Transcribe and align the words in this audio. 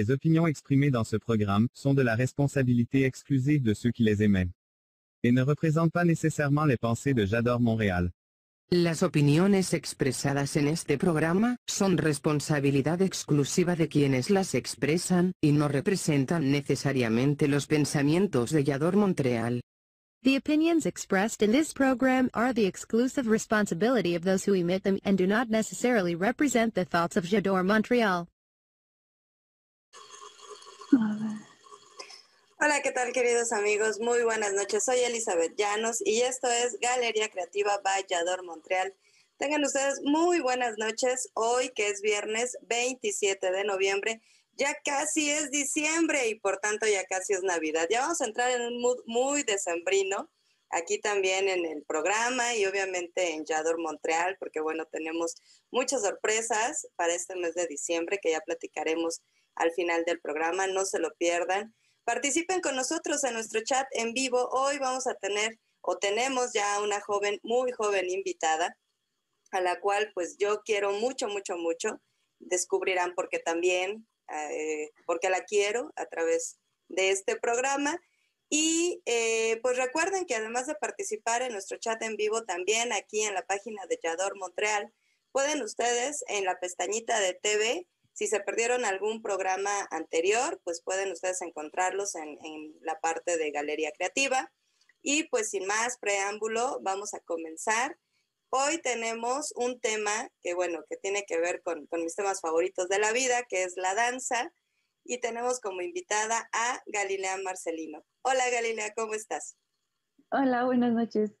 Les 0.00 0.10
opinions 0.10 0.46
exprimées 0.46 0.90
dans 0.90 1.04
ce 1.04 1.18
programme 1.18 1.68
sont 1.74 1.92
de 1.92 2.00
la 2.00 2.14
responsabilité 2.14 3.04
exclusive 3.04 3.62
de 3.62 3.74
ceux 3.74 3.90
qui 3.90 4.02
les 4.02 4.22
émettent 4.22 4.48
et 5.22 5.30
ne 5.30 5.42
représentent 5.42 5.92
pas 5.92 6.06
nécessairement 6.06 6.64
les 6.64 6.78
pensées 6.78 7.12
de 7.12 7.26
J'adore 7.26 7.60
Montréal. 7.60 8.10
Las 8.70 9.02
opiniones 9.02 9.62
expresadas 9.74 10.56
en 10.56 10.68
este 10.68 10.96
programa 10.96 11.56
son 11.66 11.98
responsabilidad 11.98 13.02
exclusiva 13.02 13.76
de 13.76 13.88
quienes 13.88 14.30
las 14.30 14.54
expresan 14.54 15.32
y 15.42 15.52
no 15.52 15.68
representan 15.68 16.50
necesariamente 16.50 17.46
los 17.46 17.66
pensamientos 17.66 18.52
de 18.52 18.64
Yador 18.64 18.96
Montreal. 18.96 19.60
The 20.22 20.36
opinions 20.36 20.86
expressed 20.86 21.42
in 21.42 21.52
this 21.52 21.74
program 21.74 22.30
are 22.32 22.54
the 22.54 22.64
exclusive 22.64 23.28
responsibility 23.28 24.14
of 24.14 24.22
those 24.22 24.46
who 24.46 24.54
emit 24.54 24.82
them 24.82 24.98
and 25.04 25.18
do 25.18 25.26
not 25.26 25.50
necessarily 25.50 26.14
represent 26.14 26.74
the 26.74 26.86
thoughts 26.86 27.18
of 27.18 27.26
J'adore 27.26 27.64
Montreal. 27.64 28.26
Hola, 30.92 32.82
¿qué 32.82 32.90
tal 32.90 33.12
queridos 33.12 33.52
amigos? 33.52 34.00
Muy 34.00 34.24
buenas 34.24 34.52
noches. 34.54 34.84
Soy 34.84 34.98
Elizabeth 34.98 35.54
Llanos 35.56 36.02
y 36.04 36.22
esto 36.22 36.50
es 36.50 36.80
Galería 36.80 37.28
Creativa 37.28 37.78
Vallador 37.78 38.44
Montreal. 38.44 38.92
Tengan 39.36 39.64
ustedes 39.64 40.00
muy 40.02 40.40
buenas 40.40 40.78
noches. 40.78 41.28
Hoy 41.34 41.70
que 41.76 41.88
es 41.88 42.00
viernes 42.02 42.58
27 42.62 43.52
de 43.52 43.62
noviembre, 43.62 44.20
ya 44.56 44.74
casi 44.84 45.30
es 45.30 45.52
diciembre 45.52 46.26
y 46.28 46.34
por 46.34 46.58
tanto 46.58 46.88
ya 46.88 47.04
casi 47.04 47.34
es 47.34 47.42
Navidad. 47.42 47.86
Ya 47.88 48.00
vamos 48.00 48.20
a 48.20 48.26
entrar 48.26 48.50
en 48.50 48.62
un 48.62 48.80
mood 48.80 48.98
muy 49.06 49.44
decembrino 49.44 50.28
aquí 50.70 50.98
también 50.98 51.48
en 51.48 51.66
el 51.66 51.84
programa 51.84 52.54
y 52.54 52.66
obviamente 52.66 53.32
en 53.32 53.44
Yador 53.44 53.78
Montreal, 53.78 54.36
porque 54.38 54.60
bueno, 54.60 54.86
tenemos 54.86 55.36
muchas 55.70 56.02
sorpresas 56.02 56.88
para 56.96 57.14
este 57.14 57.36
mes 57.36 57.54
de 57.54 57.66
diciembre 57.66 58.18
que 58.20 58.30
ya 58.32 58.40
platicaremos 58.40 59.20
al 59.60 59.72
final 59.72 60.04
del 60.04 60.20
programa. 60.20 60.66
No 60.66 60.84
se 60.84 60.98
lo 60.98 61.14
pierdan. 61.14 61.74
Participen 62.04 62.60
con 62.60 62.74
nosotros 62.74 63.22
en 63.24 63.34
nuestro 63.34 63.60
chat 63.62 63.86
en 63.92 64.12
vivo. 64.12 64.48
Hoy 64.50 64.78
vamos 64.78 65.06
a 65.06 65.14
tener 65.14 65.58
o 65.82 65.98
tenemos 65.98 66.52
ya 66.52 66.80
una 66.80 67.00
joven, 67.00 67.38
muy 67.42 67.72
joven 67.72 68.10
invitada, 68.10 68.76
a 69.52 69.60
la 69.60 69.80
cual 69.80 70.10
pues 70.14 70.36
yo 70.38 70.62
quiero 70.64 70.92
mucho, 70.92 71.28
mucho, 71.28 71.56
mucho. 71.56 72.00
Descubrirán 72.38 73.14
porque 73.14 73.38
también, 73.38 74.06
eh, 74.28 74.90
porque 75.06 75.28
la 75.28 75.44
quiero 75.44 75.92
a 75.96 76.06
través 76.06 76.58
de 76.88 77.10
este 77.10 77.36
programa. 77.36 78.00
Y 78.48 79.02
eh, 79.06 79.60
pues 79.62 79.76
recuerden 79.76 80.26
que 80.26 80.34
además 80.34 80.66
de 80.66 80.74
participar 80.74 81.42
en 81.42 81.52
nuestro 81.52 81.78
chat 81.78 82.02
en 82.02 82.16
vivo, 82.16 82.44
también 82.44 82.92
aquí 82.92 83.22
en 83.22 83.34
la 83.34 83.42
página 83.42 83.86
de 83.86 84.00
Yador 84.02 84.36
Montreal, 84.36 84.92
pueden 85.32 85.62
ustedes 85.62 86.24
en 86.28 86.44
la 86.44 86.58
pestañita 86.58 87.20
de 87.20 87.34
TV 87.34 87.86
si 88.20 88.26
se 88.26 88.40
perdieron 88.40 88.84
algún 88.84 89.22
programa 89.22 89.88
anterior, 89.90 90.60
pues 90.62 90.82
pueden 90.82 91.10
ustedes 91.10 91.40
encontrarlos 91.40 92.14
en, 92.16 92.36
la 92.82 93.00
parte 93.00 93.38
de 93.38 93.50
Galería 93.50 93.92
Creativa. 93.92 94.52
Y 95.00 95.22
pues 95.30 95.48
sin 95.48 95.64
más 95.66 95.96
preámbulo, 95.98 96.80
vamos 96.82 97.14
a 97.14 97.20
comenzar. 97.20 97.96
Hoy 98.50 98.76
tenemos 98.82 99.54
un 99.56 99.80
tema 99.80 100.28
que, 100.42 100.52
bueno, 100.52 100.84
que 100.90 100.98
tiene 100.98 101.24
que 101.26 101.40
ver 101.40 101.62
con, 101.62 101.86
con 101.86 102.02
mis 102.02 102.14
temas 102.14 102.42
favoritos 102.42 102.90
de 102.90 102.98
la 102.98 103.10
vida, 103.12 103.46
que 103.48 103.62
es 103.62 103.72
la 103.76 103.94
danza. 103.94 104.52
Y 105.02 105.20
tenemos 105.20 105.58
como 105.58 105.80
invitada 105.80 106.46
a 106.52 106.82
Galilea 106.88 107.38
Marcelino. 107.38 108.04
Hola 108.20 108.50
Galilea, 108.50 108.92
¿cómo 108.94 109.14
estás? 109.14 109.56
Hola, 110.30 110.66
buenas 110.66 110.92
noches. 110.92 111.32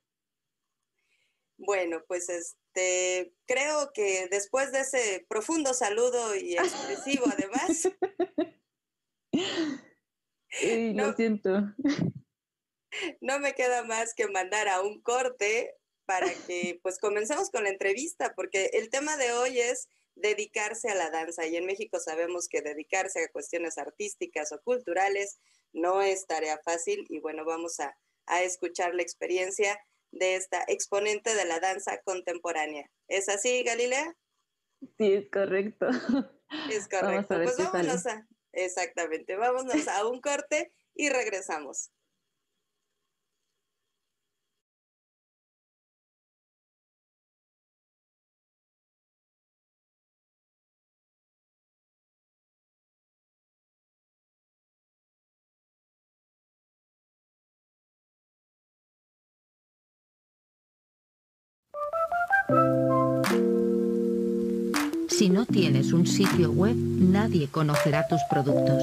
Bueno, 1.58 2.02
pues 2.08 2.56
este, 2.72 3.34
creo 3.46 3.92
que 3.92 4.28
después 4.30 4.72
de 4.72 4.80
ese 4.80 5.26
profundo 5.28 5.74
saludo 5.74 6.34
y 6.36 6.54
expresivo 6.54 7.26
además. 7.26 7.90
lo 10.94 11.12
siento. 11.14 11.50
No 13.20 13.38
me 13.38 13.54
queda 13.54 13.84
más 13.84 14.14
que 14.14 14.28
mandar 14.28 14.68
a 14.68 14.82
un 14.82 15.00
corte 15.00 15.74
para 16.06 16.28
que 16.46 16.80
pues 16.82 16.98
comencemos 16.98 17.50
con 17.50 17.64
la 17.64 17.70
entrevista, 17.70 18.34
porque 18.34 18.70
el 18.72 18.90
tema 18.90 19.16
de 19.16 19.32
hoy 19.32 19.60
es 19.60 19.88
dedicarse 20.16 20.90
a 20.90 20.96
la 20.96 21.10
danza 21.10 21.46
y 21.46 21.56
en 21.56 21.66
México 21.66 21.98
sabemos 22.00 22.48
que 22.48 22.62
dedicarse 22.62 23.24
a 23.24 23.30
cuestiones 23.30 23.78
artísticas 23.78 24.52
o 24.52 24.60
culturales 24.60 25.38
no 25.72 26.02
es 26.02 26.26
tarea 26.26 26.60
fácil 26.64 27.06
y 27.08 27.20
bueno, 27.20 27.44
vamos 27.44 27.78
a, 27.78 27.96
a 28.26 28.42
escuchar 28.42 28.94
la 28.94 29.02
experiencia 29.02 29.78
de 30.12 30.36
esta 30.36 30.64
exponente 30.68 31.34
de 31.34 31.44
la 31.44 31.60
danza 31.60 32.00
contemporánea. 32.02 32.90
¿Es 33.08 33.28
así, 33.28 33.62
Galilea? 33.62 34.16
Sí, 34.98 35.12
es 35.12 35.30
correcto. 35.30 35.88
Es 36.70 36.88
correcto. 36.90 37.36
pues 37.36 37.56
vámonos 37.58 38.06
a, 38.06 38.26
exactamente, 38.52 39.36
vámonos 39.36 39.88
a 39.88 40.06
un 40.06 40.20
corte 40.20 40.72
y 40.94 41.08
regresamos. 41.08 41.90
No 65.40 65.46
tienes 65.46 65.94
un 65.94 66.06
sitio 66.06 66.52
web, 66.52 66.76
nadie 66.76 67.48
conocerá 67.50 68.06
tus 68.06 68.20
productos. 68.28 68.82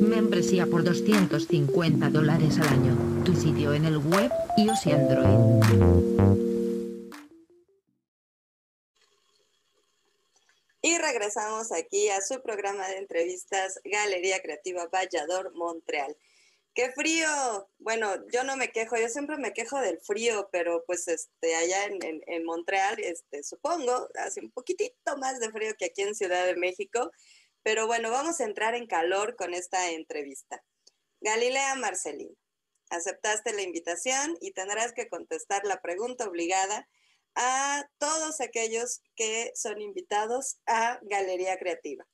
Membresía 0.00 0.66
por 0.66 0.82
250 0.82 2.10
dólares 2.10 2.58
al 2.58 2.66
año. 2.66 3.22
Tu 3.24 3.32
sitio 3.36 3.72
en 3.72 3.84
el 3.84 3.98
web, 3.98 4.28
iOS 4.56 4.86
y 4.86 4.90
Android. 4.90 5.38
Y 10.82 10.98
regresamos 10.98 11.70
aquí 11.70 12.08
a 12.08 12.20
su 12.22 12.42
programa 12.42 12.88
de 12.88 12.98
entrevistas 12.98 13.78
Galería 13.84 14.42
Creativa 14.42 14.88
Vallador 14.92 15.54
Montreal. 15.54 16.16
¡Qué 16.78 16.92
frío! 16.92 17.26
Bueno, 17.78 18.14
yo 18.32 18.44
no 18.44 18.56
me 18.56 18.70
quejo, 18.70 18.96
yo 18.96 19.08
siempre 19.08 19.36
me 19.36 19.52
quejo 19.52 19.80
del 19.80 19.98
frío, 20.00 20.48
pero 20.52 20.84
pues 20.86 21.08
este, 21.08 21.56
allá 21.56 21.86
en, 21.86 22.44
Montreal, 22.44 23.00
este, 23.00 23.42
supongo, 23.42 24.08
hace 24.14 24.40
un 24.40 24.52
poquitito 24.52 25.16
más 25.16 25.40
de 25.40 25.50
frío 25.50 25.74
que 25.76 25.86
aquí 25.86 26.02
en 26.02 26.14
Ciudad 26.14 26.46
de 26.46 26.54
México. 26.54 27.10
Pero 27.64 27.88
bueno, 27.88 28.12
vamos 28.12 28.40
a 28.40 28.44
entrar 28.44 28.76
en 28.76 28.86
calor 28.86 29.34
con 29.34 29.54
esta 29.54 29.90
entrevista. 29.90 30.62
Galilea 31.20 31.74
Marcelino, 31.74 32.36
aceptaste 32.90 33.52
la 33.54 33.62
invitación 33.62 34.36
y 34.40 34.52
tendrás 34.52 34.92
que 34.92 35.08
contestar 35.08 35.64
la 35.64 35.80
pregunta 35.80 36.28
obligada 36.28 36.88
a 37.34 37.90
todos 37.98 38.40
aquellos 38.40 39.02
que 39.16 39.50
son 39.56 39.80
invitados 39.80 40.60
a 40.66 41.00
Galería 41.02 41.58
Creativa. 41.58 42.06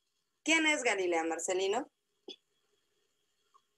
¿Quién 0.42 0.64
es 0.64 0.82
Galilea 0.82 1.24
Marcelino? 1.24 1.90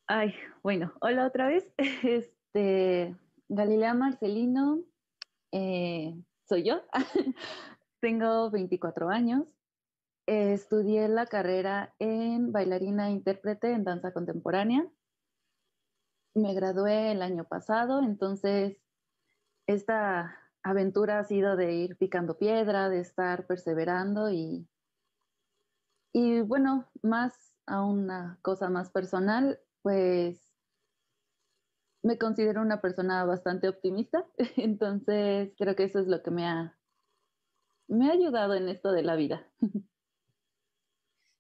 Ay, 0.08 0.34
bueno, 0.62 0.92
hola 1.00 1.26
otra 1.26 1.48
vez. 1.48 1.66
Este, 2.04 3.16
Galilea 3.48 3.92
Marcelino, 3.94 4.84
eh, 5.50 6.14
soy 6.48 6.62
yo. 6.62 6.82
Tengo 8.00 8.50
24 8.50 9.10
años. 9.10 9.48
estudié 10.26 11.08
la 11.08 11.26
carrera 11.26 11.94
en 11.98 12.52
bailarina 12.52 13.08
e 13.08 13.12
intérprete 13.12 13.72
en 13.72 13.82
danza 13.82 14.12
contemporánea. 14.12 14.86
Me 16.34 16.54
gradué 16.54 17.10
el 17.12 17.22
año 17.22 17.44
pasado, 17.44 18.00
entonces 18.00 18.78
esta 19.66 20.38
aventura 20.62 21.18
ha 21.18 21.24
sido 21.24 21.56
de 21.56 21.72
ir 21.72 21.96
picando 21.96 22.38
piedra, 22.38 22.88
de 22.88 23.00
estar 23.00 23.46
perseverando 23.46 24.30
y, 24.30 24.68
y 26.12 26.42
bueno, 26.42 26.88
más 27.02 27.52
a 27.66 27.84
una 27.84 28.38
cosa 28.42 28.70
más 28.70 28.90
personal, 28.90 29.60
pues 29.86 30.40
me 32.02 32.18
considero 32.18 32.60
una 32.60 32.80
persona 32.80 33.24
bastante 33.24 33.68
optimista, 33.68 34.26
entonces 34.56 35.52
creo 35.56 35.76
que 35.76 35.84
eso 35.84 36.00
es 36.00 36.08
lo 36.08 36.24
que 36.24 36.32
me 36.32 36.44
ha, 36.44 36.76
me 37.86 38.08
ha 38.08 38.14
ayudado 38.14 38.54
en 38.54 38.68
esto 38.68 38.90
de 38.90 39.04
la 39.04 39.14
vida. 39.14 39.48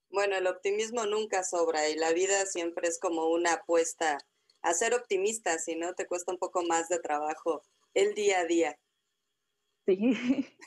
Bueno, 0.08 0.36
el 0.36 0.46
optimismo 0.46 1.04
nunca 1.04 1.42
sobra 1.42 1.90
y 1.90 1.96
la 1.96 2.12
vida 2.12 2.46
siempre 2.46 2.88
es 2.88 2.98
como 2.98 3.26
una 3.26 3.54
apuesta 3.54 4.16
a 4.62 4.72
ser 4.72 4.94
optimista, 4.94 5.58
si 5.58 5.74
no 5.74 5.92
te 5.94 6.06
cuesta 6.06 6.32
un 6.32 6.38
poco 6.38 6.62
más 6.62 6.88
de 6.88 7.00
trabajo 7.00 7.62
el 7.92 8.14
día 8.14 8.38
a 8.40 8.44
día. 8.44 8.78
Sí. 9.86 9.98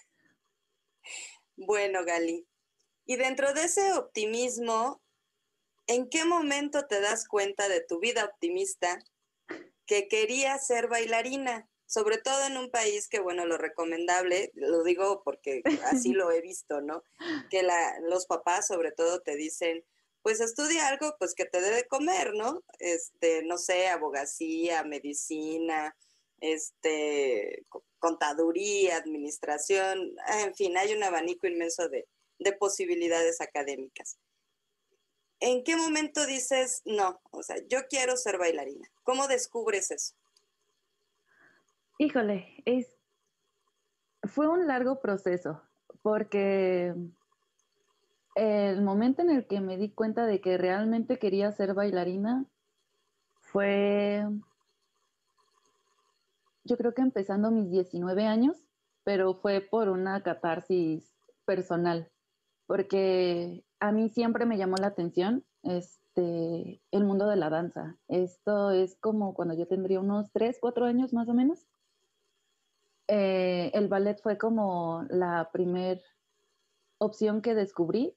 Bueno, 1.56 2.06
Gali, 2.06 2.48
y 3.06 3.16
dentro 3.16 3.54
de 3.54 3.64
ese 3.64 3.94
optimismo, 3.94 5.02
¿En 5.90 6.08
qué 6.08 6.24
momento 6.24 6.86
te 6.86 7.02
das 7.02 7.28
cuenta 7.28 7.68
de 7.68 7.82
tu 7.82 8.00
vida 8.00 8.24
optimista 8.24 9.00
que 9.88 10.08
querías 10.08 10.68
ser 10.68 10.88
bailarina? 10.88 11.68
Sobre 11.88 12.20
todo 12.20 12.46
en 12.46 12.58
un 12.58 12.70
país 12.70 13.08
que, 13.10 13.20
bueno, 13.20 13.48
lo 13.48 13.58
recomendable, 13.58 14.52
lo 14.54 14.84
digo 14.84 15.24
porque 15.24 15.64
así 15.86 16.14
lo 16.14 16.30
he 16.32 16.42
visto, 16.42 16.82
¿no? 16.82 17.02
Que 17.50 17.68
los 18.04 18.28
papás 18.28 18.68
sobre 18.68 18.92
todo 18.92 19.22
te 19.22 19.36
dicen, 19.36 19.84
pues 20.22 20.42
estudia 20.42 20.90
algo 20.90 21.16
pues 21.18 21.34
que 21.34 21.46
te 21.46 21.60
dé 21.60 21.72
de 21.72 21.88
comer, 21.88 22.36
¿no? 22.36 22.64
Este, 22.78 23.42
no 23.42 23.58
sé, 23.58 23.88
abogacía, 23.88 24.84
medicina, 24.84 25.98
este, 26.40 27.66
contaduría, 27.98 28.98
administración, 28.98 30.16
en 30.44 30.54
fin, 30.54 30.78
hay 30.78 30.94
un 30.94 31.02
abanico 31.02 31.48
inmenso 31.48 31.90
de 31.90 32.54
posibilidades 32.60 33.42
académicas. 33.42 34.20
¿En 35.42 35.64
qué 35.64 35.78
momento 35.78 36.26
dices, 36.26 36.82
no, 36.86 37.22
o 37.32 37.44
sea, 37.44 37.56
yo 37.70 37.80
quiero 37.90 38.18
ser 38.18 38.38
bailarina? 38.38 38.88
¿Cómo 39.04 39.28
descubres 39.28 39.90
eso? 39.90 40.16
Híjole, 41.98 42.62
es, 42.66 42.88
fue 44.24 44.48
un 44.48 44.68
largo 44.68 45.00
proceso, 45.00 45.62
porque 46.02 46.94
el 48.36 48.82
momento 48.82 49.22
en 49.22 49.30
el 49.30 49.48
que 49.48 49.62
me 49.62 49.78
di 49.78 49.92
cuenta 49.92 50.26
de 50.26 50.42
que 50.42 50.58
realmente 50.58 51.20
quería 51.20 51.52
ser 51.52 51.74
bailarina 51.74 52.46
fue, 53.40 54.26
yo 56.64 56.78
creo 56.78 56.94
que 56.94 57.02
empezando 57.02 57.50
mis 57.50 57.70
19 57.70 58.26
años, 58.26 58.58
pero 59.04 59.36
fue 59.36 59.62
por 59.62 59.90
una 59.90 60.22
catarsis 60.22 61.14
personal, 61.46 62.12
porque 62.66 63.64
a 63.80 63.92
mí 63.92 64.10
siempre 64.10 64.46
me 64.46 64.58
llamó 64.58 64.76
la 64.78 64.88
atención 64.88 65.46
este, 65.64 66.82
el 66.92 67.04
mundo 67.04 67.28
de 67.28 67.36
la 67.36 67.50
danza. 67.50 67.98
Esto 68.08 68.72
es 68.72 68.98
como 69.00 69.34
cuando 69.34 69.54
yo 69.54 69.68
tendría 69.68 70.00
unos 70.00 70.32
3, 70.32 70.58
4 70.60 70.86
años 70.86 71.14
más 71.14 71.28
o 71.30 71.34
menos. 71.34 71.66
Eh, 73.08 73.72
el 73.74 73.88
ballet 73.88 74.22
fue 74.22 74.38
como 74.38 75.04
la 75.10 75.50
primer 75.52 76.02
opción 77.00 77.42
que 77.42 77.56
descubrí 77.56 78.16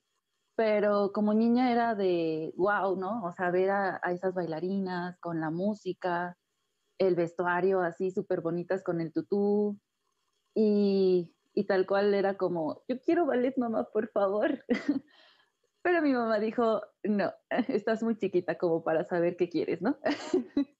pero 0.54 1.12
como 1.12 1.34
niña 1.34 1.72
era 1.72 1.94
de 1.94 2.52
wow, 2.56 2.96
¿no? 2.96 3.24
O 3.24 3.32
sea, 3.32 3.50
ver 3.50 3.70
a, 3.70 3.96
esas 4.12 4.34
bailarinas 4.34 5.18
con 5.18 5.40
la 5.40 5.50
música, 5.50 6.36
el 6.98 7.14
vestuario 7.14 7.80
así 7.80 8.10
súper 8.10 8.40
bonitas 8.42 8.82
con 8.84 9.00
el 9.00 9.12
tutú 9.12 9.78
y, 10.54 11.34
y 11.54 11.64
tal 11.64 11.86
cual 11.86 12.14
era 12.14 12.36
como, 12.36 12.82
yo 12.88 13.00
quiero 13.00 13.26
ballet, 13.26 13.56
mamá, 13.56 13.84
por 13.92 14.08
favor. 14.10 14.64
Pero 15.82 16.00
mi 16.00 16.12
mamá 16.12 16.38
dijo, 16.38 16.80
no, 17.02 17.32
estás 17.68 18.02
muy 18.02 18.16
chiquita 18.16 18.56
como 18.56 18.82
para 18.84 19.04
saber 19.04 19.36
qué 19.36 19.48
quieres, 19.48 19.82
¿no? 19.82 19.98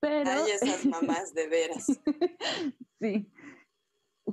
Pero... 0.00 0.30
Ay, 0.30 0.50
esas 0.50 0.86
mamás 0.86 1.34
de 1.34 1.48
veras. 1.48 1.86
sí. 3.00 3.32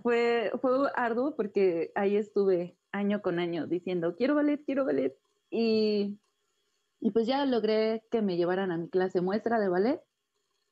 Fue, 0.01 0.51
fue 0.61 0.91
arduo 0.95 1.35
porque 1.35 1.91
ahí 1.95 2.15
estuve 2.15 2.77
año 2.91 3.21
con 3.21 3.39
año 3.39 3.67
diciendo, 3.67 4.15
quiero 4.15 4.35
ballet, 4.35 4.63
quiero 4.65 4.85
ballet. 4.85 5.17
Y, 5.49 6.19
y 6.99 7.11
pues 7.11 7.27
ya 7.27 7.45
logré 7.45 8.05
que 8.11 8.21
me 8.21 8.37
llevaran 8.37 8.71
a 8.71 8.77
mi 8.77 8.89
clase 8.89 9.21
muestra 9.21 9.59
de 9.59 9.69
ballet. 9.69 10.01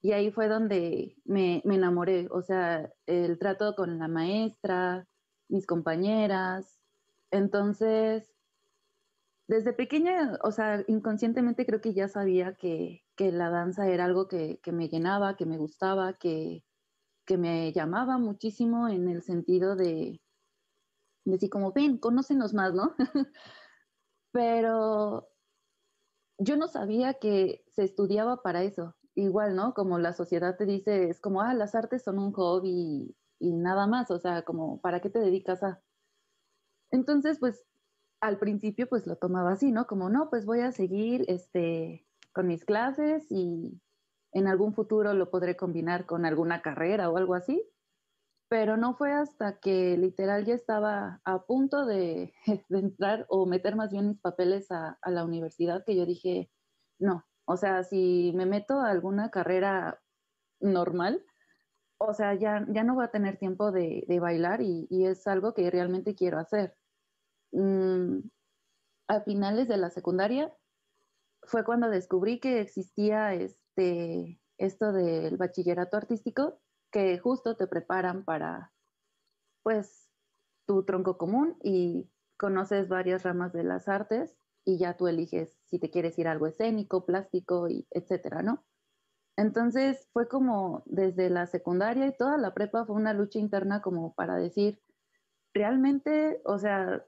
Y 0.03 0.13
ahí 0.13 0.31
fue 0.31 0.48
donde 0.48 1.15
me, 1.25 1.62
me 1.63 1.75
enamoré, 1.75 2.27
o 2.31 2.42
sea, 2.42 2.92
el 3.06 3.38
trato 3.38 3.75
con 3.75 4.00
la 4.00 4.07
maestra, 4.07 5.07
mis 5.48 5.68
compañeras. 5.68 6.80
Entonces, 7.30 8.33
desde 9.51 9.74
pequeña, 9.74 10.39
o 10.44 10.51
sea, 10.53 10.81
inconscientemente 10.88 11.65
creo 11.65 11.81
que 11.81 11.94
ya 11.94 12.07
sabía 12.07 12.56
que, 12.56 13.03
que 13.18 13.33
la 13.33 13.50
danza 13.50 13.86
era 13.89 14.06
algo 14.06 14.30
que, 14.30 14.62
que, 14.63 14.71
me 14.71 14.88
llenaba, 14.88 15.36
que 15.36 15.45
me 15.45 15.57
gustaba, 15.57 16.13
que, 16.13 16.63
que 17.25 17.38
me 17.38 17.74
llamaba 17.74 18.18
muchísimo 18.18 18.88
en 18.88 19.09
el 19.09 19.21
sentido 19.24 19.75
de, 19.75 20.21
decir 21.25 21.50
como, 21.50 21.74
ven, 21.74 21.98
conócenos 21.98 22.53
más, 22.53 22.74
¿no? 22.74 22.95
Pero 24.31 25.27
yo 26.38 26.56
no 26.56 26.69
sabía 26.69 27.15
que 27.15 27.65
se 27.74 27.83
estudiaba 27.83 28.42
para 28.42 28.63
eso. 28.63 28.95
Igual, 29.15 29.57
¿no? 29.57 29.74
Como 29.74 30.00
la 30.00 30.13
sociedad 30.13 30.56
te 30.56 30.65
dice, 30.65 31.09
es 31.09 31.19
como, 31.19 31.42
ah, 31.42 31.53
las 31.53 31.75
artes 31.75 32.03
son 32.03 32.19
un 32.19 32.31
hobby 32.31 33.13
y, 33.38 33.51
nada 33.51 33.86
más, 33.86 34.12
o 34.12 34.18
sea, 34.19 34.44
como, 34.44 34.80
¿para 34.80 35.01
qué 35.01 35.09
te 35.09 35.19
dedicas 35.19 35.62
a? 35.62 35.81
Entonces, 36.89 37.38
pues, 37.38 37.65
al 38.22 38.38
principio, 38.38 38.88
pues 38.88 39.08
lo 39.08 39.18
tomaba 39.18 39.52
así, 39.52 39.72
¿no? 39.72 39.88
Como, 39.88 40.10
no, 40.10 40.30
pues 40.30 40.46
voy 40.46 40.62
a 40.62 40.72
seguir, 40.72 41.26
este, 41.28 42.08
con 42.34 42.48
mis 42.48 42.64
clases 42.66 43.26
y 43.30 43.82
en 44.34 44.48
algún 44.48 44.74
futuro 44.74 45.14
lo 45.14 45.30
podré 45.30 45.58
combinar 45.58 46.06
con 46.06 46.26
alguna 46.26 46.62
carrera 46.62 47.10
o 47.10 47.18
algo 47.18 47.36
así 47.36 47.68
pero 48.52 48.76
no 48.76 48.96
fue 48.96 49.14
hasta 49.14 49.60
que 49.60 49.96
literal 49.96 50.44
ya 50.44 50.56
estaba 50.56 51.22
a 51.24 51.46
punto 51.46 51.86
de, 51.86 52.34
entrar 52.70 53.26
o 53.30 53.46
meter 53.46 53.78
más 53.78 53.92
bien 53.92 54.10
mis 54.10 54.20
papeles 54.20 54.70
a, 54.72 55.00
la 55.06 55.24
universidad 55.24 55.86
que 55.86 55.96
yo 55.96 56.06
dije, 56.06 56.52
no, 57.00 57.26
o 57.46 57.56
sea, 57.56 57.86
si 57.86 58.34
me 58.36 58.46
meto 58.46 58.82
a 58.82 58.90
alguna 58.92 59.32
carrera 59.32 60.02
normal, 60.60 61.24
o 61.98 62.14
sea, 62.14 62.34
ya, 62.34 62.66
ya 62.68 62.84
no 62.84 62.96
voy 62.96 63.06
a 63.06 63.12
tener 63.12 63.38
tiempo 63.38 63.72
de, 63.72 64.06
bailar 64.20 64.62
y, 64.62 64.86
es 65.06 65.28
algo 65.28 65.54
que 65.54 65.72
realmente 65.72 66.14
quiero 66.14 66.38
hacer. 66.38 66.76
Mm, 67.51 68.19
a 69.07 69.21
finales 69.21 69.68
de 69.68 69.77
la 69.77 69.89
secundaria 69.89 70.56
fue 71.44 71.65
cuando 71.65 71.89
descubrí 71.89 72.39
que 72.39 72.62
existía 72.62 73.33
este, 73.33 74.42
esto 74.57 74.94
del 74.94 75.38
bachillerato 75.38 75.98
artístico 75.98 76.62
que 76.92 77.18
justo 77.19 77.56
te 77.57 77.68
preparan 77.68 78.25
para, 78.25 78.74
pues, 79.63 80.09
tu 80.68 80.86
tronco 80.86 81.18
común 81.18 81.57
y 81.63 82.12
conoces 82.38 82.89
varias 82.89 83.24
ramas 83.24 83.53
de 83.53 83.63
las 83.63 83.88
artes 83.88 84.38
y 84.65 84.77
ya 84.77 84.98
tú 84.98 85.07
eliges 85.07 85.59
si 85.65 85.80
te 85.80 85.89
quieres 85.89 86.18
ir 86.19 86.27
algo 86.27 86.48
escénico, 86.48 87.06
plástico 87.06 87.68
y 87.69 87.88
etcétera, 87.92 88.42
¿no? 88.44 88.65
Entonces 89.38 90.09
fue 90.13 90.27
como 90.27 90.83
desde 90.86 91.30
la 91.30 91.48
secundaria 91.48 92.07
y 92.07 92.18
toda 92.18 92.38
la 92.38 92.53
prepa 92.53 92.86
fue 92.86 92.95
una 92.95 93.13
lucha 93.13 93.39
interna 93.39 93.81
como 93.81 94.13
para 94.13 94.36
decir, 94.36 94.81
realmente, 95.53 96.42
o 96.45 96.59
sea, 96.59 97.06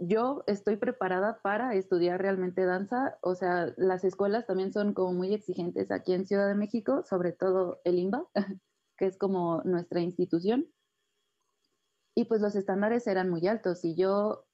yo 0.00 0.42
estoy 0.46 0.76
preparada 0.76 1.40
para 1.42 1.74
estudiar 1.74 2.20
realmente 2.20 2.64
danza, 2.64 3.18
o 3.20 3.34
sea, 3.34 3.72
las 3.76 4.02
escuelas 4.02 4.46
también 4.46 4.72
son 4.72 4.94
como 4.94 5.12
muy 5.12 5.34
exigentes 5.34 5.90
aquí 5.90 6.14
en 6.14 6.26
Ciudad 6.26 6.48
de 6.48 6.54
México, 6.54 7.04
sobre 7.04 7.32
todo 7.32 7.80
el 7.84 7.98
IMBA, 7.98 8.26
que 8.96 9.06
es 9.06 9.18
como 9.18 9.62
nuestra 9.64 10.00
institución. 10.00 10.72
Y 12.14 12.24
pues 12.24 12.40
los 12.40 12.56
estándares 12.56 13.06
eran 13.06 13.28
muy 13.28 13.46
altos 13.46 13.84
y 13.84 13.94
yo, 13.94 14.46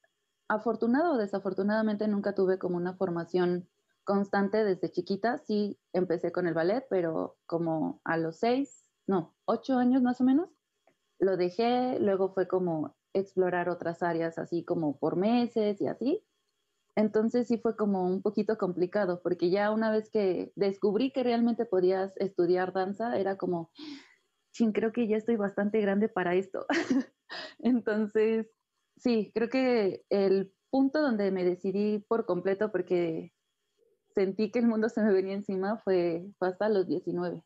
afortunado 0.49 1.13
o 1.13 1.17
desafortunadamente, 1.17 2.07
nunca 2.07 2.35
tuve 2.35 2.59
como 2.59 2.75
una 2.75 2.95
formación 2.95 3.69
constante 4.03 4.63
desde 4.63 4.91
chiquita. 4.91 5.37
Sí, 5.37 5.79
empecé 5.93 6.31
con 6.33 6.47
el 6.47 6.53
ballet, 6.53 6.85
pero 6.89 7.37
como 7.45 8.01
a 8.03 8.17
los 8.17 8.37
seis, 8.37 8.85
no, 9.07 9.33
ocho 9.45 9.77
años 9.77 10.01
más 10.01 10.19
o 10.19 10.25
menos, 10.25 10.49
lo 11.19 11.37
dejé, 11.37 11.99
luego 11.99 12.33
fue 12.33 12.47
como 12.47 12.95
explorar 13.19 13.69
otras 13.69 14.03
áreas 14.03 14.37
así 14.37 14.63
como 14.63 14.97
por 14.97 15.15
meses 15.15 15.81
y 15.81 15.87
así. 15.87 16.23
Entonces 16.95 17.47
sí 17.47 17.59
fue 17.59 17.75
como 17.75 18.05
un 18.05 18.23
poquito 18.23 18.57
complicado, 18.57 19.21
porque 19.21 19.51
ya 19.51 19.71
una 19.71 19.91
vez 19.91 20.09
que 20.09 20.51
descubrí 20.55 21.11
que 21.11 21.23
realmente 21.23 21.65
podías 21.65 22.11
estudiar 22.17 22.73
danza, 22.73 23.17
era 23.19 23.37
como, 23.37 23.71
creo 24.73 24.91
que 24.91 25.07
ya 25.07 25.17
estoy 25.17 25.35
bastante 25.35 25.79
grande 25.79 26.09
para 26.09 26.33
esto. 26.33 26.65
Entonces, 27.59 28.49
sí, 28.97 29.31
creo 29.35 29.49
que 29.49 30.05
el 30.09 30.51
punto 30.71 31.01
donde 31.01 31.29
me 31.31 31.43
decidí 31.43 31.99
por 32.07 32.25
completo 32.25 32.71
porque 32.71 33.31
sentí 34.15 34.51
que 34.51 34.59
el 34.59 34.67
mundo 34.67 34.89
se 34.89 35.03
me 35.03 35.13
venía 35.13 35.35
encima 35.35 35.77
fue, 35.77 36.25
hasta 36.39 36.67
los 36.69 36.87
19. 36.87 37.43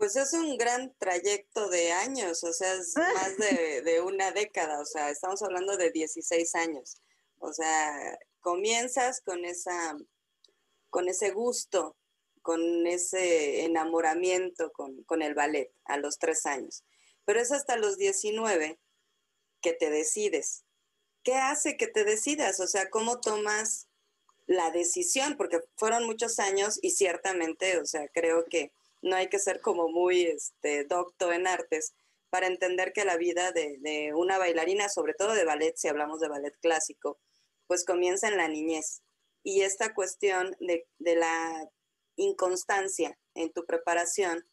Pues 0.00 0.16
es 0.16 0.32
un 0.32 0.56
gran 0.56 0.92
trayecto 0.98 1.68
de 1.68 1.92
años, 1.92 2.42
o 2.42 2.52
sea, 2.52 2.74
es 2.74 2.96
más 2.96 3.36
de, 3.36 3.82
de, 3.82 4.00
una 4.00 4.32
década, 4.32 4.80
o 4.80 4.84
sea, 4.84 5.10
estamos 5.10 5.40
hablando 5.42 5.76
de 5.76 5.92
16 5.92 6.56
años. 6.56 6.96
O 7.38 7.52
sea, 7.52 8.18
comienzas 8.40 9.20
con 9.20 9.44
esa, 9.44 9.96
con 10.88 11.08
ese 11.08 11.30
gusto 11.30 11.96
con 12.42 12.86
ese 12.86 13.64
enamoramiento 13.64 14.72
con, 14.72 15.22
el 15.22 15.34
ballet 15.34 15.72
a 15.84 15.98
los 15.98 16.18
tres 16.18 16.46
años. 16.46 16.84
Pero 17.24 17.40
es 17.40 17.52
hasta 17.52 17.76
los 17.76 17.96
19 17.96 18.78
que 19.60 19.72
te 19.72 19.90
decides. 19.90 20.64
¿Qué 21.22 21.34
hace 21.34 21.76
que 21.76 21.86
te 21.86 22.04
decidas? 22.04 22.60
O 22.60 22.66
sea, 22.66 22.88
¿cómo 22.88 23.20
tomas 23.20 23.88
la 24.46 24.70
decisión? 24.70 25.36
Porque 25.36 25.60
fueron 25.76 26.06
muchos 26.06 26.38
años 26.38 26.78
y 26.82 26.90
ciertamente, 26.90 27.78
o 27.78 27.84
sea, 27.84 28.08
creo 28.08 28.46
que 28.46 28.72
no 29.02 29.16
hay 29.16 29.28
que 29.28 29.38
ser 29.38 29.60
como 29.60 29.88
muy 29.88 30.24
este, 30.24 30.84
docto 30.84 31.32
en 31.32 31.46
artes 31.46 31.94
para 32.30 32.46
entender 32.46 32.92
que 32.92 33.04
la 33.04 33.16
vida 33.16 33.52
de, 33.52 34.12
una 34.14 34.38
bailarina, 34.38 34.88
sobre 34.88 35.14
todo 35.14 35.34
de 35.34 35.44
ballet, 35.44 35.76
si 35.76 35.88
hablamos 35.88 36.20
de 36.20 36.28
ballet 36.28 36.56
clásico, 36.60 37.18
pues 37.66 37.84
comienza 37.84 38.28
en 38.28 38.36
la 38.36 38.48
niñez. 38.48 39.02
Y 39.42 39.62
esta 39.62 39.94
cuestión 39.94 40.56
de, 40.60 40.86
de 40.98 41.16
la 41.16 41.70
inconstancia 42.16 43.18
en 43.34 43.50
tu 43.52 43.64
preparación, 43.64 44.46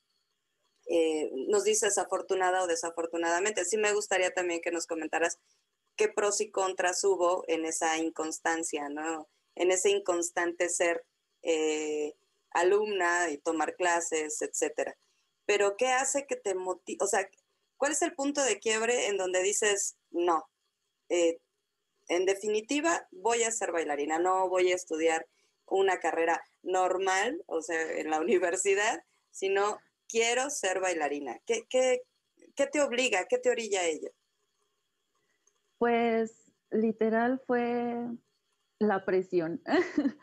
eh, 0.90 1.30
nos 1.48 1.66
dices 1.66 1.98
afortunada 1.98 2.64
o 2.64 2.68
desafortunadamente. 2.68 3.66
Sí 3.66 3.78
me 3.78 3.94
gustaría 3.94 4.32
también 4.32 4.62
que 4.62 4.72
nos 4.72 4.88
comentaras 4.88 5.38
qué 5.98 6.08
pros 6.08 6.40
y 6.42 6.50
contras 6.50 7.04
hubo 7.04 7.44
en 7.48 7.66
esa 7.66 7.98
inconstancia, 7.98 8.88
¿no? 8.88 9.28
En 9.56 9.72
ese 9.72 9.90
inconstante 9.90 10.70
ser 10.70 11.06
eh, 11.42 12.16
alumna 12.52 13.30
y 13.30 13.38
tomar 13.38 13.76
clases, 13.76 14.42
etcétera. 14.42 14.98
Pero 15.46 15.76
¿qué 15.78 15.88
hace 15.88 16.26
que 16.26 16.36
te 16.36 16.56
motive? 16.56 16.98
O 17.02 17.08
sea, 17.08 17.30
¿cuál 17.78 17.94
es 17.94 18.02
el 18.02 18.14
punto 18.14 18.44
de 18.44 18.60
quiebre 18.60 19.08
en 19.08 19.18
donde 19.18 19.42
dices, 19.42 19.98
no, 20.12 20.50
eh, 21.10 21.40
en 22.08 22.26
definitiva, 22.26 23.08
voy 23.12 23.44
a 23.44 23.52
ser 23.52 23.72
bailarina, 23.72 24.20
no 24.20 24.50
voy 24.50 24.72
a 24.72 24.76
estudiar 24.76 25.28
una 25.66 26.00
carrera 26.00 26.42
normal, 26.64 27.44
o 27.48 27.62
sea, 27.62 27.82
en 28.00 28.10
la 28.10 28.20
universidad, 28.20 29.04
sino 29.32 29.78
quiero 30.08 30.50
ser 30.50 30.80
bailarina. 30.80 31.40
¿Qué, 31.46 31.64
qué, 31.70 32.04
qué 32.56 32.68
te 32.68 32.82
obliga? 32.82 33.26
¿Qué 33.26 33.38
te 33.38 33.50
orilla 33.50 33.82
a 33.82 33.86
ello? 33.86 34.10
Pues 35.78 36.52
literal 36.72 37.42
fue 37.46 38.08
la 38.80 39.06
presión, 39.06 39.62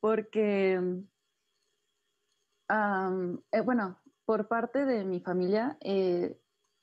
porque, 0.00 0.80
eh, 3.52 3.60
bueno, 3.62 4.00
por 4.24 4.48
parte 4.48 4.84
de 4.84 5.04
mi 5.04 5.20
familia, 5.20 5.76
eh, 5.80 6.38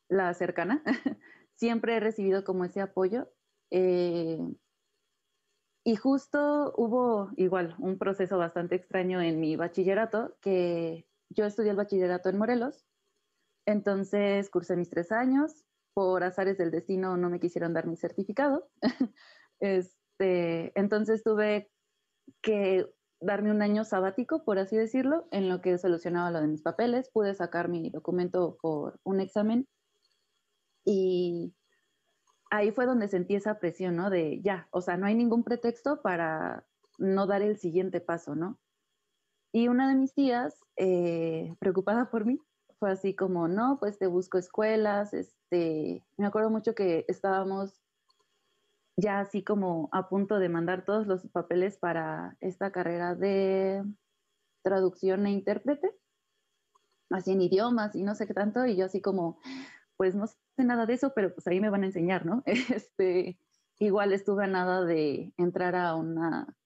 la 0.10 0.34
cercana, 0.34 0.84
siempre 1.56 1.96
he 1.96 2.00
recibido 2.00 2.44
como 2.44 2.66
ese 2.66 2.82
apoyo. 2.82 3.30
Eh, 3.72 4.40
y 5.86 5.96
justo 5.96 6.74
hubo 6.76 7.32
igual 7.38 7.76
un 7.80 7.98
proceso 7.98 8.38
bastante 8.38 8.76
extraño 8.76 9.22
en 9.22 9.40
mi 9.40 9.56
bachillerato, 9.56 10.36
que 10.42 11.08
yo 11.30 11.46
estudié 11.46 11.72
el 11.72 11.78
bachillerato 11.78 12.30
en 12.30 12.38
Morelos, 12.38 12.86
entonces 13.66 14.50
cursé 14.50 14.76
mis 14.76 14.90
tres 14.90 15.12
años, 15.12 15.66
por 15.94 16.24
azares 16.24 16.58
del 16.58 16.72
destino 16.72 17.18
no 17.18 17.30
me 17.30 17.40
quisieron 17.40 17.74
dar 17.74 17.88
mi 17.88 17.96
certificado. 17.96 18.70
este, 19.60 20.78
entonces 20.80 21.24
tuve 21.24 21.72
que 22.42 22.88
darme 23.20 23.52
un 23.52 23.62
año 23.62 23.84
sabático, 23.84 24.44
por 24.44 24.60
así 24.60 24.76
decirlo, 24.78 25.28
en 25.32 25.50
lo 25.50 25.62
que 25.62 25.78
solucionaba 25.78 26.32
lo 26.32 26.42
de 26.42 26.48
mis 26.48 26.62
papeles. 26.62 27.10
Pude 27.10 27.34
sacar 27.36 27.70
mi 27.70 27.90
documento 27.90 28.58
por 28.62 29.00
un 29.04 29.20
examen 29.20 29.68
y 30.86 31.54
ahí 32.50 32.72
fue 32.72 32.86
donde 32.86 33.08
sentí 33.08 33.36
esa 33.36 33.60
presión, 33.60 33.96
¿no? 33.96 34.10
De 34.10 34.42
ya, 34.42 34.68
o 34.72 34.82
sea, 34.82 34.98
no 34.98 35.06
hay 35.06 35.16
ningún 35.16 35.44
pretexto 35.44 36.02
para 36.02 36.66
no 36.98 37.28
dar 37.28 37.42
el 37.42 37.58
siguiente 37.58 38.02
paso, 38.02 38.36
¿no? 38.36 38.60
Y 39.52 39.68
una 39.68 39.90
de 39.90 39.96
mis 39.96 40.14
tías, 40.14 40.60
eh, 40.76 41.56
preocupada 41.60 42.10
por 42.10 42.26
mí, 42.26 42.40
fue 42.80 42.92
así 42.92 43.16
como, 43.16 43.48
no, 43.48 43.78
pues 43.80 43.98
te 43.98 44.08
busco 44.08 44.38
escuelas, 44.38 45.14
este, 45.14 46.06
me 46.18 46.28
acuerdo 46.28 46.50
mucho 46.50 46.76
que 46.76 47.06
estábamos 47.08 47.82
ya 48.98 49.20
así 49.20 49.44
como 49.44 49.90
a 49.92 50.10
punto 50.10 50.40
de 50.40 50.50
mandar 50.50 50.84
todos 50.84 51.08
los 51.08 51.28
papeles 51.28 51.78
para 51.78 52.36
esta 52.42 52.72
carrera 52.72 53.16
de 53.16 53.84
traducción 54.64 55.28
e 55.28 55.32
intérprete, 55.32 55.96
así 57.12 57.32
en 57.32 57.42
idiomas 57.42 57.96
y 57.96 58.04
no 58.04 58.16
sé 58.16 58.28
qué 58.28 58.34
tanto, 58.34 58.66
y 58.66 58.76
yo 58.76 58.86
así 58.86 59.02
como, 59.02 59.40
pues 59.98 60.16
no 60.16 60.28
sé 60.28 60.36
nada 60.58 60.86
de 60.88 60.94
eso, 60.94 61.14
pero 61.16 61.34
pues 61.34 61.48
ahí 61.48 61.60
me 61.62 61.70
van 61.70 61.84
a 61.84 61.88
enseñar, 61.88 62.26
¿no? 62.26 62.44
Este, 62.76 63.40
igual 63.80 64.14
estuve 64.14 64.46
a 64.46 64.48
nada 64.48 64.84
de 64.84 65.34
entrar 65.38 65.76
a 65.76 65.96
una 65.96 66.58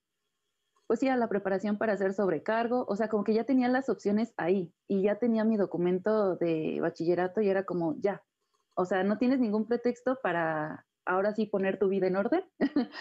pues 0.87 0.99
sí, 0.99 1.07
a 1.07 1.15
la 1.15 1.29
preparación 1.29 1.77
para 1.77 1.93
hacer 1.93 2.13
sobrecargo, 2.13 2.83
o 2.85 2.97
sea, 2.97 3.07
como 3.07 3.23
que 3.23 3.33
ya 3.33 3.45
tenía 3.45 3.69
las 3.69 3.87
opciones 3.87 4.33
ahí 4.35 4.73
y 4.89 5.03
ya 5.03 5.19
tenía 5.19 5.45
mi 5.45 5.55
documento 5.55 6.35
de 6.35 6.79
bachillerato 6.81 7.39
y 7.39 7.47
era 7.47 7.63
como, 7.63 7.95
ya, 8.01 8.25
o 8.73 8.83
sea, 8.83 9.01
no 9.05 9.17
tienes 9.17 9.39
ningún 9.39 9.67
pretexto 9.67 10.19
para 10.21 10.85
ahora 11.05 11.33
sí 11.33 11.45
poner 11.45 11.79
tu 11.79 11.87
vida 11.87 12.07
en 12.07 12.15
orden. 12.15 12.43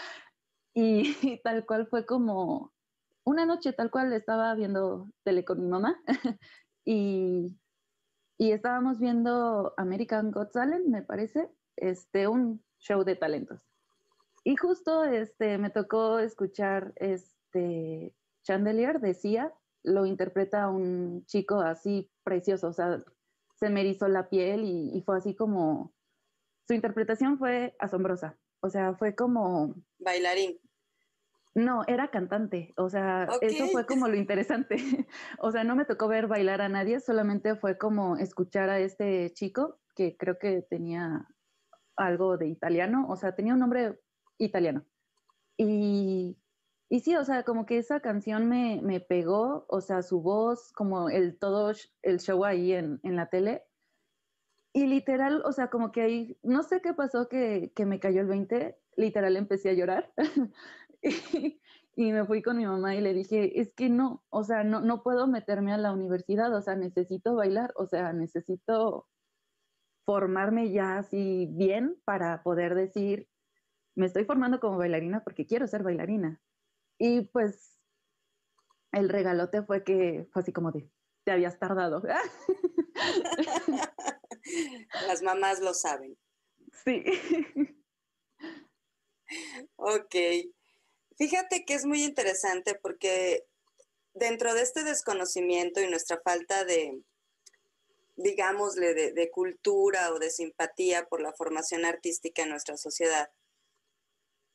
y, 0.75 1.41
tal 1.45 1.67
cual 1.67 1.87
fue 1.87 2.07
como 2.07 2.73
una 3.25 3.47
noche, 3.47 3.73
tal 3.73 3.91
cual 3.91 4.13
estaba 4.13 4.55
viendo 4.55 5.09
tele 5.25 5.45
con 5.45 5.61
mi 5.61 5.69
mamá 5.69 6.01
y, 6.85 7.55
y 8.39 8.53
estábamos 8.53 8.99
viendo 8.99 9.75
American 9.77 10.31
Got 10.31 10.55
me 10.87 11.03
parece, 11.03 11.51
este, 11.77 12.29
un 12.29 12.63
show 12.79 13.05
de 13.05 13.17
talentos. 13.17 13.67
Y 14.43 14.57
justo 14.57 15.05
este, 15.05 15.59
me 15.59 15.69
tocó 15.71 16.19
escuchar 16.19 16.95
este, 16.97 17.41
este, 17.51 18.15
Chandelier 18.43 19.01
decía, 19.01 19.53
lo 19.83 20.07
interpreta 20.07 20.69
un 20.69 21.25
chico 21.27 21.61
así 21.61 22.11
precioso, 22.23 22.69
o 22.69 22.73
sea, 22.73 23.03
se 23.57 23.71
me 23.71 23.81
erizó 23.81 24.09
la 24.09 24.29
piel 24.29 24.65
y, 24.65 25.03
fue 25.03 25.19
así 25.19 25.35
como, 25.35 25.93
su 26.67 26.75
interpretación 26.75 27.39
fue 27.39 27.75
asombrosa, 27.79 28.39
o 28.61 28.69
sea, 28.69 28.95
fue 28.95 29.15
como... 29.15 29.75
Bailarín. 29.99 30.59
No, 31.55 31.83
era 31.89 32.11
cantante, 32.11 32.73
o 32.77 32.89
sea, 32.89 33.29
eso 33.41 33.67
fue 33.69 33.85
como 33.85 34.07
lo 34.07 34.15
interesante. 34.15 34.77
o 35.41 35.51
sea, 35.51 35.65
no 35.65 35.75
me 35.75 35.85
tocó 35.85 36.07
ver 36.07 36.29
bailar 36.29 36.61
a 36.61 36.69
nadie, 36.69 37.01
solamente 37.01 37.57
fue 37.57 37.77
como 37.77 38.17
escuchar 38.17 38.71
a 38.71 38.79
este 38.79 39.33
chico 39.33 39.81
que 39.97 40.17
creo 40.17 40.39
que 40.39 40.63
tenía 40.63 41.27
algo 41.97 42.39
de 42.39 42.47
italiano, 42.47 43.07
o 43.09 43.17
sea, 43.17 43.35
tenía 43.35 43.55
un 43.55 43.61
nombre 43.61 44.01
italiano. 44.39 44.85
Y 45.57 46.41
y 46.93 47.01
sí, 47.01 47.15
o 47.15 47.25
sea, 47.25 47.45
como 47.45 47.67
que 47.67 47.79
esa 47.79 48.01
canción 48.01 48.49
me, 48.49 48.81
me 48.83 48.99
pegó, 48.99 49.65
o 49.69 49.81
sea, 49.81 50.03
su 50.03 50.21
voz, 50.21 50.73
como 50.73 51.09
el 51.09 51.39
todo 51.39 51.73
el 52.03 52.19
show 52.19 52.45
ahí 52.45 52.73
en, 52.73 52.99
en, 53.05 53.15
la 53.15 53.27
tele. 53.27 53.63
Y 54.73 54.87
literal, 54.87 55.43
o 55.45 55.53
sea, 55.53 55.69
como 55.69 55.91
que 55.91 56.03
ahí, 56.03 56.39
no 56.43 56.63
sé 56.63 56.81
qué 56.81 56.95
pasó 56.95 57.29
que, 57.29 57.73
que 57.75 57.87
me 57.87 57.99
cayó 57.99 58.21
el 58.21 58.29
20, 58.29 58.79
literal 58.97 59.37
empecé 59.37 59.71
a 59.71 59.75
llorar. 59.75 60.13
y, 61.03 62.13
me 62.13 62.25
fui 62.25 62.41
con 62.41 62.57
mi 62.57 62.67
mamá 62.67 62.95
y 62.95 63.01
le 63.01 63.13
dije, 63.13 63.61
es 63.61 63.73
que 63.75 63.89
no, 63.89 64.25
o 64.31 64.45
sea, 64.45 64.63
no, 64.63 64.81
no 64.81 65.03
puedo 65.03 65.27
meterme 65.27 65.73
a 65.73 65.79
la 65.79 65.93
universidad, 65.93 66.55
o 66.55 66.63
sea, 66.63 66.77
necesito 66.77 67.35
bailar, 67.35 67.73
o 67.77 67.87
sea, 67.87 68.13
necesito 68.13 69.09
formarme 70.07 70.71
ya 70.71 70.99
así 70.99 71.49
bien 71.51 72.01
para 72.05 72.43
poder 72.43 72.75
decir, 72.75 73.29
me 73.97 74.07
estoy 74.07 74.25
formando 74.25 74.61
como 74.61 74.79
bailarina 74.79 75.25
porque 75.25 75.47
quiero 75.47 75.67
ser 75.67 75.83
bailarina. 75.83 76.41
Y 76.99 77.23
pues 77.23 77.79
el 78.93 79.09
regalote 79.09 79.63
fue 79.63 79.85
que 79.85 80.29
fue 80.33 80.43
así 80.43 80.53
como 80.53 80.71
de, 80.71 80.91
te 81.25 81.33
habías 81.33 81.59
tardado. 81.59 82.03
Las 85.07 85.23
mamás 85.23 85.61
lo 85.61 85.75
saben. 85.75 86.17
Sí. 86.85 87.05
Ok. 89.77 90.15
Fíjate 91.17 91.65
que 91.65 91.75
es 91.75 91.85
muy 91.85 92.03
interesante 92.03 92.75
porque 92.75 93.45
dentro 94.15 94.55
de 94.55 94.63
este 94.63 94.85
desconocimiento 94.85 95.81
y 95.81 95.89
nuestra 95.89 96.21
falta 96.23 96.65
de, 96.65 97.03
digámosle, 98.17 99.13
de, 99.13 99.31
cultura 99.31 100.13
o 100.13 100.19
de 100.19 100.31
simpatía 100.31 101.07
por 101.07 101.21
la 101.21 101.33
formación 101.33 101.85
artística 101.85 102.43
en 102.43 102.51
nuestra 102.51 102.77
sociedad, 102.77 103.31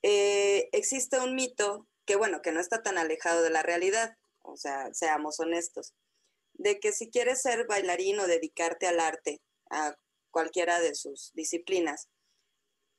eh, 0.02 0.70
existe 0.72 1.20
un 1.20 1.36
mito 1.36 1.88
que 2.06 2.16
bueno, 2.16 2.42
que 2.42 2.52
no 2.52 2.60
está 2.60 2.84
tan 2.84 2.98
alejado 2.98 3.42
de 3.42 3.50
la 3.50 3.64
realidad, 3.64 4.18
o 4.42 4.58
sea, 4.58 4.94
seamos 4.94 5.40
honestos, 5.40 5.94
de 6.54 6.80
que 6.80 6.92
si 6.92 7.10
quieres 7.10 7.42
ser 7.42 7.66
bailarín 7.68 8.20
o 8.20 8.28
dedicarte 8.28 8.88
al 8.88 9.00
arte, 9.00 9.42
a 9.70 9.96
cualquiera 10.32 10.80
de 10.80 10.96
sus 10.96 11.32
disciplinas, 11.34 12.10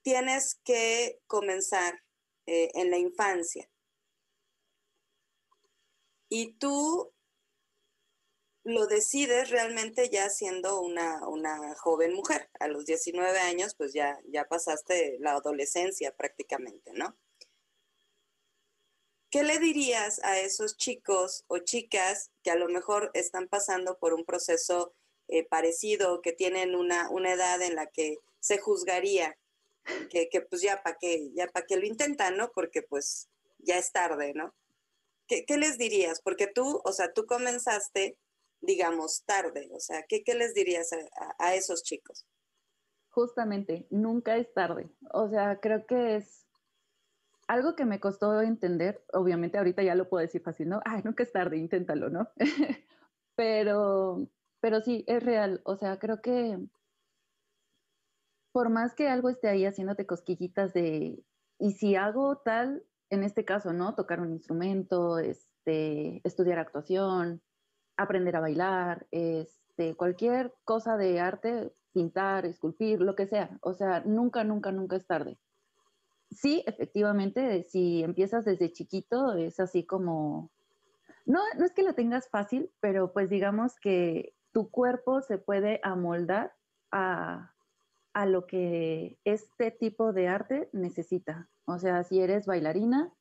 tienes 0.03 0.61
que 0.65 1.21
comenzar 1.27 2.03
eh, 2.47 2.71
en 2.75 2.91
la 2.91 2.99
infancia. 2.99 3.69
Y 6.29 6.55
tú 6.55 7.13
lo 8.67 8.87
decides 8.89 9.51
realmente 9.51 10.09
ya 10.11 10.29
siendo 10.29 10.81
una, 10.81 11.27
una, 11.29 11.75
joven 11.77 12.15
mujer. 12.15 12.51
A 12.59 12.67
los 12.67 12.85
19 12.85 13.39
años, 13.39 13.77
pues 13.77 13.93
ya, 13.93 14.19
ya 14.27 14.45
pasaste 14.45 15.19
la 15.21 15.33
adolescencia 15.33 16.17
prácticamente, 16.17 16.93
¿no? 16.93 17.17
¿Qué 19.31 19.45
le 19.45 19.59
dirías 19.59 20.21
a 20.25 20.39
esos 20.41 20.77
chicos 20.77 21.45
o 21.47 21.59
chicas 21.59 22.33
que 22.43 22.51
a 22.51 22.57
lo 22.57 22.69
mejor 22.69 23.11
están 23.15 23.49
pasando 23.49 23.99
por 23.99 24.15
un 24.15 24.25
proceso 24.25 24.95
eh, 25.29 25.47
parecido, 25.47 26.21
que 26.23 26.33
tienen 26.33 26.75
una, 26.75 27.09
una, 27.11 27.33
edad 27.33 27.61
en 27.63 27.75
la 27.75 27.87
que 27.87 28.17
se 28.41 28.59
juzgaría, 28.59 29.37
que, 30.11 30.29
que 30.29 30.41
pues 30.41 30.63
ya 30.63 30.83
para 30.83 30.97
qué, 31.01 31.31
ya 31.35 31.49
qué 31.67 31.77
lo 31.77 31.87
intentan, 31.87 32.37
¿no? 32.37 32.51
Porque 32.53 32.83
pues 32.83 33.29
ya 33.59 33.79
es 33.79 33.93
tarde, 33.93 34.33
¿no? 34.35 34.55
¿Qué, 35.27 35.45
¿Qué, 35.45 35.57
les 35.57 35.79
dirías? 35.79 36.21
Porque 36.23 36.47
tú, 36.47 36.81
o 36.85 36.93
sea, 36.93 37.13
tú 37.13 37.27
comenzaste, 37.27 38.17
digamos, 38.61 39.25
tarde, 39.25 39.69
o 39.73 39.81
sea, 39.81 40.05
¿qué, 40.09 40.23
qué 40.23 40.35
les 40.35 40.55
dirías 40.55 40.93
a, 40.93 40.97
a, 40.97 41.49
a 41.49 41.55
esos 41.55 41.83
chicos? 41.83 42.27
Justamente, 43.11 43.87
nunca 43.91 44.37
es 44.37 44.53
tarde. 44.53 44.91
O 45.13 45.29
sea, 45.29 45.59
creo 45.61 45.87
que 45.87 46.17
es 46.17 46.47
algo 47.49 47.77
que 47.77 47.85
me 47.85 48.01
costó 48.01 48.41
entender, 48.43 49.03
obviamente 49.13 49.59
ahorita 49.59 49.83
ya 49.83 49.95
lo 49.95 50.09
puedo 50.09 50.23
decir 50.23 50.43
fácil, 50.43 50.69
¿no? 50.69 50.81
Ay, 50.85 51.03
nunca 51.05 51.23
es 51.23 51.33
tarde, 51.33 51.57
inténtalo, 51.57 52.11
¿no? 52.11 52.29
pero, 53.37 54.29
pero 54.67 54.81
sí, 54.81 55.05
es 55.07 55.23
real. 55.23 55.61
O 55.63 55.77
sea, 55.77 55.97
creo 56.01 56.21
que, 56.21 56.59
por 58.51 58.69
más 58.69 58.97
que 58.97 59.09
algo 59.09 59.29
esté 59.29 59.47
ahí 59.47 59.65
haciéndote 59.65 60.07
cosquillitas 60.07 60.73
de, 60.73 61.23
y 61.61 61.71
si 61.75 61.95
hago 61.95 62.39
tal, 62.39 62.83
en 63.09 63.23
este 63.23 63.45
caso, 63.45 63.73
¿no? 63.73 63.95
Tocar 63.95 64.19
un 64.21 64.33
instrumento, 64.33 65.21
este, 65.21 66.21
estudiar 66.25 66.59
actuación, 66.59 67.43
aprender 67.97 68.35
a 68.35 68.41
bailar, 68.41 69.07
este, 69.13 69.95
cualquier 69.95 70.53
cosa 70.65 70.97
de 70.97 71.21
arte, 71.21 71.73
pintar, 71.93 72.45
esculpir, 72.45 73.01
lo 73.01 73.15
que 73.15 73.29
sea. 73.29 73.57
O 73.61 73.73
sea, 73.73 74.03
nunca, 74.05 74.43
nunca, 74.43 74.73
nunca 74.73 74.97
es 74.97 75.07
tarde. 75.07 75.39
Sí, 76.33 76.65
efectivamente, 76.67 77.63
si 77.63 78.03
empiezas 78.03 78.45
desde 78.45 78.73
chiquito, 78.73 79.33
es 79.35 79.61
así 79.61 79.85
como, 79.85 80.51
no, 81.25 81.41
no 81.57 81.65
es 81.65 81.73
que 81.73 81.85
lo 81.85 81.95
tengas 81.95 82.29
fácil, 82.29 82.73
pero 82.81 83.13
pues 83.13 83.31
digamos 83.31 83.79
que 83.79 84.36
tu 84.57 84.71
cuerpo 84.71 85.21
se 85.21 85.37
puede 85.37 85.81
amoldar 85.83 86.55
a, 86.91 87.53
a 88.15 88.25
lo 88.25 88.47
que 88.47 89.19
este 89.25 89.71
tipo 89.71 90.15
de 90.15 90.29
arte 90.29 90.71
necesita. 90.73 91.51
O 91.67 91.79
sea, 91.79 92.05
si 92.05 92.23
eres 92.23 92.47
bailarina, 92.47 93.13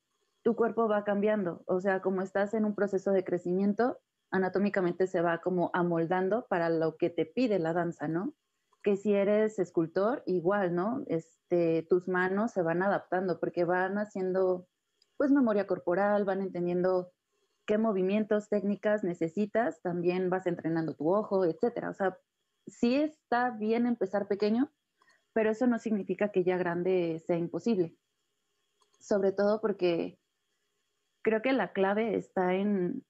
tu 0.44 0.56
cuerpo 0.56 0.88
va 0.88 1.04
cambiando. 1.04 1.62
O 1.66 1.82
sea, 1.82 2.02
como 2.02 2.22
estás 2.22 2.54
en 2.54 2.64
un 2.64 2.74
proceso 2.74 3.12
de 3.12 3.26
crecimiento, 3.26 4.00
anatómicamente 4.32 5.08
se 5.08 5.20
va 5.20 5.42
como 5.42 5.72
amoldando 5.74 6.48
para 6.48 6.70
lo 6.70 6.96
que 6.96 7.10
te 7.10 7.26
pide 7.26 7.60
la 7.60 7.74
danza, 7.74 8.08
¿no? 8.08 8.34
Que 8.82 8.96
si 8.96 9.14
eres 9.14 9.60
escultor, 9.60 10.24
igual, 10.26 10.74
¿no? 10.74 11.04
Este, 11.08 11.86
tus 11.90 12.08
manos 12.08 12.52
se 12.52 12.62
van 12.62 12.82
adaptando 12.82 13.42
porque 13.42 13.66
van 13.66 13.98
haciendo, 13.98 14.70
pues, 15.18 15.32
memoria 15.32 15.68
corporal, 15.68 16.24
van 16.24 16.40
entendiendo 16.42 17.12
qué 17.66 17.78
movimientos, 17.78 18.50
técnicas 18.50 19.04
necesitas, 19.04 19.82
también 19.82 20.30
vas 20.30 20.48
entrenando 20.48 20.96
tu 20.96 21.14
ojo, 21.14 21.46
etcétera. 21.46 21.90
O 21.90 21.94
sea, 21.94 22.18
sí 22.68 22.96
está 22.96 23.52
bien 23.52 23.86
empezar 23.86 24.28
pequeño, 24.28 24.72
pero 25.34 25.52
eso 25.52 25.68
no 25.68 25.80
significa 25.80 26.30
que 26.30 26.44
ya 26.44 26.58
grande 26.58 27.22
sea 27.26 27.38
imposible. 27.38 27.96
Sobre 29.00 29.32
todo 29.32 29.62
porque 29.62 30.18
creo 31.22 31.42
que 31.42 31.54
la 31.54 31.74
clave 31.74 32.16
está 32.16 32.54
en, 32.54 33.04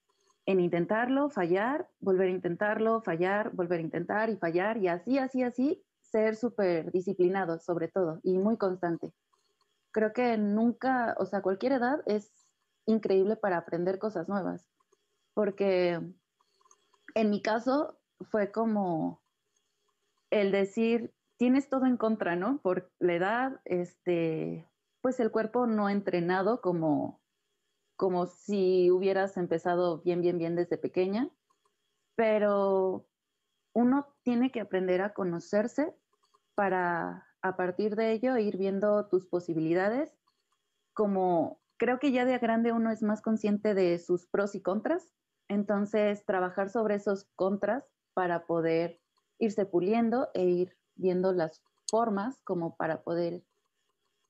intentarlo, 0.46 1.30
fallar, 1.30 1.90
volver 2.00 2.30
a 2.30 2.32
intentarlo, 2.32 3.02
fallar, 3.02 3.52
volver 3.52 3.80
a 3.80 3.84
intentar 3.84 4.30
y 4.30 4.38
fallar 4.38 4.78
y 4.78 4.88
así, 4.88 5.18
así, 5.18 5.44
así, 5.44 5.84
ser 6.02 6.36
súper 6.36 6.92
disciplinado 6.92 7.60
sobre 7.60 7.88
todo 7.90 8.20
y 8.24 8.38
muy 8.38 8.58
constante. 8.58 9.14
Creo 9.92 10.14
que 10.14 10.38
nunca, 10.38 11.16
o 11.20 11.26
sea, 11.26 11.42
cualquier 11.42 11.74
edad 11.74 12.02
es 12.06 12.45
increíble 12.86 13.36
para 13.36 13.58
aprender 13.58 14.00
cosas 14.00 14.28
nuevas, 14.28 14.70
porque 15.34 16.00
en 17.16 17.30
mi 17.30 17.42
caso 17.42 17.98
fue 18.22 18.52
como 18.52 19.22
el 20.30 20.52
decir, 20.52 21.14
tienes 21.38 21.70
todo 21.70 21.86
en 21.86 21.98
contra, 21.98 22.36
¿no? 22.36 22.60
Por 22.62 22.92
la 23.00 23.14
edad, 23.14 23.62
este, 23.66 24.70
pues 25.02 25.20
el 25.20 25.32
cuerpo 25.32 25.68
no 25.68 25.90
entrenado 25.90 26.62
como, 26.62 27.22
como 27.96 28.26
si 28.26 28.92
hubieras 28.92 29.38
empezado 29.38 30.02
bien, 30.02 30.22
bien, 30.22 30.38
bien 30.38 30.56
desde 30.56 30.78
pequeña, 30.78 31.30
pero 32.16 33.08
uno 33.74 34.08
tiene 34.24 34.52
que 34.52 34.62
aprender 34.62 35.02
a 35.02 35.14
conocerse 35.14 35.94
para 36.56 37.28
a 37.42 37.56
partir 37.58 37.96
de 37.96 38.12
ello 38.12 38.38
ir 38.38 38.58
viendo 38.58 39.08
tus 39.08 39.28
posibilidades, 39.28 40.18
como 40.94 41.60
creo 41.78 42.00
que 42.00 42.12
ya 42.12 42.26
de 42.26 42.38
grande 42.38 42.72
uno 42.72 42.92
es 42.92 43.02
más 43.02 43.22
consciente 43.22 43.74
de 43.74 43.98
sus 44.00 44.28
pros 44.28 44.56
y 44.56 44.62
contras, 44.62 45.14
entonces 45.48 46.26
trabajar 46.26 46.70
sobre 46.70 46.96
esos 46.96 47.26
contras 47.36 47.84
para 48.14 48.46
poder 48.46 49.00
irse 49.38 49.66
puliendo 49.66 50.30
e 50.34 50.44
ir 50.46 50.78
viendo 50.96 51.34
las 51.34 51.62
formas 51.90 52.42
como 52.44 52.76
para 52.76 53.04
poder 53.04 53.44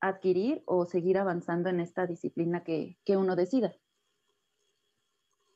adquirir 0.01 0.63
o 0.65 0.85
seguir 0.85 1.17
avanzando 1.17 1.69
en 1.69 1.79
esta 1.79 2.05
disciplina 2.05 2.63
que, 2.63 2.97
uno 3.07 3.35
decida. 3.35 3.75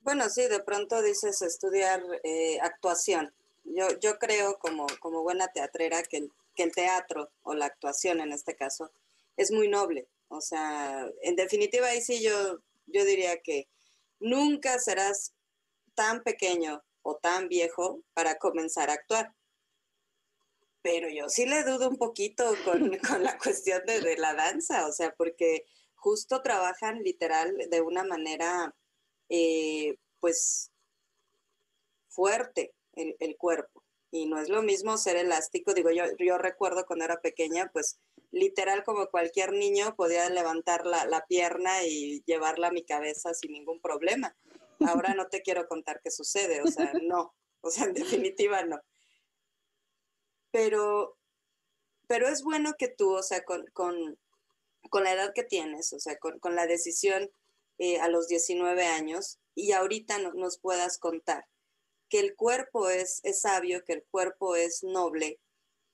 Bueno, 0.01 0.29
sí, 0.29 0.47
de 0.47 0.63
pronto 0.63 1.01
dices 1.01 1.41
estudiar 1.41 2.01
eh, 2.23 2.59
actuación. 2.61 3.33
Yo, 3.65 3.87
yo 3.99 4.17
creo 4.17 4.57
como, 4.57 4.87
como 5.01 5.21
buena 5.23 5.47
teatrera 5.49 6.01
que 6.03 6.29
que 6.59 6.63
el 6.63 6.73
teatro 6.73 7.31
o 7.43 7.53
la 7.53 7.67
actuación 7.67 8.19
en 8.19 8.33
este 8.33 8.53
caso 8.53 8.91
es 9.37 9.49
muy 9.49 9.69
noble. 9.69 10.09
O 10.29 10.41
sea, 10.41 11.07
en 11.21 11.35
definitiva 11.35 11.87
ahí 11.87 12.01
sí 12.01 12.23
yo, 12.23 12.59
yo 12.87 13.05
diría 13.05 13.39
que 13.41 13.67
nunca 14.19 14.79
serás 14.79 15.33
tan 15.95 16.23
pequeño 16.23 16.83
o 17.01 17.17
tan 17.17 17.49
viejo 17.49 18.03
para 18.13 18.37
comenzar 18.37 18.89
a 18.89 18.93
actuar 18.93 19.35
pero 20.81 21.09
yo 21.09 21.29
sí 21.29 21.45
le 21.45 21.63
dudo 21.63 21.89
un 21.89 21.97
poquito 21.97 22.53
con, 22.65 22.91
la 23.23 23.37
cuestión 23.37 23.85
de, 23.85 24.17
la 24.17 24.33
danza, 24.33 24.87
o 24.87 24.91
sea, 24.91 25.13
porque 25.15 25.65
justo 25.95 26.41
trabajan 26.41 27.03
literal 27.03 27.55
de 27.69 27.81
una 27.81 28.03
manera, 28.03 28.73
eh, 29.29 29.97
pues, 30.19 30.71
fuerte 32.09 32.73
el, 32.93 33.37
cuerpo. 33.37 33.83
Y 34.11 34.25
no 34.25 34.39
es 34.39 34.49
lo 34.49 34.63
mismo 34.63 34.97
ser 34.97 35.17
elástico, 35.17 35.73
digo, 35.73 35.91
yo, 35.91 36.03
yo 36.17 36.37
recuerdo 36.37 36.85
cuando 36.85 37.05
era 37.05 37.21
pequeña, 37.21 37.69
pues, 37.71 37.99
literal 38.31 38.83
como 38.83 39.07
cualquier 39.07 39.53
niño 39.53 39.95
podía 39.95 40.29
levantar 40.29 40.85
la, 40.85 41.05
la 41.05 41.25
pierna 41.25 41.83
y 41.83 42.21
llevarla 42.25 42.67
a 42.67 42.71
mi 42.71 42.83
cabeza 42.83 43.33
sin 43.33 43.53
ningún 43.53 43.81
problema. 43.81 44.35
Ahora 44.87 45.13
no 45.13 45.27
te 45.27 45.41
quiero 45.41 45.67
contar 45.67 45.99
qué 46.03 46.11
sucede, 46.11 46.61
o 46.61 46.67
sea, 46.67 46.91
no, 47.03 47.33
o 47.61 47.69
sea, 47.69 47.85
en 47.85 47.93
definitiva 47.93 48.63
no 48.63 48.79
pero, 50.51 51.17
pero 52.07 52.27
es 52.27 52.43
bueno 52.43 52.73
que 52.77 52.87
tú, 52.87 53.13
o 53.13 53.23
sea, 53.23 53.43
con, 53.43 53.65
la 54.93 55.13
edad 55.13 55.33
que 55.33 55.43
tienes, 55.43 55.93
o 55.93 55.99
sea, 55.99 56.17
con, 56.17 56.55
la 56.55 56.67
decisión 56.67 57.29
eh, 57.77 57.99
a 57.99 58.09
los 58.09 58.27
19 58.27 58.85
años 58.85 59.39
y 59.55 59.71
ahorita 59.73 60.19
nos 60.19 60.59
puedas 60.59 60.97
contar 60.97 61.45
que 62.09 62.19
el 62.19 62.35
cuerpo 62.35 62.89
es, 62.89 63.19
es 63.23 63.41
sabio, 63.41 63.83
que 63.85 63.93
el 63.93 64.03
cuerpo 64.09 64.55
es 64.55 64.83
noble 64.83 65.39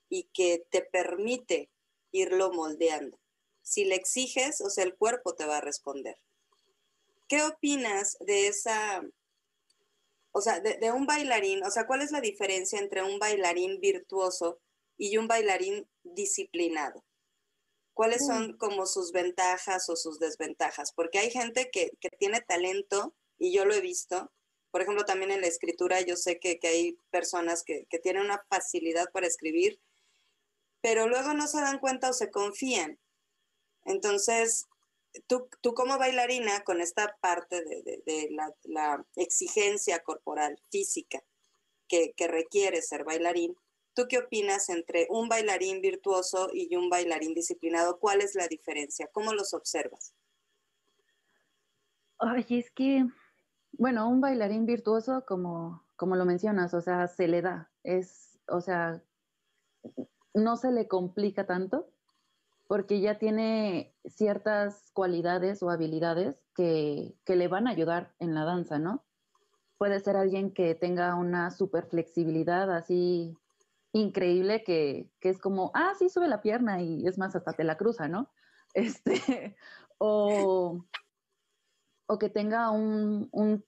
y 0.08 0.24
que 0.32 0.66
te 0.70 0.80
permite 0.80 1.70
irlo 2.16 2.52
moldeando. 2.52 3.18
Si 3.62 3.84
le 3.84 3.96
exiges, 3.96 4.60
o 4.60 4.70
sea, 4.70 4.84
el 4.84 4.96
cuerpo 4.96 5.34
te 5.34 5.44
va 5.44 5.58
a 5.58 5.60
responder. 5.60 6.16
¿Qué 7.28 7.42
opinas 7.42 8.16
de 8.20 8.46
esa, 8.46 9.02
o 10.30 10.40
sea, 10.40 10.60
de, 10.60 10.92
un 10.92 11.06
bailarín, 11.06 11.64
o 11.64 11.70
sea, 11.70 11.86
¿cuál 11.86 12.02
es 12.02 12.12
la 12.12 12.20
diferencia 12.20 12.78
entre 12.78 13.02
un 13.02 13.18
bailarín 13.18 13.80
virtuoso 13.80 14.60
y 14.96 15.16
un 15.16 15.26
bailarín 15.26 15.88
disciplinado? 16.04 17.04
¿Cuáles 17.94 18.26
son 18.26 18.56
como 18.58 18.86
sus 18.86 19.10
ventajas 19.12 19.88
o 19.88 19.96
sus 19.96 20.18
desventajas? 20.18 20.92
Porque 20.92 21.18
hay 21.18 21.30
gente 21.30 21.70
que, 21.70 21.90
tiene 22.18 22.42
talento, 22.42 23.14
y 23.38 23.52
yo 23.52 23.64
lo 23.64 23.74
he 23.74 23.80
visto, 23.80 24.30
por 24.70 24.82
ejemplo, 24.82 25.04
también 25.04 25.30
en 25.30 25.40
la 25.40 25.46
escritura, 25.46 26.02
yo 26.02 26.16
sé 26.16 26.38
que, 26.38 26.60
hay 26.62 26.98
personas 27.10 27.64
que, 27.64 27.86
que, 27.88 27.98
tienen 27.98 28.22
una 28.22 28.44
facilidad 28.48 29.06
para 29.12 29.26
escribir, 29.26 29.80
pero 30.86 31.08
luego 31.08 31.34
no 31.34 31.48
se 31.48 31.60
dan 31.60 31.80
cuenta 31.80 32.10
o 32.10 32.12
se 32.12 32.30
confían. 32.30 32.96
Entonces, 33.86 34.68
tú, 35.26 35.48
tú 35.60 35.74
como 35.74 35.98
bailarina, 35.98 36.62
con 36.62 36.80
esta 36.80 37.16
parte 37.20 37.60
de, 37.64 38.28
la, 38.68 39.04
exigencia 39.16 39.98
corporal, 40.04 40.62
física, 40.70 41.24
que, 41.88 42.14
requiere 42.28 42.82
ser 42.82 43.02
bailarín, 43.02 43.56
¿tú 43.94 44.06
qué 44.08 44.18
opinas 44.18 44.68
entre 44.68 45.08
un 45.10 45.28
bailarín 45.28 45.80
virtuoso 45.80 46.50
y 46.54 46.76
un 46.76 46.88
bailarín 46.88 47.34
disciplinado? 47.34 47.98
¿Cuál 47.98 48.20
es 48.20 48.36
la 48.36 48.46
diferencia? 48.46 49.08
¿Cómo 49.10 49.32
los 49.32 49.54
observas? 49.54 50.14
Ay, 52.18 52.46
es 52.48 52.70
que, 52.70 53.04
bueno, 53.72 54.08
un 54.08 54.20
bailarín 54.20 54.66
virtuoso, 54.66 55.24
como, 55.26 55.84
como 55.96 56.14
lo 56.14 56.24
mencionas, 56.24 56.74
o 56.74 56.80
sea, 56.80 57.08
se 57.08 57.26
le 57.26 57.42
da, 57.42 57.72
es, 57.82 58.38
o 58.46 58.60
sea, 58.60 59.02
no 60.36 60.56
se 60.56 60.70
le 60.70 60.86
complica 60.86 61.46
tanto, 61.46 61.88
porque 62.68 63.00
ya 63.00 63.18
tiene 63.18 63.94
ciertas 64.04 64.90
cualidades 64.92 65.62
o 65.62 65.70
habilidades 65.70 66.36
que, 66.54 67.16
le 67.26 67.48
van 67.48 67.66
a 67.66 67.70
ayudar 67.70 68.14
en 68.18 68.34
la 68.34 68.44
danza, 68.44 68.78
¿no? 68.78 69.04
Puede 69.78 70.00
ser 70.00 70.16
alguien 70.16 70.52
que 70.52 70.74
tenga 70.74 71.14
una 71.14 71.50
super 71.50 71.86
flexibilidad 71.86 72.70
así 72.70 73.36
increíble 73.92 74.62
que, 74.62 75.10
es 75.20 75.38
como, 75.38 75.70
ah, 75.74 75.92
sí, 75.98 76.08
sube 76.08 76.28
la 76.28 76.42
pierna 76.42 76.82
y 76.82 77.06
es 77.06 77.18
más, 77.18 77.34
hasta 77.34 77.52
te 77.52 77.64
la 77.64 77.76
cruza, 77.76 78.08
¿no? 78.08 78.30
Este, 78.74 79.56
o, 79.96 80.84
o 82.06 82.18
que 82.18 82.28
tenga 82.28 82.70
un, 82.70 83.30
un, 83.32 83.64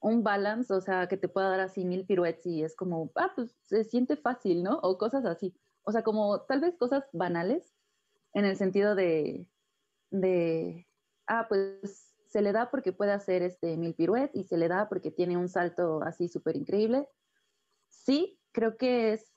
un 0.00 0.22
balance, 0.22 0.72
o 0.72 0.80
sea, 0.80 1.06
que 1.06 1.18
te 1.18 1.28
pueda 1.28 1.50
dar 1.50 1.60
así 1.60 1.84
mil 1.84 2.06
piruetes 2.06 2.46
y 2.46 2.62
es 2.62 2.74
como, 2.74 3.10
ah, 3.16 3.32
pues 3.34 3.54
se 3.64 3.84
siente 3.84 4.16
fácil, 4.16 4.62
¿no? 4.62 4.78
O 4.82 4.96
cosas 4.96 5.26
así. 5.26 5.54
O 5.88 5.90
sea, 5.90 6.02
como 6.02 6.42
tal 6.42 6.60
vez 6.60 6.76
cosas 6.76 7.04
banales, 7.14 7.74
en 8.34 8.44
el 8.44 8.58
sentido 8.58 8.94
de, 8.94 9.46
de, 10.10 10.86
ah, 11.26 11.46
pues 11.48 12.14
se 12.26 12.42
le 12.42 12.52
da 12.52 12.70
porque 12.70 12.92
puede 12.92 13.12
hacer 13.12 13.40
este 13.40 13.78
mil 13.78 13.94
piruetes 13.94 14.36
y 14.36 14.44
se 14.44 14.58
le 14.58 14.68
da 14.68 14.90
porque 14.90 15.10
tiene 15.10 15.38
un 15.38 15.48
salto 15.48 16.02
así 16.02 16.28
súper 16.28 16.56
increíble. 16.56 17.08
Sí, 17.88 18.38
creo 18.52 18.76
que 18.76 19.14
es 19.14 19.32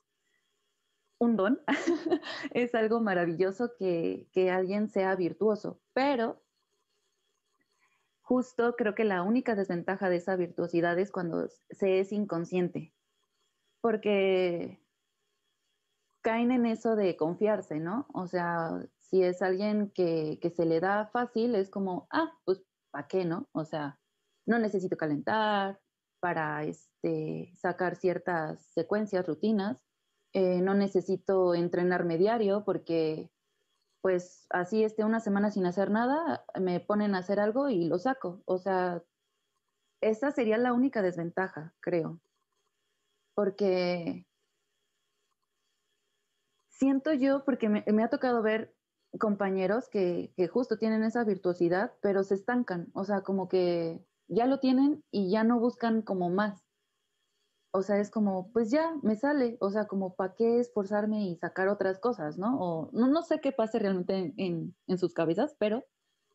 un 1.16 1.36
don, 1.36 1.58
es 2.50 2.74
algo 2.74 3.00
maravilloso 3.00 3.72
que, 3.78 4.28
que 4.30 4.50
alguien 4.50 4.90
sea 4.90 5.16
virtuoso, 5.16 5.80
pero 5.94 6.42
justo 8.20 8.76
creo 8.76 8.94
que 8.94 9.04
la 9.04 9.22
única 9.22 9.54
desventaja 9.54 10.10
de 10.10 10.16
esa 10.16 10.36
virtuosidad 10.36 10.98
es 10.98 11.10
cuando 11.10 11.48
se 11.70 12.00
es 12.00 12.12
inconsciente, 12.12 12.92
porque 13.80 14.81
caen 16.22 16.52
en 16.52 16.66
eso 16.66 16.96
de 16.96 17.16
confiarse, 17.16 17.80
¿no? 17.80 18.06
O 18.14 18.26
sea, 18.26 18.80
si 18.98 19.22
es 19.22 19.42
alguien 19.42 19.90
que, 19.90 20.38
se 20.56 20.64
le 20.64 20.80
da 20.80 21.06
fácil, 21.06 21.54
es 21.54 21.70
como, 21.70 22.06
ah, 22.10 22.32
pues, 22.44 22.62
¿para 22.90 23.08
qué, 23.08 23.24
no? 23.24 23.48
O 23.52 23.64
sea, 23.64 24.00
no 24.46 24.58
necesito 24.58 24.96
calentar 24.96 25.80
para 26.20 26.64
este, 26.64 27.52
sacar 27.56 27.96
ciertas 27.96 28.64
secuencias, 28.72 29.26
rutinas, 29.26 29.78
eh, 30.32 30.62
no 30.62 30.74
necesito 30.74 31.54
entrenarme 31.54 32.16
diario 32.16 32.64
porque 32.64 33.30
pues 34.02 34.46
así 34.50 34.82
esté 34.82 35.04
una 35.04 35.20
semana 35.20 35.50
sin 35.50 35.66
hacer 35.66 35.90
nada, 35.90 36.44
me 36.60 36.80
ponen 36.80 37.14
a 37.14 37.18
hacer 37.18 37.38
algo 37.38 37.68
y 37.68 37.84
lo 37.84 37.98
saco. 37.98 38.42
O 38.46 38.58
sea, 38.58 39.02
esa 40.00 40.32
sería 40.32 40.58
la 40.58 40.72
única 40.72 41.02
desventaja, 41.02 41.74
creo. 41.80 42.20
Porque 43.34 44.26
siento 46.82 47.12
yo, 47.12 47.44
porque 47.44 47.68
me, 47.68 48.02
ha 48.02 48.08
tocado 48.08 48.42
ver 48.42 48.74
compañeros 49.20 49.88
que, 49.88 50.32
que, 50.36 50.48
justo 50.48 50.78
tienen 50.78 51.04
esa 51.04 51.22
virtuosidad, 51.22 51.92
pero 52.00 52.24
se 52.24 52.34
estancan. 52.34 52.88
O 52.92 53.04
sea, 53.04 53.20
como 53.20 53.48
que 53.48 54.04
ya 54.26 54.46
lo 54.46 54.58
tienen 54.58 55.04
y 55.12 55.30
ya 55.30 55.44
no 55.44 55.60
buscan 55.60 56.02
como 56.02 56.28
más 56.28 56.64
o 57.74 57.82
sea, 57.82 57.98
es 57.98 58.10
como, 58.10 58.52
pues 58.52 58.70
ya, 58.70 58.94
me 59.02 59.16
sale, 59.16 59.56
o 59.60 59.70
sea, 59.70 59.86
como, 59.86 60.14
¿para 60.14 60.34
qué 60.34 60.60
esforzarme 60.60 61.24
y 61.24 61.36
sacar 61.36 61.68
otras 61.68 61.98
cosas, 61.98 62.36
no? 62.36 62.60
O 62.60 62.90
no, 62.92 63.08
no 63.08 63.22
sé 63.22 63.40
qué 63.40 63.50
pase 63.50 63.78
realmente 63.78 64.34
en, 64.36 64.76
en, 64.86 64.98
sus 64.98 65.14
cabezas, 65.14 65.56
pero 65.58 65.82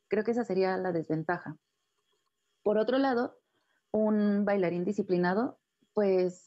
creo 0.08 0.24
que 0.24 0.32
esa 0.32 0.44
sería 0.44 0.76
la 0.78 0.92
desventaja. 0.92 1.56
Por 2.64 2.80
otro 2.80 2.98
lado, 2.98 3.38
un 3.92 4.46
bailarín 4.46 4.84
disciplinado, 4.84 5.60
pues, 5.94 6.47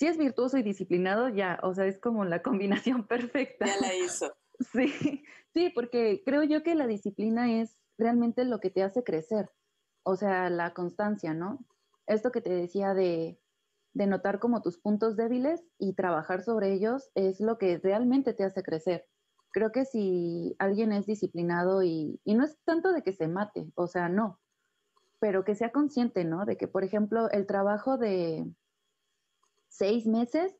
si 0.00 0.06
es 0.06 0.16
virtuoso 0.16 0.56
y 0.56 0.62
disciplinado, 0.62 1.28
ya, 1.28 1.60
o 1.62 1.74
sea, 1.74 1.84
es 1.84 1.98
como 1.98 2.24
la 2.24 2.40
combinación 2.42 3.06
perfecta. 3.06 3.66
Ya 3.66 3.76
la 3.82 3.94
hizo. 3.94 4.32
Sí, 4.72 5.22
sí, 5.52 5.70
porque 5.74 6.22
creo 6.24 6.42
yo 6.42 6.62
que 6.62 6.74
la 6.74 6.86
disciplina 6.86 7.60
es 7.60 7.76
realmente 7.98 8.46
lo 8.46 8.60
que 8.60 8.70
te 8.70 8.82
hace 8.82 9.04
crecer, 9.04 9.50
o 10.02 10.16
sea, 10.16 10.48
la 10.48 10.72
constancia, 10.72 11.34
¿no? 11.34 11.66
esto 12.06 12.32
que 12.32 12.40
te 12.40 12.50
decía 12.50 12.94
de, 12.94 13.38
notar 13.92 14.40
como 14.40 14.62
tus 14.62 14.78
puntos 14.78 15.16
débiles 15.16 15.62
y 15.78 15.92
trabajar 15.92 16.42
sobre 16.42 16.72
ellos 16.72 17.10
es 17.14 17.38
lo 17.38 17.58
que 17.58 17.76
realmente 17.76 18.32
te 18.32 18.44
hace 18.44 18.62
crecer. 18.62 19.06
Creo 19.52 19.70
que 19.70 19.84
si 19.84 20.56
alguien 20.58 20.92
es 20.92 21.04
disciplinado 21.04 21.82
y, 21.82 22.22
y 22.24 22.34
no 22.34 22.44
es 22.44 22.56
tanto 22.64 22.94
de 22.94 23.02
que 23.02 23.12
se 23.12 23.28
mate, 23.28 23.70
o 23.74 23.86
sea, 23.86 24.08
no, 24.08 24.40
pero 25.18 25.44
que 25.44 25.54
sea 25.54 25.72
consciente, 25.72 26.24
¿no? 26.24 26.46
De 26.46 26.56
que, 26.56 26.68
por 26.68 26.84
ejemplo, 26.84 27.30
el 27.30 27.46
trabajo 27.46 27.98
de 27.98 28.50
seis 29.70 30.06
meses, 30.06 30.54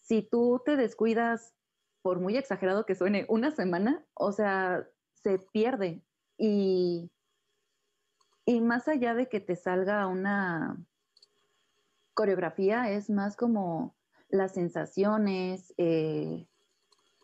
si 0.00 0.22
tú 0.22 0.60
te 0.64 0.76
descuidas, 0.76 1.54
por 2.02 2.18
muy 2.18 2.36
exagerado 2.36 2.84
que 2.84 2.96
suene, 2.96 3.26
una 3.28 3.52
semana, 3.52 4.04
o 4.14 4.32
sea, 4.32 4.88
se 5.22 5.38
pierde. 5.38 6.02
Y 6.36 7.10
y 8.50 8.60
más 8.60 8.88
allá 8.88 9.14
de 9.14 9.28
que 9.28 9.38
te 9.38 9.54
salga 9.54 10.08
una 10.08 10.76
coreografía, 12.14 12.90
es 12.90 13.08
más 13.08 13.36
como 13.36 13.94
las 14.28 14.54
sensaciones, 14.54 15.72
eh, 15.78 16.48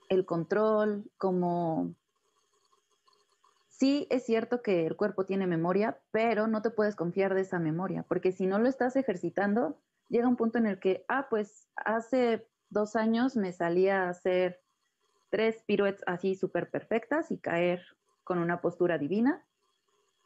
el 0.09 0.25
control, 0.25 1.11
como... 1.19 1.97
Sí, 3.69 4.07
es 4.09 4.25
cierto 4.25 4.63
que 4.63 4.87
el 4.87 4.95
cuerpo 4.95 5.27
tiene 5.27 5.49
memoria, 5.49 5.99
pero 6.13 6.47
no 6.47 6.63
te 6.63 6.71
puedes 6.71 6.95
confiar 6.95 7.35
de 7.35 7.41
esa 7.41 7.59
memoria, 7.59 8.05
porque 8.05 8.31
si 8.31 8.47
no 8.47 8.61
lo 8.61 8.69
estás 8.69 8.95
ejercitando, 8.95 9.81
llega 10.09 10.29
un 10.29 10.37
punto 10.37 10.59
en 10.59 10.67
el 10.67 10.79
que, 10.81 11.05
ah, 11.09 11.29
pues 11.29 11.69
hace 11.77 12.49
dos 12.71 12.97
años 12.97 13.37
me 13.37 13.53
salía 13.53 14.05
a 14.05 14.11
hacer 14.11 14.63
tres 15.31 15.63
piruetas 15.67 16.03
así 16.07 16.35
súper 16.35 16.71
perfectas 16.71 17.31
y 17.31 17.39
caer 17.39 17.83
con 18.25 18.39
una 18.39 18.61
postura 18.61 18.99
divina, 18.99 19.47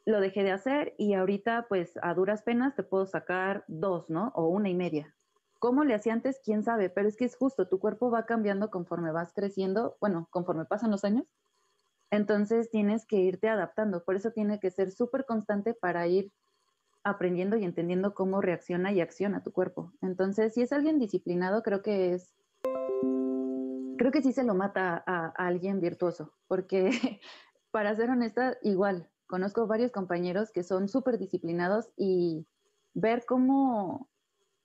lo 0.06 0.20
dejé 0.20 0.42
de 0.42 0.52
hacer 0.52 0.94
y 0.98 1.14
ahorita 1.14 1.66
pues 1.68 1.98
a 2.02 2.14
duras 2.14 2.42
penas 2.42 2.74
te 2.74 2.82
puedo 2.82 3.06
sacar 3.06 3.64
dos, 3.68 4.08
¿no? 4.08 4.32
O 4.34 4.48
una 4.48 4.68
y 4.68 4.74
media. 4.74 5.14
¿Cómo 5.58 5.84
le 5.84 5.94
hacía 5.94 6.14
antes? 6.14 6.40
¿Quién 6.42 6.62
sabe? 6.62 6.88
Pero 6.88 7.06
es 7.06 7.16
que 7.16 7.26
es 7.26 7.36
justo, 7.36 7.68
tu 7.68 7.78
cuerpo 7.78 8.10
va 8.10 8.24
cambiando 8.24 8.70
conforme 8.70 9.12
vas 9.12 9.32
creciendo, 9.34 9.98
bueno, 10.00 10.26
conforme 10.30 10.64
pasan 10.64 10.90
los 10.90 11.04
años. 11.04 11.26
Entonces 12.10 12.70
tienes 12.70 13.06
que 13.06 13.16
irte 13.16 13.48
adaptando. 13.48 14.02
Por 14.04 14.16
eso 14.16 14.30
tiene 14.32 14.58
que 14.58 14.70
ser 14.70 14.90
súper 14.90 15.26
constante 15.26 15.74
para 15.74 16.06
ir 16.06 16.32
aprendiendo 17.04 17.56
y 17.56 17.64
entendiendo 17.64 18.14
cómo 18.14 18.40
reacciona 18.40 18.92
y 18.92 19.00
acciona 19.00 19.42
tu 19.42 19.52
cuerpo. 19.52 19.92
Entonces, 20.02 20.54
si 20.54 20.62
es 20.62 20.72
alguien 20.72 20.98
disciplinado, 20.98 21.62
creo 21.62 21.82
que 21.82 22.14
es, 22.14 22.34
creo 23.96 24.12
que 24.12 24.22
sí 24.22 24.32
se 24.32 24.44
lo 24.44 24.54
mata 24.54 25.02
a, 25.06 25.26
a 25.26 25.46
alguien 25.46 25.80
virtuoso, 25.80 26.34
porque 26.46 26.90
para 27.70 27.94
ser 27.94 28.10
honesta, 28.10 28.56
igual, 28.62 29.08
conozco 29.26 29.66
varios 29.66 29.92
compañeros 29.92 30.50
que 30.50 30.62
son 30.62 30.88
súper 30.88 31.18
disciplinados 31.18 31.90
y 31.96 32.46
ver 32.94 33.24
cómo 33.26 34.08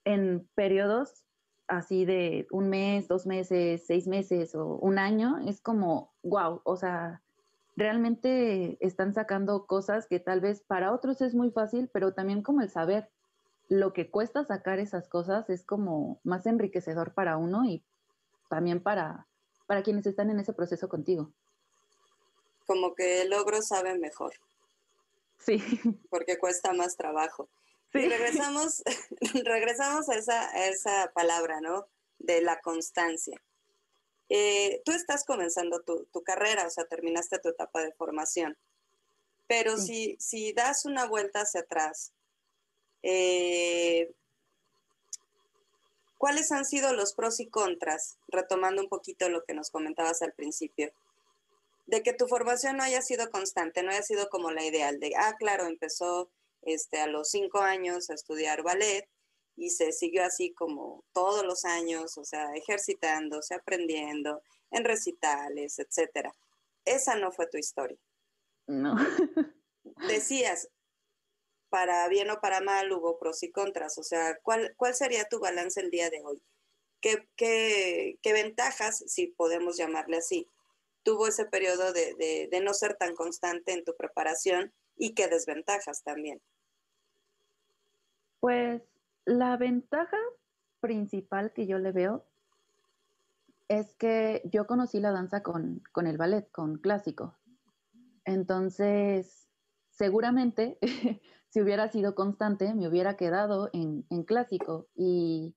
en 0.04 0.48
periodos 0.54 1.24
así 1.68 2.04
de 2.04 2.46
un 2.50 2.68
mes, 2.68 3.08
dos 3.08 3.26
meses, 3.26 3.86
seis 3.86 4.06
meses 4.06 4.54
o 4.54 4.76
un 4.76 4.98
año, 4.98 5.38
es 5.46 5.60
como, 5.60 6.14
wow, 6.22 6.60
o 6.64 6.76
sea, 6.76 7.22
realmente 7.76 8.78
están 8.80 9.12
sacando 9.14 9.66
cosas 9.66 10.06
que 10.06 10.18
tal 10.18 10.40
vez 10.40 10.62
para 10.62 10.92
otros 10.92 11.20
es 11.20 11.34
muy 11.34 11.50
fácil, 11.50 11.88
pero 11.92 12.14
también 12.14 12.42
como 12.42 12.62
el 12.62 12.70
saber 12.70 13.10
lo 13.68 13.92
que 13.92 14.10
cuesta 14.10 14.44
sacar 14.44 14.78
esas 14.78 15.08
cosas 15.08 15.50
es 15.50 15.64
como 15.64 16.20
más 16.24 16.46
enriquecedor 16.46 17.12
para 17.12 17.36
uno 17.36 17.64
y 17.64 17.84
también 18.48 18.82
para, 18.82 19.26
para 19.66 19.82
quienes 19.82 20.06
están 20.06 20.30
en 20.30 20.40
ese 20.40 20.52
proceso 20.52 20.88
contigo. 20.88 21.32
Como 22.66 22.94
que 22.94 23.22
el 23.22 23.30
logro 23.30 23.60
sabe 23.62 23.98
mejor. 23.98 24.32
Sí. 25.38 25.58
Porque 26.10 26.38
cuesta 26.38 26.72
más 26.72 26.96
trabajo. 26.96 27.48
Y 27.92 28.08
regresamos, 28.08 28.82
regresamos 29.44 30.08
a 30.08 30.14
esa, 30.14 30.68
esa 30.68 31.10
palabra, 31.14 31.60
¿no? 31.60 31.86
De 32.18 32.42
la 32.42 32.60
constancia. 32.60 33.40
Eh, 34.28 34.82
tú 34.84 34.92
estás 34.92 35.24
comenzando 35.24 35.80
tu, 35.82 36.22
carrera, 36.22 36.66
o 36.66 36.70
sea, 36.70 36.84
terminaste 36.84 37.38
tu 37.38 37.48
etapa 37.48 37.82
de 37.82 37.92
formación. 37.92 38.56
Pero 39.46 39.76
si, 39.76 40.16
si 40.18 40.52
das 40.52 40.84
una 40.84 41.06
vuelta 41.06 41.40
hacia 41.40 41.60
atrás, 41.60 42.12
eh, 43.02 44.12
¿cuáles 46.18 46.50
han 46.50 46.64
sido 46.64 46.92
los 46.92 47.14
pros 47.14 47.38
y 47.38 47.46
contras? 47.46 48.18
Retomando 48.26 48.82
un 48.82 48.88
poquito 48.88 49.28
lo 49.28 49.44
que 49.44 49.54
nos 49.54 49.70
comentabas 49.70 50.22
al 50.22 50.32
principio 50.32 50.92
de 51.86 52.02
que 52.02 52.12
tu 52.12 52.26
formación 52.26 52.76
no 52.76 52.82
haya 52.82 53.00
sido 53.00 53.30
constante, 53.30 53.82
no 53.82 53.90
haya 53.90 54.02
sido 54.02 54.28
como 54.28 54.50
la 54.50 54.64
ideal 54.64 54.98
de, 55.00 55.12
ah, 55.16 55.36
claro, 55.38 55.66
empezó 55.66 56.28
este, 56.62 56.98
a 56.98 57.06
los 57.06 57.30
cinco 57.30 57.60
años 57.60 58.10
a 58.10 58.14
estudiar 58.14 58.62
ballet 58.62 59.08
y 59.56 59.70
se 59.70 59.92
siguió 59.92 60.24
así 60.24 60.52
como 60.52 61.04
todos 61.12 61.44
los 61.44 61.64
años, 61.64 62.18
o 62.18 62.24
sea, 62.24 62.52
ejercitándose, 62.54 63.54
aprendiendo 63.54 64.42
en 64.70 64.84
recitales, 64.84 65.78
etcétera. 65.78 66.32
Esa 66.84 67.16
no 67.16 67.32
fue 67.32 67.46
tu 67.48 67.56
historia. 67.56 67.98
No. 68.66 68.94
Decías, 70.08 70.68
para 71.68 72.06
bien 72.08 72.30
o 72.30 72.40
para 72.40 72.60
mal 72.60 72.92
hubo 72.92 73.18
pros 73.18 73.42
y 73.42 73.50
contras, 73.50 73.98
o 73.98 74.02
sea, 74.02 74.38
¿cuál, 74.42 74.74
cuál 74.76 74.94
sería 74.94 75.28
tu 75.28 75.40
balance 75.40 75.80
el 75.80 75.90
día 75.90 76.10
de 76.10 76.22
hoy? 76.22 76.42
¿Qué, 77.00 77.28
qué, 77.36 78.18
qué 78.22 78.32
ventajas, 78.32 79.04
si 79.06 79.28
podemos 79.28 79.76
llamarle 79.76 80.18
así, 80.18 80.50
tuvo 81.06 81.28
ese 81.28 81.44
periodo 81.44 81.92
de, 81.92 82.48
no 82.64 82.74
ser 82.74 82.96
tan 82.96 83.14
constante 83.14 83.72
en 83.72 83.84
tu 83.84 83.94
preparación 83.94 84.74
y 84.96 85.14
qué 85.14 85.28
desventajas 85.28 86.02
también. 86.02 86.42
Pues 88.40 88.82
la 89.26 89.56
ventaja 89.58 90.16
principal 90.80 91.52
que 91.52 91.66
yo 91.66 91.78
le 91.78 91.92
veo 91.92 92.24
es 93.68 93.92
que 93.94 94.40
yo 94.44 94.66
conocí 94.66 95.00
la 95.00 95.12
danza 95.12 95.42
con, 95.42 95.82
el 95.94 96.16
ballet, 96.16 96.50
con 96.50 96.78
clásico. 96.78 97.36
Entonces, 98.24 99.48
seguramente, 99.90 100.78
si 101.50 101.60
hubiera 101.60 101.88
sido 101.88 102.14
constante, 102.14 102.72
me 102.74 102.88
hubiera 102.88 103.16
quedado 103.16 103.68
en, 103.72 104.06
en 104.08 104.22
clásico 104.22 104.88
y 104.94 105.54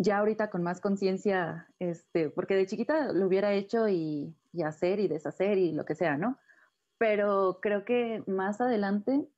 ya 0.00 0.18
ahorita 0.18 0.48
con 0.48 0.62
más 0.62 0.80
conciencia, 0.80 1.68
este, 1.78 2.30
porque 2.30 2.54
de 2.54 2.66
chiquita 2.66 3.12
lo 3.12 3.26
hubiera 3.26 3.52
hecho 3.52 3.86
y, 3.86 4.34
hacer 4.64 4.98
y 4.98 5.08
deshacer 5.08 5.58
y 5.58 5.72
lo 5.72 5.84
que 5.84 5.94
sea, 5.94 6.16
¿no? 6.16 6.38
Pero 6.96 7.58
creo 7.60 7.84
que 7.84 8.24
más 8.26 8.62
adelante, 8.62 9.28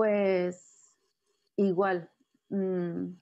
pues 0.00 0.96
igual, 1.56 2.10
mm, 2.48 3.12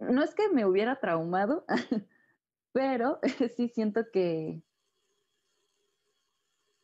no 0.00 0.22
es 0.22 0.34
que 0.34 0.50
me 0.50 0.66
hubiera 0.66 1.00
traumado, 1.00 1.64
pero 2.72 3.18
sí 3.56 3.68
siento 3.68 4.10
que, 4.12 4.62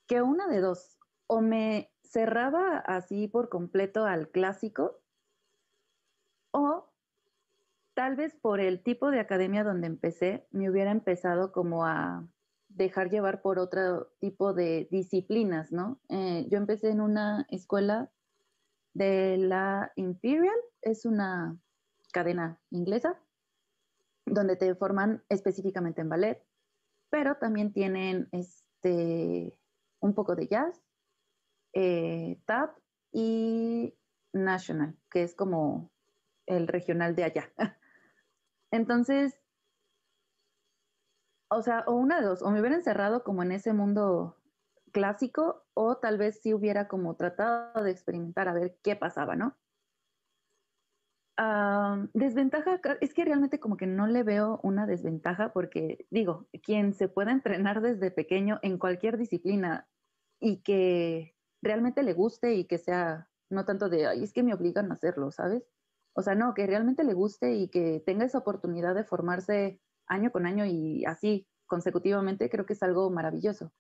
que 0.07 0.23
una 0.23 0.49
de 0.49 0.63
dos, 0.63 0.99
o 1.27 1.43
me 1.43 1.93
cerraba 2.03 2.79
así 2.79 3.29
por 3.29 3.51
completo 3.51 4.07
al 4.07 4.31
clásico, 4.31 5.03
o 6.53 6.91
tal 7.93 8.17
vez 8.17 8.35
por 8.35 8.61
el 8.61 8.83
tipo 8.83 9.11
de 9.11 9.21
academia 9.21 9.63
donde 9.63 9.89
empecé, 9.89 10.49
me 10.53 10.71
hubiera 10.71 10.91
empezado 10.91 11.53
como 11.53 11.85
a 11.85 12.27
dejar 12.85 13.11
llevar 13.11 13.43
por 13.43 13.59
otro 13.59 14.11
tipo 14.21 14.55
de 14.55 14.89
disciplinas, 14.91 15.71
¿no? 15.71 16.01
Eh, 16.09 16.47
yo 16.49 16.57
empecé 16.57 16.89
en 16.89 17.03
una 17.03 17.47
escuela 17.51 18.11
de 18.95 19.37
la 19.37 19.93
Imperial, 19.97 20.57
es 20.81 21.05
una 21.05 21.59
cadena 22.13 22.59
inglesa, 22.71 23.21
donde 24.25 24.57
te 24.57 24.75
forman 24.75 25.23
específicamente 25.29 26.01
en 26.01 26.09
ballet, 26.09 26.43
pero 27.11 27.37
también 27.37 27.73
tienen 27.73 28.29
este, 28.33 29.59
un 30.01 30.15
poco 30.15 30.35
de 30.35 30.49
jazz, 30.49 30.83
eh, 31.75 32.41
tap 32.47 32.79
y 33.13 33.95
national, 34.33 34.97
que 35.11 35.23
es 35.23 35.35
como 35.35 35.91
el 36.47 36.67
regional 36.67 37.15
de 37.15 37.25
allá. 37.25 37.53
Entonces, 38.71 39.40
o 41.51 41.63
sea, 41.63 41.85
o 41.87 41.95
una 41.95 42.21
de 42.21 42.27
dos, 42.27 42.43
o 42.43 42.51
me 42.51 42.61
hubiera 42.61 42.77
encerrado 42.77 43.25
como 43.25 43.43
en 43.43 43.53
ese 43.53 43.73
mundo 43.73 44.37
clásico, 44.93 45.65
o 45.75 45.97
tal 45.99 46.17
vez 46.19 46.41
sí 46.43 46.55
hubiera 46.55 46.89
como 46.89 47.17
tratado 47.17 47.83
de 47.83 47.91
experimentar 47.91 48.49
a 48.49 48.55
ver 48.55 48.79
qué 48.83 48.97
pasaba, 48.97 49.37
¿no? 49.37 49.57
desventaja, 52.13 52.81
es 53.01 53.15
que 53.15 53.25
realmente 53.25 53.61
como 53.61 53.79
que 53.79 53.87
no 53.87 54.07
le 54.07 54.23
veo 54.23 54.61
una 54.63 54.87
desventaja 54.87 55.55
porque 55.55 56.07
digo, 56.11 56.47
quien 56.63 56.93
se 56.93 57.09
pueda 57.09 57.33
entrenar 57.33 57.81
desde 57.81 58.11
pequeño 58.11 58.59
en 58.61 58.77
cualquier 58.77 59.17
disciplina 59.17 59.89
y 60.39 60.59
que 60.59 61.35
realmente 61.63 62.03
le 62.03 62.13
guste 62.13 62.55
y 62.57 62.67
que 62.67 62.77
sea, 62.77 63.31
no 63.49 63.65
tanto 63.65 63.89
de, 63.89 64.07
ay, 64.07 64.23
es 64.23 64.35
que 64.35 64.43
me 64.43 64.53
obligan 64.53 64.91
a 64.91 64.95
hacerlo, 64.95 65.31
¿sabes? 65.31 65.65
O 66.13 66.21
sea, 66.21 66.35
no, 66.35 66.53
que 66.53 66.67
realmente 66.67 67.05
le 67.05 67.15
guste 67.15 67.55
y 67.55 67.69
que 67.69 68.03
tenga 68.05 68.27
esa 68.27 68.39
oportunidad 68.39 68.95
de 68.95 69.05
formarse 69.05 69.81
año 70.11 70.31
con 70.31 70.45
año 70.45 70.67
y 70.67 71.05
así 71.07 71.47
consecutivamente, 71.67 72.51
creo 72.51 72.67
que 72.67 72.75
es 72.75 72.83
algo 72.83 73.09
maravilloso. 73.11 73.73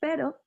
Pero, 0.00 0.38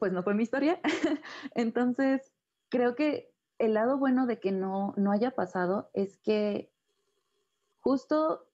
pues 0.00 0.12
no 0.12 0.22
fue 0.22 0.34
mi 0.34 0.42
historia. 0.42 0.80
Entonces, 1.54 2.32
creo 2.70 2.96
que 2.96 3.32
el 3.58 3.74
lado 3.74 3.98
bueno 3.98 4.26
de 4.26 4.40
que 4.40 4.50
no, 4.50 4.94
no 4.96 5.12
haya 5.12 5.30
pasado 5.32 5.90
es 5.92 6.16
que 6.18 6.72
justo 7.80 8.48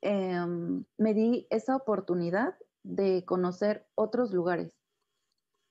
em, 0.00 0.84
me 0.96 1.14
di 1.14 1.46
esa 1.50 1.76
oportunidad 1.76 2.56
de 2.82 3.24
conocer 3.24 3.86
otros 3.94 4.32
lugares. 4.32 4.72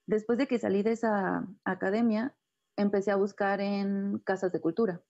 Después 0.06 0.38
de 0.38 0.48
que 0.48 0.60
salí 0.60 0.84
de 0.84 0.92
esa 0.92 1.48
academia, 1.66 2.36
empecé 2.78 3.12
a 3.12 3.18
buscar 3.18 3.60
en 3.60 4.20
casas 4.20 4.52
de 4.52 4.62
cultura, 4.62 5.02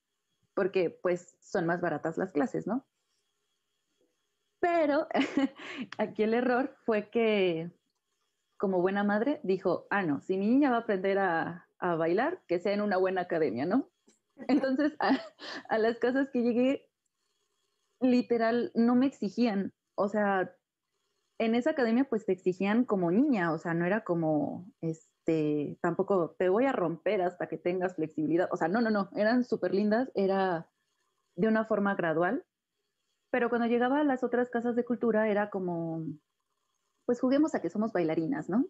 porque 0.58 0.90
pues 0.90 1.38
son 1.40 1.68
más 1.68 1.82
baratas 1.82 2.18
las 2.18 2.32
clases, 2.32 2.66
¿no? 2.66 2.84
Pero 4.60 5.08
aquí 6.00 6.24
el 6.24 6.34
error 6.34 6.76
fue 6.84 7.12
que, 7.12 7.70
como 8.58 8.82
buena 8.82 9.04
madre, 9.04 9.40
dijo, 9.44 9.86
ah, 9.92 10.02
no, 10.02 10.20
si 10.20 10.36
mi 10.36 10.48
niña 10.48 10.72
va 10.72 10.78
a 10.78 10.80
aprender 10.80 11.20
a, 11.20 11.70
bailar, 11.80 12.42
que 12.48 12.58
sea 12.58 12.74
en 12.74 12.82
una 12.82 12.98
buena 12.98 13.22
academia, 13.22 13.68
¿no? 13.68 13.92
Entonces, 14.48 14.96
a, 15.70 15.78
las 15.78 16.00
casas 16.00 16.32
que 16.32 16.42
llegué, 16.42 16.90
literal, 18.02 18.72
no 18.74 18.96
me 18.96 19.06
exigían, 19.06 19.76
o 19.94 20.08
sea, 20.08 20.56
en 21.38 21.54
esa 21.54 21.70
academia 21.70 22.06
pues 22.06 22.26
te 22.26 22.32
exigían 22.32 22.84
como 22.84 23.12
niña, 23.12 23.54
o 23.54 23.60
sea, 23.60 23.76
no 23.76 23.86
era 23.86 24.04
como, 24.04 24.66
este, 24.82 25.17
tampoco 25.82 26.36
te 26.38 26.50
voy 26.50 26.66
a 26.66 26.72
romper 26.72 27.22
hasta 27.22 27.48
que 27.48 27.58
tengas 27.58 27.96
flexibilidad, 27.96 28.48
o 28.52 28.58
sea, 28.58 28.68
no, 28.68 28.82
no, 28.82 28.90
no, 28.90 29.10
eran 29.16 29.44
súper 29.44 29.74
lindas, 29.74 30.10
era 30.16 30.70
de 31.36 31.48
una 31.48 31.66
forma 31.66 31.96
gradual, 31.96 32.46
pero 33.32 33.50
cuando 33.50 33.68
llegaba 33.68 34.00
a 34.00 34.04
las 34.04 34.24
otras 34.24 34.50
casas 34.50 34.76
de 34.76 34.86
cultura 34.86 35.30
era 35.30 35.50
como, 35.50 36.06
pues 37.06 37.20
juguemos 37.20 37.56
a 37.56 37.62
que 37.62 37.70
somos 37.70 37.92
bailarinas, 37.92 38.50
¿no? 38.50 38.66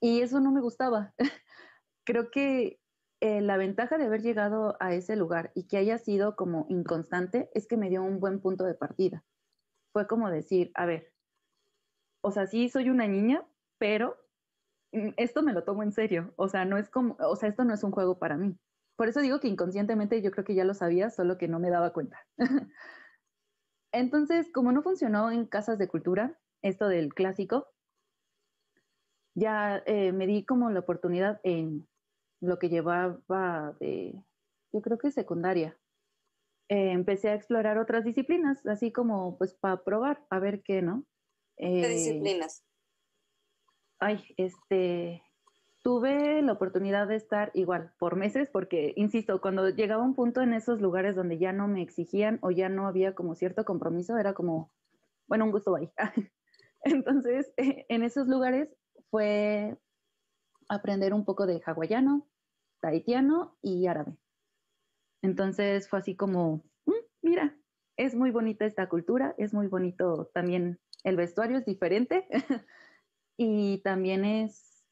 Y 0.00 0.22
eso 0.22 0.40
no 0.40 0.50
me 0.50 0.60
gustaba. 0.60 1.14
creo 2.04 2.30
que 2.30 2.80
eh, 3.20 3.40
la 3.40 3.56
ventaja 3.56 3.98
de 3.98 4.06
haber 4.06 4.22
llegado 4.22 4.76
a 4.80 4.94
ese 4.94 5.14
lugar 5.14 5.52
y 5.54 5.68
que 5.68 5.76
haya 5.76 5.98
sido 5.98 6.36
como 6.36 6.66
inconstante 6.68 7.50
es 7.54 7.68
que 7.68 7.76
me 7.76 7.90
dio 7.90 8.02
un 8.02 8.18
buen 8.18 8.40
punto 8.40 8.64
de 8.64 8.74
partida. 8.74 9.24
Fue 9.92 10.06
como 10.06 10.30
decir, 10.30 10.72
a 10.74 10.86
ver, 10.86 11.12
o 12.22 12.32
sea, 12.32 12.46
sí 12.46 12.68
soy 12.68 12.90
una 12.90 13.06
niña, 13.06 13.46
pero 13.78 14.16
esto 14.92 15.42
me 15.42 15.52
lo 15.52 15.64
tomo 15.64 15.82
en 15.82 15.92
serio. 15.92 16.32
O 16.36 16.48
sea, 16.48 16.64
no 16.64 16.76
es 16.76 16.88
como, 16.88 17.16
o 17.20 17.36
sea, 17.36 17.48
esto 17.48 17.64
no 17.64 17.74
es 17.74 17.82
un 17.84 17.90
juego 17.90 18.18
para 18.18 18.36
mí. 18.36 18.56
Por 18.96 19.08
eso 19.08 19.20
digo 19.20 19.40
que 19.40 19.48
inconscientemente 19.48 20.20
yo 20.20 20.30
creo 20.30 20.44
que 20.44 20.54
ya 20.54 20.64
lo 20.64 20.74
sabía, 20.74 21.10
solo 21.10 21.38
que 21.38 21.48
no 21.48 21.58
me 21.58 21.70
daba 21.70 21.92
cuenta. 21.92 22.26
Entonces, 23.92 24.50
como 24.52 24.72
no 24.72 24.82
funcionó 24.82 25.30
en 25.30 25.46
casas 25.46 25.78
de 25.78 25.88
cultura, 25.88 26.38
esto 26.62 26.88
del 26.88 27.14
clásico, 27.14 27.68
ya 29.34 29.82
eh, 29.86 30.12
me 30.12 30.26
di 30.26 30.44
como 30.44 30.70
la 30.70 30.80
oportunidad 30.80 31.40
en 31.44 31.88
lo 32.40 32.58
que 32.58 32.68
llevaba 32.68 33.76
de, 33.80 34.22
yo 34.72 34.82
creo 34.82 34.98
que 34.98 35.10
secundaria. 35.10 35.78
Eh, 36.68 36.92
empecé 36.92 37.30
a 37.30 37.34
explorar 37.34 37.78
otras 37.78 38.04
disciplinas, 38.04 38.64
así 38.66 38.92
como 38.92 39.36
pues 39.38 39.54
para 39.54 39.82
probar, 39.82 40.24
a 40.30 40.38
ver 40.38 40.62
qué, 40.62 40.82
¿no? 40.82 41.04
¿Qué 41.56 41.80
eh, 41.80 41.88
disciplinas? 41.88 42.64
Ay, 44.00 44.24
este, 44.38 45.22
tuve 45.82 46.40
la 46.40 46.52
oportunidad 46.52 47.06
de 47.06 47.16
estar 47.16 47.50
igual 47.52 47.92
por 47.98 48.16
meses, 48.16 48.48
porque, 48.50 48.94
insisto, 48.96 49.42
cuando 49.42 49.68
llegaba 49.68 50.02
un 50.02 50.14
punto 50.14 50.40
en 50.40 50.54
esos 50.54 50.80
lugares 50.80 51.14
donde 51.14 51.38
ya 51.38 51.52
no 51.52 51.68
me 51.68 51.82
exigían 51.82 52.38
o 52.40 52.50
ya 52.50 52.70
no 52.70 52.86
había 52.86 53.14
como 53.14 53.34
cierto 53.34 53.64
compromiso, 53.66 54.16
era 54.16 54.32
como, 54.32 54.72
bueno, 55.28 55.44
un 55.44 55.52
gusto 55.52 55.76
ahí. 55.76 55.90
Entonces, 56.82 57.52
en 57.56 58.02
esos 58.02 58.26
lugares 58.26 58.74
fue 59.10 59.76
aprender 60.68 61.12
un 61.12 61.26
poco 61.26 61.46
de 61.46 61.60
hawaiano, 61.64 62.26
tahitiano 62.80 63.58
y 63.60 63.86
árabe. 63.86 64.16
Entonces 65.20 65.90
fue 65.90 65.98
así 65.98 66.16
como, 66.16 66.64
mm, 66.86 66.92
mira, 67.20 67.54
es 67.98 68.14
muy 68.14 68.30
bonita 68.30 68.64
esta 68.64 68.88
cultura, 68.88 69.34
es 69.36 69.52
muy 69.52 69.66
bonito 69.66 70.30
también 70.32 70.80
el 71.04 71.16
vestuario, 71.16 71.58
es 71.58 71.66
diferente 71.66 72.26
y 73.42 73.78
también 73.78 74.26
es, 74.26 74.84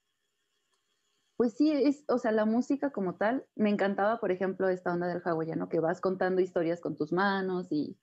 pues 1.37 1.54
sí, 1.54 1.70
es, 1.70 2.04
o 2.08 2.18
sea, 2.18 2.32
la 2.32 2.46
música 2.46 2.90
como 2.90 3.16
tal, 3.16 3.44
me 3.54 3.68
encantaba, 3.68 4.20
por 4.20 4.32
ejemplo, 4.32 4.70
esta 4.70 4.92
onda 4.94 5.06
del 5.06 5.20
hawaiano, 5.22 5.68
que 5.68 5.80
vas 5.80 6.00
contando 6.00 6.40
historias 6.40 6.80
con 6.80 6.96
tus 6.96 7.12
manos 7.12 7.68
y, 7.70 7.98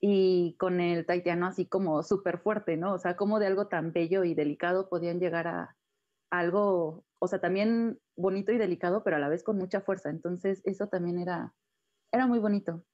y 0.00 0.54
con 0.58 0.80
el 0.80 1.06
tahitiano 1.06 1.46
así 1.46 1.66
como 1.66 2.02
súper 2.02 2.40
fuerte, 2.40 2.76
¿no? 2.76 2.92
O 2.92 2.98
sea, 2.98 3.16
como 3.16 3.38
de 3.38 3.46
algo 3.46 3.68
tan 3.68 3.92
bello 3.94 4.24
y 4.24 4.34
delicado 4.34 4.90
podían 4.90 5.18
llegar 5.18 5.46
a, 5.48 5.76
algo, 6.30 7.06
o 7.18 7.26
sea, 7.26 7.40
también 7.40 7.98
bonito 8.16 8.52
y 8.52 8.58
delicado, 8.58 9.02
pero 9.02 9.16
a 9.16 9.18
la 9.18 9.30
vez 9.30 9.42
con 9.42 9.56
mucha 9.56 9.80
fuerza. 9.80 10.10
Entonces, 10.10 10.60
eso 10.64 10.88
también 10.88 11.18
era, 11.18 11.54
era 12.12 12.26
muy 12.26 12.38
bonito. 12.38 12.84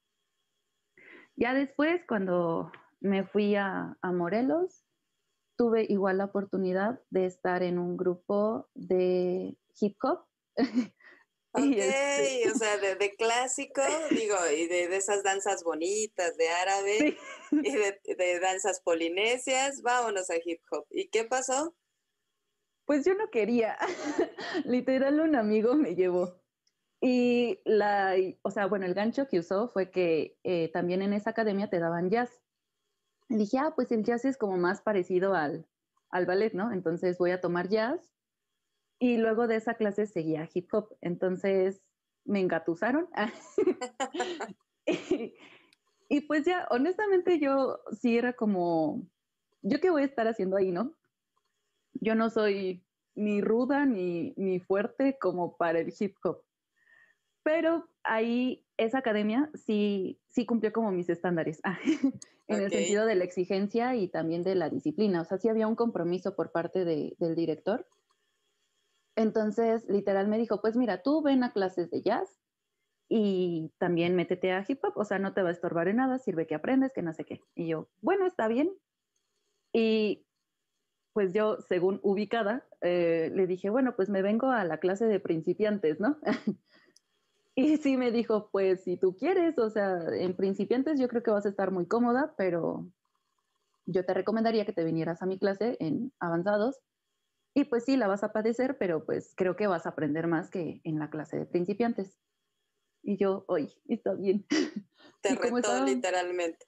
Ya 1.35 1.53
después, 1.53 2.01
cuando 2.07 2.71
me 3.01 3.25
fui 3.25 3.55
a, 3.55 3.97
Morelos, 4.03 4.86
tuve 5.57 5.85
igual 5.89 6.19
la 6.19 6.25
oportunidad 6.25 7.01
de 7.09 7.25
estar 7.25 7.63
en 7.63 7.79
un 7.79 7.97
grupo 7.97 8.69
de 8.73 9.57
hip 9.79 9.97
hop. 10.03 10.25
Ok, 11.53 11.63
este 11.75 12.51
o 12.51 12.55
sea, 12.55 12.77
de, 12.77 13.15
clásico, 13.15 13.81
digo, 14.11 14.35
y 14.55 14.67
de, 14.67 14.95
esas 14.95 15.23
danzas 15.23 15.63
bonitas 15.63 16.37
de 16.37 16.49
árabe 16.49 17.17
y 17.51 17.71
de, 17.71 17.99
de, 18.15 18.39
danzas 18.39 18.81
polinesias, 18.81 19.81
vámonos 19.81 20.29
a 20.29 20.35
hip 20.35 20.61
hop. 20.69 20.85
¿Y 20.91 21.07
qué 21.07 21.23
pasó? 21.23 21.75
Pues 22.85 23.05
yo 23.05 23.15
no 23.15 23.31
quería. 23.31 23.75
Literal, 24.65 25.19
un 25.19 25.35
amigo 25.35 25.73
me 25.73 25.95
llevó. 25.95 26.39
Y 27.01 27.59
la, 27.65 28.15
o 28.41 28.51
sea, 28.51 28.65
bueno, 28.65 28.85
el 28.85 28.93
gancho 28.93 29.27
que 29.27 29.39
usó 29.39 29.67
fue 29.67 29.91
que 29.91 30.37
eh, 30.43 30.69
también 30.71 31.01
en 31.01 31.13
esa 31.13 31.31
academia 31.31 31.69
te 31.69 31.79
daban 31.79 32.09
jazz. 32.09 32.41
Y 33.29 33.37
dije, 33.37 33.57
ah, 33.59 33.73
pues 33.75 33.91
el 33.91 34.03
jazz 34.03 34.25
es 34.25 34.37
como 34.37 34.57
más 34.57 34.81
parecido 34.81 35.33
al, 35.33 35.67
al 36.09 36.25
ballet, 36.25 36.53
¿no? 36.53 36.71
Entonces 36.71 37.17
voy 37.17 37.31
a 37.31 37.41
tomar 37.41 37.67
jazz. 37.69 38.11
Y 38.99 39.17
luego 39.17 39.47
de 39.47 39.57
esa 39.57 39.75
clase 39.75 40.07
seguía 40.07 40.49
hip 40.53 40.73
hop. 40.73 40.95
Entonces 41.01 41.81
me 42.25 42.39
engatusaron. 42.39 43.09
y, 44.85 45.35
y 46.09 46.21
pues 46.21 46.45
ya, 46.45 46.67
honestamente 46.71 47.39
yo 47.39 47.79
sí 47.91 48.17
era 48.17 48.33
como, 48.33 49.07
¿yo 49.61 49.79
qué 49.79 49.89
voy 49.89 50.03
a 50.03 50.05
estar 50.05 50.27
haciendo 50.27 50.57
ahí, 50.57 50.71
no? 50.71 50.97
yo 52.01 52.15
no 52.15 52.29
soy 52.29 52.85
ni 53.15 53.41
ruda 53.41 53.85
ni, 53.85 54.33
ni 54.37 54.59
fuerte 54.59 55.17
como 55.19 55.57
para 55.57 55.79
el 55.79 55.93
hip 55.97 56.15
hop. 56.23 56.43
Pero 57.47 57.87
ahí 58.03 58.65
esa 58.75 58.97
academia 58.97 59.49
sí, 59.53 60.19
sí 60.27 60.45
cumplió 60.45 60.73
como 60.73 60.91
mis 60.91 61.07
estándares, 61.07 61.61
en 62.47 62.61
el 62.61 62.69
sentido 62.69 63.05
de 63.05 63.15
la 63.15 63.23
exigencia 63.23 63.95
y 63.95 64.09
también 64.09 64.43
de 64.43 64.53
la 64.53 64.69
disciplina. 64.69 65.21
O 65.21 65.23
sea, 65.23 65.37
sí 65.37 65.47
había 65.47 65.65
un 65.65 65.77
compromiso 65.77 66.35
por 66.35 66.51
parte 66.51 66.83
del 66.83 67.35
director. 67.35 67.87
Entonces, 69.15 69.87
literal 69.87 70.27
me 70.27 70.37
dijo, 70.37 70.59
pues 70.59 70.75
mira, 70.75 71.01
tú 71.03 71.21
ven 71.21 71.41
a 71.45 71.53
clases 71.53 71.89
de 71.89 72.01
jazz 72.01 72.37
y 73.07 73.71
también 73.77 74.17
métete 74.17 74.51
a 74.51 74.65
hip 74.67 74.83
hop, 74.83 74.97
o 74.97 75.05
sea, 75.05 75.17
no 75.17 75.33
te 75.33 75.41
va 75.41 75.47
a 75.47 75.53
estorbar 75.53 75.87
en 75.87 75.95
nada, 75.95 76.19
sirve 76.19 76.47
que 76.47 76.55
aprendes, 76.55 76.91
que 76.91 77.01
no 77.01 77.13
sé 77.13 77.23
qué. 77.23 77.39
Y 77.55 77.69
yo, 77.69 77.87
bueno, 78.01 78.25
está 78.25 78.49
bien. 78.49 78.73
Y 79.71 80.25
pues 81.13 81.31
yo, 81.31 81.61
según 81.61 82.01
ubicada, 82.03 82.67
eh, 82.81 83.31
le 83.33 83.47
dije, 83.47 83.69
bueno, 83.69 83.95
pues 83.95 84.09
me 84.09 84.21
vengo 84.21 84.51
a 84.51 84.65
la 84.65 84.79
clase 84.79 85.05
de 85.05 85.21
principiantes, 85.21 86.01
¿no? 86.01 86.17
y 87.57 87.77
sí 87.77 87.97
me 87.97 88.11
dijo, 88.11 88.49
pues 88.51 88.83
si 88.83 88.97
tú 88.97 89.17
quieres, 89.17 89.57
o 89.57 89.71
sea, 89.71 89.99
en 90.11 90.35
principiantes 90.35 90.99
yo 90.99 91.07
creo 91.07 91.23
que 91.23 91.31
vas 91.31 91.47
a 91.47 91.49
estar 91.49 91.71
muy 91.71 91.87
cómoda, 91.87 92.35
pero 92.37 92.87
yo 93.87 94.05
te 94.05 94.13
recomendaría 94.13 94.63
que 94.63 94.73
te 94.73 94.83
vinieras 94.83 95.23
a 95.23 95.25
mi 95.25 95.39
clase 95.39 95.75
en 95.79 96.13
avanzados. 96.19 96.79
Y 97.55 97.63
pues 97.63 97.83
sí, 97.83 97.97
la 97.97 98.05
vas 98.05 98.23
a 98.23 98.31
padecer, 98.31 98.77
pero 98.77 99.07
pues 99.07 99.33
creo 99.35 99.55
que 99.55 99.65
vas 99.65 99.87
a 99.87 99.89
aprender 99.89 100.27
más 100.27 100.51
que 100.51 100.81
en 100.83 100.99
la 100.99 101.09
clase 101.09 101.39
de 101.39 101.47
principiantes. 101.47 102.19
Y 103.01 103.17
yo, 103.17 103.43
oye, 103.47 103.73
está 103.87 104.13
bien. 104.13 104.45
Te 105.21 105.33
retó 105.33 105.83
literalmente. 105.83 106.67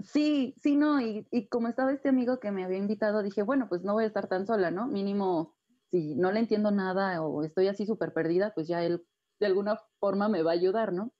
Sí, 0.00 0.54
sí, 0.62 0.76
no, 0.76 1.00
y, 1.00 1.26
y, 1.30 1.48
como 1.48 1.68
estaba 1.68 1.92
este 1.92 2.10
amigo 2.10 2.40
que 2.40 2.50
me 2.50 2.62
había 2.62 2.76
invitado, 2.76 3.22
dije, 3.22 3.42
bueno, 3.42 3.70
pues 3.70 3.84
no 3.84 3.94
voy 3.94 4.04
a 4.04 4.08
estar 4.08 4.28
tan 4.28 4.46
sola, 4.46 4.70
¿no? 4.70 4.86
Mínimo, 4.86 5.56
si 5.90 6.14
no 6.14 6.30
le 6.30 6.40
entiendo 6.40 6.70
nada 6.72 7.22
o 7.22 7.42
estoy 7.42 7.68
así 7.68 7.86
súper 7.86 8.12
perdida, 8.12 8.52
pues 8.54 8.68
ya 8.68 8.84
él 8.84 9.06
de 9.40 9.46
alguna 9.46 9.80
forma 9.98 10.28
me 10.28 10.42
va 10.42 10.52
a 10.52 10.54
ayudar, 10.54 10.92
¿no? 10.92 11.12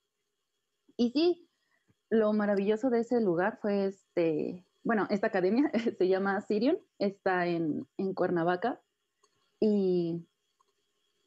Y 0.97 1.11
sí, 1.11 1.49
lo 2.11 2.33
maravilloso 2.33 2.91
de 2.91 3.01
ese 3.01 3.21
lugar 3.21 3.59
fue 3.61 3.87
este, 3.87 4.67
bueno, 4.83 5.07
esta 5.11 5.27
academia 5.27 5.71
se 5.99 6.09
llama 6.09 6.41
Sirion, 6.41 6.79
está 6.99 7.47
en, 7.47 7.87
en 7.99 8.15
Cuernavaca 8.15 8.81
y, 9.61 10.27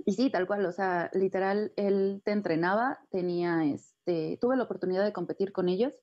y 0.05 0.13
sí, 0.13 0.29
tal 0.29 0.47
cual, 0.47 0.65
o 0.65 0.71
sea, 0.71 1.11
literal, 1.13 1.73
él 1.75 2.21
te 2.23 2.31
entrenaba, 2.31 2.99
tenía 3.11 3.65
este, 3.65 4.37
tuve 4.41 4.57
la 4.57 4.63
oportunidad 4.63 5.03
de 5.03 5.13
competir 5.13 5.51
con 5.51 5.69
ellos 5.69 5.93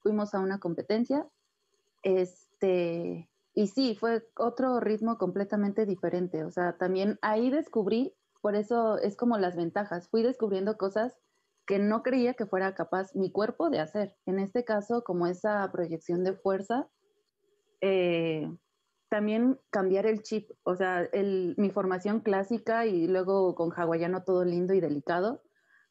fuimos 0.00 0.34
a 0.34 0.40
una 0.40 0.58
competencia, 0.58 1.28
este, 2.02 3.30
y 3.54 3.66
sí, 3.68 3.96
fue 3.98 4.26
otro 4.36 4.80
ritmo 4.80 5.18
completamente 5.18 5.86
diferente, 5.86 6.44
o 6.44 6.50
sea, 6.50 6.76
también 6.76 7.18
ahí 7.22 7.50
descubrí, 7.50 8.14
por 8.40 8.56
eso 8.56 8.98
es 8.98 9.16
como 9.16 9.38
las 9.38 9.56
ventajas, 9.56 10.08
fui 10.08 10.22
descubriendo 10.22 10.76
cosas 10.76 11.16
que 11.66 11.78
no 11.78 12.02
creía 12.02 12.34
que 12.34 12.46
fuera 12.46 12.74
capaz 12.74 13.14
mi 13.14 13.30
cuerpo 13.30 13.70
de 13.70 13.80
hacer. 13.80 14.16
En 14.26 14.38
este 14.38 14.64
caso, 14.64 15.04
como 15.04 15.26
esa 15.26 15.70
proyección 15.70 16.24
de 16.24 16.34
fuerza, 16.34 16.88
eh, 17.80 18.50
también 19.08 19.58
cambiar 19.70 20.06
el 20.06 20.22
chip, 20.22 20.50
o 20.62 20.76
sea, 20.76 21.08
mi 21.12 21.70
formación 21.70 22.20
clásica 22.20 22.86
y 22.86 23.06
luego 23.08 23.54
con 23.54 23.72
hawaiano 23.72 24.22
todo 24.22 24.44
lindo 24.44 24.72
y 24.72 24.80
delicado, 24.80 25.42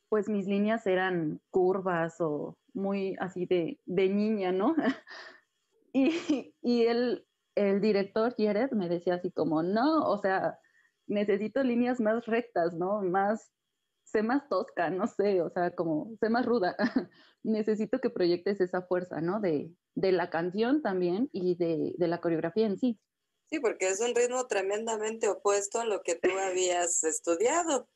pues 0.10 0.28
mis 0.28 0.48
líneas 0.48 0.88
eran 0.88 1.40
curvas 1.52 2.20
o 2.20 2.58
muy 2.74 3.16
así 3.20 3.46
de, 3.46 3.80
de 3.86 4.10
niña, 4.10 4.52
¿no? 4.52 4.76
y, 5.94 6.86
el, 6.86 7.26
el 7.56 7.82
director 7.82 8.34
Jared 8.38 8.72
me 8.72 8.90
decía 8.90 9.16
así 9.16 9.32
como, 9.32 9.64
no, 9.64 10.04
o 10.10 10.18
sea, 10.18 10.60
necesito 11.10 11.64
líneas 11.64 12.00
más 12.00 12.26
rectas, 12.26 12.74
¿no? 12.74 13.02
Más, 13.02 13.52
sé 14.06 14.24
más 14.24 14.48
tosca, 14.48 14.90
no 14.90 15.08
sé, 15.08 15.42
o 15.42 15.50
sea, 15.50 15.76
como, 15.76 16.16
sé 16.20 16.30
más 16.30 16.46
ruda. 16.46 16.76
necesito 17.44 18.00
que 18.00 18.10
proyectes 18.10 18.62
esa 18.62 18.82
fuerza, 18.82 19.22
¿no? 19.22 19.40
De, 19.40 19.72
de 19.96 20.12
la 20.12 20.30
canción 20.30 20.82
también 20.82 21.30
y 21.32 21.56
de, 21.56 21.94
de, 21.98 22.08
la 22.08 22.22
coreografía 22.22 22.68
en 22.68 22.78
sí. 22.78 23.00
Sí, 23.50 23.60
porque 23.60 23.90
es 23.90 24.00
un 24.00 24.14
ritmo 24.16 24.46
tremendamente 24.48 25.28
opuesto 25.28 25.80
a 25.80 25.86
lo 25.86 26.02
que 26.04 26.16
tú 26.16 26.30
habías 26.40 27.04
estudiado. 27.04 27.90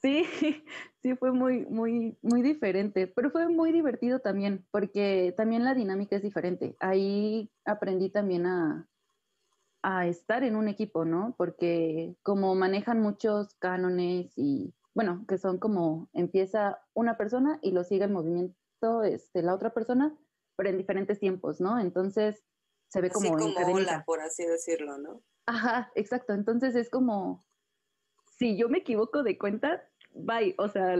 Sí, 0.00 0.24
sí 1.02 1.14
fue 1.16 1.32
muy, 1.32 1.66
muy, 1.66 2.16
muy 2.22 2.42
diferente, 2.42 3.06
pero 3.06 3.30
fue 3.30 3.48
muy 3.48 3.72
divertido 3.72 4.20
también, 4.20 4.66
porque 4.70 5.34
también 5.36 5.64
la 5.64 5.74
dinámica 5.74 6.16
es 6.16 6.22
diferente. 6.22 6.76
Ahí 6.80 7.50
aprendí 7.64 8.10
también 8.10 8.46
a, 8.46 8.88
a 9.82 10.06
estar 10.06 10.42
en 10.42 10.56
un 10.56 10.68
equipo, 10.68 11.04
¿no? 11.04 11.34
Porque 11.36 12.16
como 12.22 12.54
manejan 12.54 13.00
muchos 13.00 13.54
cánones 13.54 14.32
y, 14.36 14.74
bueno, 14.94 15.24
que 15.28 15.38
son 15.38 15.58
como 15.58 16.08
empieza 16.12 16.80
una 16.94 17.16
persona 17.16 17.58
y 17.62 17.72
lo 17.72 17.84
sigue 17.84 18.04
el 18.04 18.10
movimiento 18.12 19.02
este, 19.04 19.42
la 19.42 19.54
otra 19.54 19.72
persona, 19.72 20.16
pero 20.56 20.70
en 20.70 20.78
diferentes 20.78 21.18
tiempos, 21.18 21.60
¿no? 21.60 21.78
Entonces 21.78 22.44
se 22.88 23.00
ve 23.00 23.10
como... 23.10 23.36
Así 23.36 23.54
como 23.54 23.74
ola, 23.74 24.04
por 24.04 24.20
así 24.20 24.44
decirlo, 24.44 24.98
¿no? 24.98 25.22
Ajá, 25.46 25.90
exacto. 25.94 26.32
Entonces 26.32 26.74
es 26.74 26.90
como, 26.90 27.44
si 28.26 28.56
yo 28.56 28.68
me 28.68 28.78
equivoco 28.78 29.22
de 29.22 29.38
cuenta, 29.38 29.88
bye, 30.14 30.54
o 30.58 30.68
sea, 30.68 30.96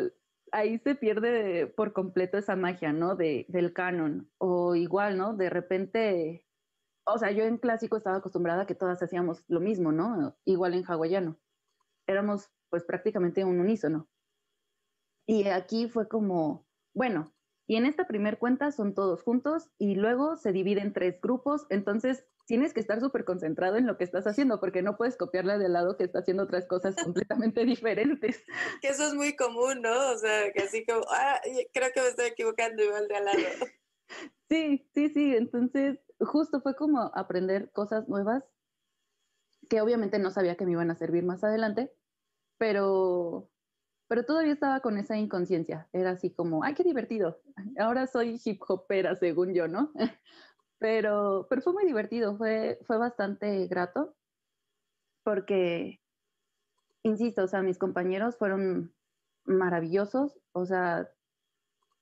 ahí 0.53 0.79
se 0.79 0.95
pierde 0.95 1.67
por 1.67 1.93
completo 1.93 2.39
esa 2.39 2.57
magia, 2.57 2.93
¿no? 2.93 3.17
De, 3.17 3.47
del 3.49 3.73
canon. 3.73 4.31
O 4.39 4.75
igual, 4.75 5.17
¿no? 5.17 5.35
De 5.35 5.51
repente, 5.51 6.47
o 7.13 7.19
sea, 7.19 7.31
yo 7.31 7.45
en 7.45 7.59
clásico 7.59 7.97
estaba 7.97 8.17
acostumbrada 8.17 8.63
a 8.63 8.67
que 8.67 8.75
todas 8.75 9.03
hacíamos 9.03 9.45
lo 9.49 9.61
mismo, 9.61 9.93
¿no? 9.93 10.37
Igual 10.45 10.75
en 10.75 10.85
hawaiano. 10.87 11.39
Éramos 12.07 12.51
pues 12.69 12.85
prácticamente 12.85 13.45
un 13.45 13.61
unísono. 13.61 14.09
Y 15.27 15.49
aquí 15.49 15.89
fue 15.89 16.09
como, 16.09 16.67
bueno, 16.95 17.33
y 17.67 17.77
en 17.77 17.87
esta 17.87 18.07
primer 18.07 18.39
cuenta 18.39 18.73
son 18.73 18.95
todos 18.95 19.23
juntos 19.23 19.71
y 19.79 19.95
luego 19.95 20.37
se 20.37 20.53
divide 20.53 20.81
en 20.81 20.93
tres 20.93 21.21
grupos, 21.21 21.67
entonces 21.71 22.27
tienes 22.47 22.75
que 22.75 22.81
estar 22.81 22.99
súper 22.99 23.25
concentrado 23.25 23.77
en 23.77 23.87
lo 23.87 23.97
que 23.97 24.03
estás 24.03 24.27
haciendo 24.27 24.59
porque 24.59 24.83
no 24.83 24.97
puedes 24.97 25.17
copiarla 25.17 25.57
de 25.57 25.67
al 25.67 25.75
lado 25.75 25.97
que 25.97 26.03
está 26.03 26.19
haciendo 26.19 26.43
otras 26.43 26.67
cosas 26.67 26.97
completamente 27.05 27.65
diferentes. 27.65 28.43
Que 28.81 28.89
eso 28.89 29.07
es 29.07 29.15
muy 29.15 29.37
común, 29.37 29.83
¿no? 29.83 30.11
O 30.11 30.19
sea, 30.19 30.53
que 30.53 30.65
así 30.65 30.85
como, 30.85 31.03
ah, 31.11 31.41
creo 31.73 31.91
que 31.95 32.01
me 32.01 32.09
estoy 32.09 32.27
equivocando 32.27 32.83
igual 32.83 33.07
de 33.07 33.17
al 33.17 33.25
lado. 33.25 33.39
Sí, 34.51 34.85
sí, 34.93 35.09
sí, 35.11 35.37
entonces 35.37 36.01
justo 36.21 36.61
fue 36.61 36.77
como 36.77 37.11
aprender 37.15 37.71
cosas 37.73 38.09
nuevas 38.09 38.45
que 39.69 39.81
obviamente 39.81 40.19
no 40.19 40.31
sabía 40.31 40.57
que 40.57 40.67
me 40.67 40.73
iban 40.73 40.91
a 40.91 40.97
servir 40.97 41.25
más 41.25 41.45
adelante, 41.45 41.93
pero 42.59 43.51
pero 44.11 44.25
todavía 44.25 44.53
estaba 44.53 44.81
con 44.81 44.99
esa 44.99 45.17
inconsciencia. 45.17 45.89
Era 45.93 46.11
así 46.11 46.35
como, 46.35 46.65
ay, 46.65 46.75
qué 46.75 46.83
divertido. 46.83 47.41
Ahora 47.79 48.09
soy 48.09 48.41
hip 48.45 48.61
hopera, 48.67 49.15
según 49.15 49.55
yo, 49.55 49.69
¿no? 49.69 49.93
Pero, 50.81 51.47
pero 51.51 51.61
fue 51.61 51.75
muy 51.75 51.85
divertido, 51.85 52.39
fue, 52.39 52.79
fue 52.87 52.97
bastante 52.97 53.67
grato, 53.67 54.17
porque, 55.23 56.01
insisto, 57.03 57.45
o 57.45 57.47
sea, 57.49 57.61
mis 57.61 57.77
compañeros 57.77 58.39
fueron 58.39 58.95
maravillosos, 59.45 60.41
o 60.53 60.65
sea, 60.65 61.13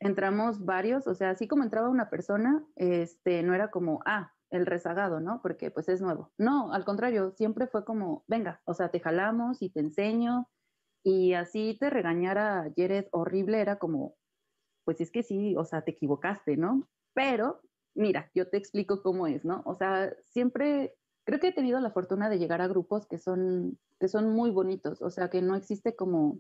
entramos 0.01 0.65
varios, 0.65 1.07
o 1.07 1.15
sea, 1.15 1.31
así 1.31 1.49
como 1.49 1.65
entraba 1.65 1.89
una 1.89 2.11
persona, 2.11 2.65
este, 2.77 3.43
no 3.43 3.55
era 3.55 3.71
como, 3.71 4.01
ah, 4.07 4.35
el 4.51 4.67
rezagado, 4.67 5.21
¿no? 5.21 5.41
Porque 5.43 5.71
pues 5.71 5.89
es 5.89 6.01
nuevo. 6.01 6.33
No, 6.39 6.73
al 6.73 6.85
contrario, 6.85 7.33
siempre 7.33 7.67
fue 7.67 7.85
como, 7.85 8.25
venga, 8.29 8.63
o 8.65 8.75
sea, 8.75 8.91
te 8.91 9.01
jalamos 9.01 9.63
y 9.63 9.71
te 9.71 9.81
enseño, 9.81 10.49
y 11.03 11.35
así 11.35 11.77
te 11.79 11.91
regañara 11.91 12.73
Jared 12.77 13.07
horrible, 13.13 13.61
era 13.61 13.79
como, 13.79 14.17
pues 14.85 15.01
es 15.01 15.11
que 15.11 15.23
sí, 15.23 15.55
o 15.57 15.65
sea, 15.65 15.83
te 15.83 15.93
equivocaste, 15.93 16.57
¿no? 16.57 16.89
Pero 17.15 17.61
mira, 17.95 18.31
yo 18.35 18.49
te 18.49 18.57
explico 18.57 19.03
cómo 19.03 19.27
es, 19.27 19.45
¿no? 19.45 19.63
O 19.67 19.75
sea, 19.75 20.15
siempre 20.25 20.95
creo 21.25 21.41
que 21.41 21.49
he 21.49 21.53
tenido 21.53 21.81
la 21.81 21.91
fortuna 21.91 22.31
de 22.31 22.39
llegar 22.39 22.63
a 22.63 22.69
grupos 22.69 23.07
que 23.07 23.19
son, 23.19 23.79
que 24.01 24.09
son 24.09 24.31
muy 24.31 24.51
bonitos, 24.51 25.03
o 25.03 25.11
sea, 25.11 25.29
que 25.31 25.43
no 25.43 25.57
existe 25.57 25.97
como 25.97 26.39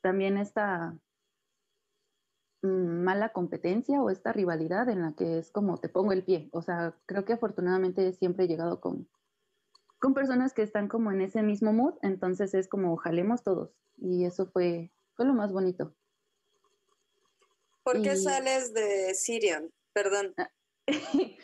también 0.00 0.38
esta 0.38 0.98
mala 2.62 3.30
competencia 3.30 4.00
o 4.00 4.10
esta 4.10 4.32
rivalidad 4.32 4.88
en 4.88 5.02
la 5.02 5.12
que 5.12 5.38
es 5.38 5.50
como 5.50 5.78
te 5.78 5.88
pongo 5.88 6.12
el 6.12 6.24
pie. 6.24 6.48
O 6.52 6.62
sea, 6.62 6.96
creo 7.06 7.24
que 7.24 7.32
afortunadamente 7.32 8.12
siempre 8.12 8.44
he 8.44 8.48
llegado 8.48 8.80
con, 8.80 9.08
con 9.98 10.14
personas 10.14 10.54
que 10.54 10.62
están 10.62 10.88
como 10.88 11.10
en 11.10 11.20
ese 11.20 11.42
mismo 11.42 11.72
mood, 11.72 11.94
entonces 12.02 12.54
es 12.54 12.68
como 12.68 12.96
jalemos 12.96 13.42
todos. 13.42 13.70
Y 13.96 14.24
eso 14.24 14.46
fue, 14.46 14.92
fue 15.14 15.26
lo 15.26 15.34
más 15.34 15.52
bonito. 15.52 15.94
¿Por 17.82 18.00
qué 18.00 18.16
sales 18.16 18.72
de 18.72 19.12
Sirion? 19.14 19.72
Perdón. 19.92 20.34
Ah, 20.36 20.50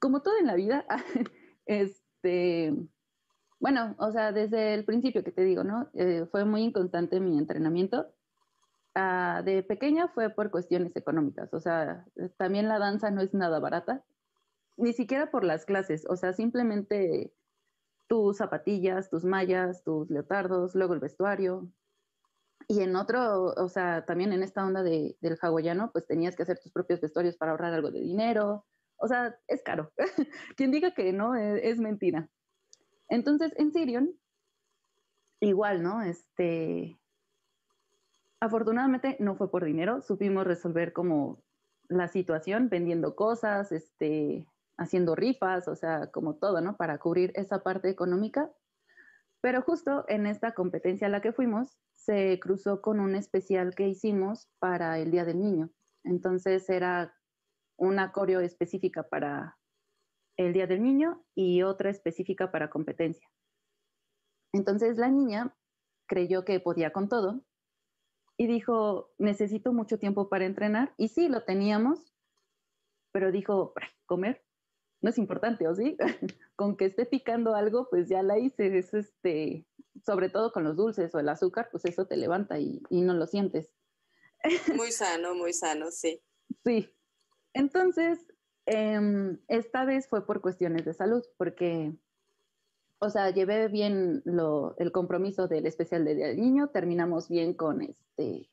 como 0.00 0.22
todo 0.22 0.38
en 0.38 0.46
la 0.46 0.54
vida, 0.54 0.86
este, 1.66 2.74
bueno, 3.60 3.96
o 3.98 4.12
sea, 4.12 4.32
desde 4.32 4.74
el 4.74 4.84
principio 4.84 5.24
que 5.24 5.32
te 5.32 5.44
digo, 5.44 5.64
¿no? 5.64 5.90
Eh, 5.94 6.26
fue 6.30 6.44
muy 6.44 6.62
inconstante 6.62 7.20
mi 7.20 7.36
entrenamiento. 7.38 8.12
Ah, 8.94 9.42
de 9.44 9.62
pequeña 9.62 10.08
fue 10.08 10.30
por 10.30 10.50
cuestiones 10.50 10.96
económicas, 10.96 11.52
o 11.54 11.60
sea, 11.60 12.04
también 12.36 12.68
la 12.68 12.78
danza 12.78 13.10
no 13.10 13.20
es 13.20 13.32
nada 13.34 13.60
barata, 13.60 14.02
ni 14.76 14.92
siquiera 14.92 15.30
por 15.30 15.44
las 15.44 15.66
clases, 15.66 16.06
o 16.08 16.16
sea, 16.16 16.32
simplemente 16.32 17.32
tus 18.08 18.38
zapatillas, 18.38 19.10
tus 19.10 19.24
mallas, 19.24 19.84
tus 19.84 20.10
leotardos, 20.10 20.74
luego 20.74 20.94
el 20.94 21.00
vestuario. 21.00 21.70
Y 22.66 22.82
en 22.82 22.96
otro, 22.96 23.46
o 23.56 23.68
sea, 23.68 24.04
también 24.04 24.32
en 24.32 24.42
esta 24.42 24.64
onda 24.64 24.82
de, 24.82 25.16
del 25.20 25.38
hawaiano, 25.40 25.90
pues 25.92 26.06
tenías 26.06 26.34
que 26.34 26.42
hacer 26.42 26.58
tus 26.58 26.72
propios 26.72 27.00
vestuarios 27.00 27.36
para 27.36 27.52
ahorrar 27.52 27.74
algo 27.74 27.90
de 27.90 28.00
dinero. 28.00 28.66
O 28.96 29.06
sea, 29.08 29.38
es 29.46 29.62
caro. 29.62 29.92
Quien 30.56 30.70
diga 30.70 30.92
que 30.92 31.12
no, 31.12 31.34
es, 31.34 31.60
es 31.62 31.78
mentira. 31.78 32.28
Entonces, 33.08 33.52
en 33.56 33.72
Sirion, 33.72 34.18
igual, 35.40 35.82
¿no? 35.82 36.02
Este, 36.02 36.98
afortunadamente 38.40 39.16
no 39.20 39.36
fue 39.36 39.50
por 39.50 39.64
dinero, 39.64 40.02
supimos 40.02 40.46
resolver 40.46 40.92
como 40.92 41.42
la 41.88 42.08
situación 42.08 42.68
vendiendo 42.68 43.16
cosas, 43.16 43.72
este, 43.72 44.46
haciendo 44.76 45.14
rifas, 45.14 45.68
o 45.68 45.74
sea, 45.74 46.10
como 46.10 46.36
todo, 46.36 46.60
¿no? 46.60 46.76
Para 46.76 46.98
cubrir 46.98 47.32
esa 47.34 47.62
parte 47.62 47.88
económica. 47.88 48.50
Pero 49.40 49.62
justo 49.62 50.04
en 50.08 50.26
esta 50.26 50.52
competencia 50.52 51.06
a 51.06 51.10
la 51.10 51.20
que 51.20 51.32
fuimos, 51.32 51.78
se 51.94 52.38
cruzó 52.40 52.80
con 52.80 53.00
un 53.00 53.14
especial 53.14 53.74
que 53.74 53.88
hicimos 53.88 54.48
para 54.58 54.98
el 54.98 55.10
Día 55.10 55.24
del 55.24 55.40
Niño. 55.40 55.70
Entonces 56.04 56.68
era 56.68 57.14
una 57.76 58.12
coreo 58.12 58.40
específica 58.40 59.08
para 59.08 59.56
el 60.36 60.52
Día 60.52 60.66
del 60.66 60.82
Niño 60.82 61.24
y 61.34 61.62
otra 61.62 61.90
específica 61.90 62.50
para 62.50 62.70
competencia. 62.70 63.28
Entonces 64.52 64.96
la 64.96 65.08
niña 65.08 65.54
creyó 66.06 66.44
que 66.44 66.58
podía 66.60 66.92
con 66.92 67.08
todo 67.08 67.44
y 68.38 68.46
dijo, 68.46 69.12
necesito 69.18 69.72
mucho 69.74 69.98
tiempo 69.98 70.30
para 70.30 70.46
entrenar. 70.46 70.94
Y 70.96 71.08
sí, 71.08 71.28
lo 71.28 71.42
teníamos, 71.42 72.14
pero 73.12 73.32
dijo, 73.32 73.74
comer 74.06 74.42
no 75.00 75.10
es 75.10 75.18
importante, 75.18 75.68
¿o 75.68 75.74
sí? 75.74 75.96
con 76.56 76.76
que 76.76 76.86
esté 76.86 77.06
picando 77.06 77.54
algo, 77.54 77.88
pues 77.90 78.08
ya 78.08 78.22
la 78.22 78.38
hice. 78.38 78.78
Es 78.78 78.94
este, 78.94 79.66
sobre 80.04 80.28
todo 80.28 80.52
con 80.52 80.64
los 80.64 80.76
dulces 80.76 81.14
o 81.14 81.18
el 81.18 81.28
azúcar, 81.28 81.68
pues 81.70 81.84
eso 81.84 82.06
te 82.06 82.16
levanta 82.16 82.58
y, 82.58 82.80
no 82.90 83.14
lo 83.14 83.26
sientes. 83.26 83.74
Muy 84.76 84.92
sano, 84.92 85.34
muy 85.34 85.52
sano, 85.52 85.90
sí. 85.90 86.22
Sí. 86.64 86.94
Entonces, 87.54 88.24
em, 88.66 89.40
esta 89.48 89.84
vez 89.84 90.08
fue 90.08 90.24
por 90.24 90.40
cuestiones 90.40 90.84
de 90.84 90.94
salud, 90.94 91.24
porque 91.36 91.92
o 93.00 93.10
sea, 93.10 93.30
llevé 93.30 93.68
bien 93.68 94.22
el 94.78 94.92
compromiso 94.92 95.46
del 95.48 95.66
especial 95.66 96.04
de 96.04 96.14
Día 96.14 96.26
del 96.28 96.40
Niño, 96.40 96.68
terminamos 96.68 97.28
bien 97.28 97.54
con, 97.54 97.82
este, 97.82 98.50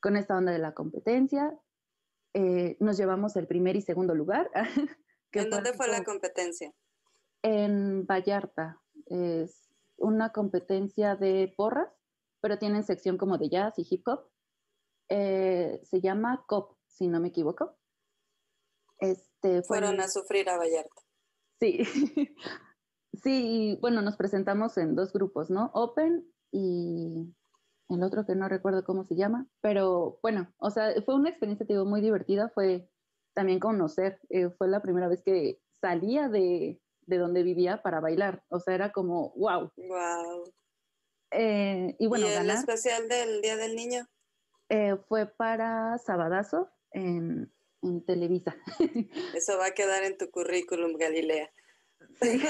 con 0.00 0.16
esta 0.16 0.36
onda 0.36 0.52
de 0.52 0.58
la 0.58 0.72
competencia, 0.72 1.58
eh, 2.32 2.76
nos 2.80 2.96
llevamos 2.96 3.36
el 3.36 3.46
primer 3.46 3.76
y 3.76 3.82
segundo 3.82 4.14
lugar. 4.14 4.50
¿En 5.32 5.50
dónde 5.50 5.74
fue 5.74 5.88
la 5.88 6.02
competencia? 6.04 6.72
En 7.42 8.06
Vallarta, 8.06 8.80
es 9.06 9.68
una 9.96 10.32
competencia 10.32 11.16
de 11.16 11.52
porras, 11.56 11.88
pero 12.40 12.58
tienen 12.58 12.84
sección 12.84 13.18
como 13.18 13.38
de 13.38 13.48
jazz 13.48 13.78
y 13.78 13.86
hip 13.88 14.06
hop. 14.08 14.30
Eh, 15.08 15.80
se 15.84 16.00
llama 16.00 16.44
COP, 16.46 16.76
si 16.86 17.08
no 17.08 17.20
me 17.20 17.28
equivoco. 17.28 17.76
Este, 18.98 19.62
Fueron 19.62 20.00
a 20.00 20.08
sufrir 20.08 20.48
a 20.48 20.56
Vallarta. 20.56 21.02
Sí, 21.58 21.82
Sí, 23.12 23.78
bueno, 23.80 24.02
nos 24.02 24.16
presentamos 24.16 24.76
en 24.78 24.94
dos 24.94 25.12
grupos, 25.12 25.50
¿no? 25.50 25.70
Open 25.74 26.24
y 26.52 27.34
el 27.88 28.02
otro 28.02 28.24
que 28.24 28.34
no 28.34 28.48
recuerdo 28.48 28.84
cómo 28.84 29.04
se 29.04 29.16
llama, 29.16 29.46
pero 29.60 30.18
bueno, 30.22 30.52
o 30.58 30.70
sea, 30.70 30.92
fue 31.04 31.16
una 31.16 31.30
experiencia, 31.30 31.66
digo, 31.68 31.84
muy 31.84 32.00
divertida, 32.00 32.50
fue 32.54 32.88
también 33.34 33.58
conocer, 33.58 34.20
eh, 34.28 34.50
fue 34.50 34.68
la 34.68 34.80
primera 34.80 35.08
vez 35.08 35.22
que 35.22 35.60
salía 35.80 36.28
de, 36.28 36.80
donde 37.06 37.42
vivía 37.42 37.82
para 37.82 38.00
bailar, 38.00 38.44
o 38.48 38.60
sea, 38.60 38.74
era 38.74 38.92
como, 38.92 39.32
wow. 39.34 39.72
Wow. 39.76 40.52
Eh, 41.32 41.96
y 41.98 42.06
bueno, 42.06 42.26
¿Y 42.26 42.30
el 42.30 42.50
especial 42.50 43.08
del 43.08 43.40
Día 43.40 43.56
del 43.56 43.74
Niño? 43.74 44.06
Eh, 44.68 44.96
fue 45.08 45.26
para 45.26 45.98
Sabadazo 45.98 46.68
en, 46.92 47.52
en 47.82 48.04
Televisa. 48.04 48.56
Eso 49.34 49.58
va 49.58 49.66
a 49.66 49.74
quedar 49.74 50.04
en 50.04 50.16
tu 50.16 50.30
currículum, 50.30 50.96
Galilea. 50.96 51.50
Sí. 52.22 52.42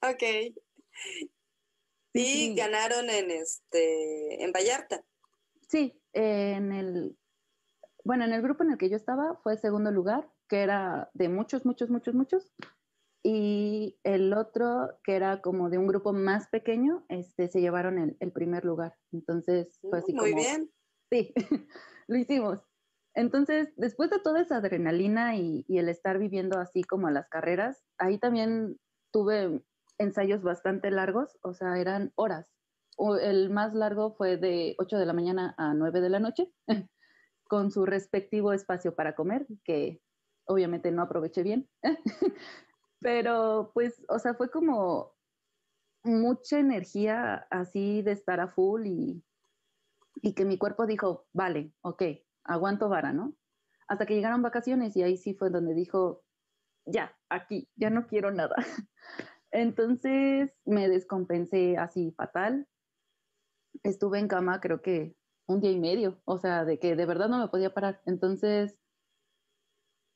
ok. 0.00 0.22
Y 2.12 2.54
ganaron 2.54 3.10
en 3.10 3.30
este 3.30 4.44
en 4.44 4.52
Vallarta. 4.52 5.04
Sí, 5.68 6.00
en 6.12 6.72
el 6.72 7.16
bueno, 8.06 8.24
en 8.24 8.32
el 8.32 8.40
grupo 8.40 8.62
en 8.62 8.70
el 8.70 8.78
que 8.78 8.88
yo 8.88 8.94
estaba 8.94 9.34
fue 9.42 9.56
segundo 9.56 9.90
lugar, 9.90 10.30
que 10.48 10.60
era 10.60 11.10
de 11.12 11.28
muchos, 11.28 11.66
muchos, 11.66 11.90
muchos, 11.90 12.14
muchos. 12.14 12.52
Y 13.24 13.98
el 14.04 14.32
otro, 14.32 15.00
que 15.02 15.16
era 15.16 15.42
como 15.42 15.70
de 15.70 15.78
un 15.78 15.88
grupo 15.88 16.12
más 16.12 16.46
pequeño, 16.46 17.04
este, 17.08 17.48
se 17.48 17.60
llevaron 17.60 18.16
el, 18.20 18.32
primer 18.32 18.64
lugar. 18.64 18.94
Entonces 19.10 19.80
fue 19.80 19.98
así 19.98 20.12
Muy 20.14 20.34
bien. 20.34 20.70
Sí, 21.10 21.34
lo 22.06 22.16
hicimos. 22.16 22.60
Entonces, 23.16 23.72
después 23.76 24.10
de 24.10 24.20
toda 24.20 24.42
esa 24.42 24.58
adrenalina 24.58 25.36
y, 25.36 25.64
el 25.68 25.88
estar 25.88 26.18
viviendo 26.18 26.58
así 26.58 26.84
como 26.84 27.06
a 27.06 27.10
las 27.10 27.28
carreras, 27.28 27.82
ahí 27.96 28.18
también 28.18 28.78
tuve 29.10 29.64
ensayos 29.96 30.42
bastante 30.42 30.90
largos, 30.90 31.38
o 31.40 31.54
sea, 31.54 31.78
eran 31.80 32.12
horas. 32.16 32.46
el 33.22 33.48
más 33.48 33.72
largo 33.72 34.12
fue 34.12 34.36
de 34.36 34.76
8 34.78 34.98
de 34.98 35.06
la 35.06 35.14
mañana 35.14 35.54
a 35.56 35.72
9 35.72 36.02
de 36.02 36.10
la 36.10 36.20
noche, 36.20 36.52
con 37.48 37.70
su 37.70 37.86
respectivo 37.86 38.52
espacio 38.52 38.94
para 38.94 39.14
comer, 39.14 39.46
que 39.64 40.02
obviamente 40.44 40.90
no 40.90 41.00
aproveché 41.00 41.42
bien. 41.42 41.70
Pero 43.00 43.70
pues, 43.72 44.04
o 44.08 44.18
sea, 44.18 44.34
fue 44.34 44.50
como 44.50 45.14
mucha 46.04 46.58
energía 46.58 47.46
así 47.50 48.02
de 48.02 48.12
estar 48.12 48.40
a 48.40 48.48
full 48.48 48.86
y, 48.86 49.24
y 50.20 50.34
que 50.34 50.44
mi 50.44 50.58
cuerpo 50.58 50.86
dijo, 50.86 51.26
vale, 51.32 51.72
ok, 51.80 52.02
aguanto 52.46 52.88
vara, 52.88 53.12
¿no? 53.12 53.34
Hasta 53.88 54.06
que 54.06 54.14
llegaron 54.14 54.42
vacaciones 54.42 54.96
y 54.96 55.02
ahí 55.02 55.16
sí 55.16 55.34
fue 55.34 55.50
donde 55.50 55.74
dijo, 55.74 56.24
ya, 56.86 57.16
aquí, 57.28 57.68
ya 57.76 57.90
no 57.90 58.06
quiero 58.06 58.30
nada. 58.30 58.56
Entonces 59.50 60.52
me 60.64 60.88
descompensé 60.88 61.76
así 61.76 62.12
fatal. 62.12 62.66
Estuve 63.82 64.18
en 64.18 64.28
cama 64.28 64.60
creo 64.60 64.82
que 64.82 65.16
un 65.46 65.60
día 65.60 65.70
y 65.70 65.78
medio, 65.78 66.20
o 66.24 66.38
sea, 66.38 66.64
de 66.64 66.78
que 66.78 66.96
de 66.96 67.06
verdad 67.06 67.28
no 67.28 67.38
me 67.38 67.48
podía 67.48 67.72
parar. 67.72 68.02
Entonces, 68.04 68.78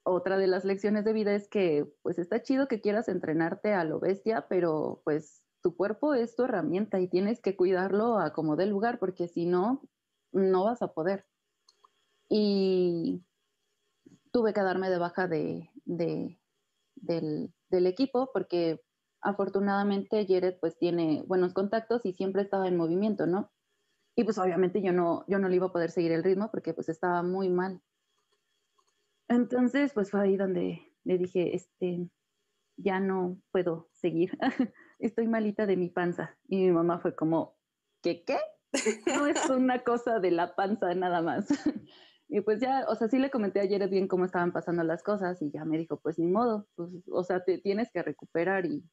otra 0.02 0.38
de 0.38 0.46
las 0.46 0.64
lecciones 0.64 1.04
de 1.04 1.12
vida 1.12 1.34
es 1.34 1.48
que 1.48 1.86
pues 2.02 2.18
está 2.18 2.42
chido 2.42 2.68
que 2.68 2.80
quieras 2.80 3.08
entrenarte 3.08 3.74
a 3.74 3.84
lo 3.84 4.00
bestia, 4.00 4.46
pero 4.48 5.02
pues 5.04 5.42
tu 5.62 5.76
cuerpo 5.76 6.14
es 6.14 6.34
tu 6.34 6.44
herramienta 6.44 7.00
y 7.00 7.08
tienes 7.08 7.40
que 7.40 7.56
cuidarlo 7.56 8.18
a 8.18 8.32
como 8.32 8.56
dé 8.56 8.66
lugar, 8.66 8.98
porque 8.98 9.28
si 9.28 9.46
no, 9.46 9.82
no 10.32 10.64
vas 10.64 10.82
a 10.82 10.92
poder 10.92 11.26
y 12.30 13.24
tuve 14.30 14.54
que 14.54 14.62
darme 14.62 14.88
de 14.88 14.98
baja 14.98 15.26
de, 15.26 15.68
del, 15.84 17.52
equipo 17.70 18.30
porque 18.32 18.80
afortunadamente 19.20 20.24
Jared 20.26 20.56
pues 20.60 20.78
tiene 20.78 21.24
buenos 21.26 21.52
contactos 21.52 22.06
y 22.06 22.12
siempre 22.12 22.42
estaba 22.42 22.68
en 22.68 22.76
movimiento, 22.76 23.26
¿no? 23.26 23.52
Y 24.16 24.22
pues 24.24 24.38
obviamente 24.38 24.80
yo 24.80 24.92
no, 24.92 25.24
yo 25.26 25.38
no 25.38 25.48
le 25.48 25.56
iba 25.56 25.66
a 25.66 25.72
poder 25.72 25.90
seguir 25.90 26.12
el 26.12 26.22
ritmo 26.22 26.50
porque 26.52 26.72
pues 26.72 26.88
estaba 26.88 27.22
muy 27.24 27.48
mal. 27.48 27.82
Entonces 29.28 29.92
pues 29.92 30.10
fue 30.12 30.20
ahí 30.20 30.36
donde 30.36 30.80
le 31.02 31.18
dije, 31.18 31.56
este, 31.56 32.08
ya 32.76 33.00
no 33.00 33.40
puedo 33.50 33.90
seguir, 33.92 34.38
estoy 35.00 35.26
malita 35.26 35.66
de 35.66 35.76
mi 35.76 35.88
panza. 35.88 36.38
Y 36.46 36.58
mi 36.58 36.70
mamá 36.70 37.00
fue 37.00 37.16
como, 37.16 37.58
¿qué 38.02 38.24
qué? 38.24 38.38
No 39.06 39.26
es 39.26 39.50
una 39.50 39.82
cosa 39.82 40.20
de 40.20 40.30
la 40.30 40.54
panza 40.54 40.94
nada 40.94 41.22
más. 41.22 41.48
Y 42.32 42.42
pues 42.42 42.60
ya, 42.60 42.86
o 42.88 42.94
sea, 42.94 43.08
sí 43.08 43.18
le 43.18 43.28
comenté 43.28 43.58
ayer 43.58 43.88
bien 43.88 44.06
cómo 44.06 44.24
estaban 44.24 44.52
pasando 44.52 44.84
las 44.84 45.02
cosas 45.02 45.42
y 45.42 45.50
ya 45.50 45.64
me 45.64 45.76
dijo, 45.76 45.98
pues 45.98 46.16
ni 46.16 46.28
modo, 46.28 46.68
pues, 46.76 46.90
o 47.10 47.24
sea, 47.24 47.42
te 47.44 47.58
tienes 47.58 47.90
que 47.90 48.04
recuperar 48.04 48.66
y, 48.66 48.84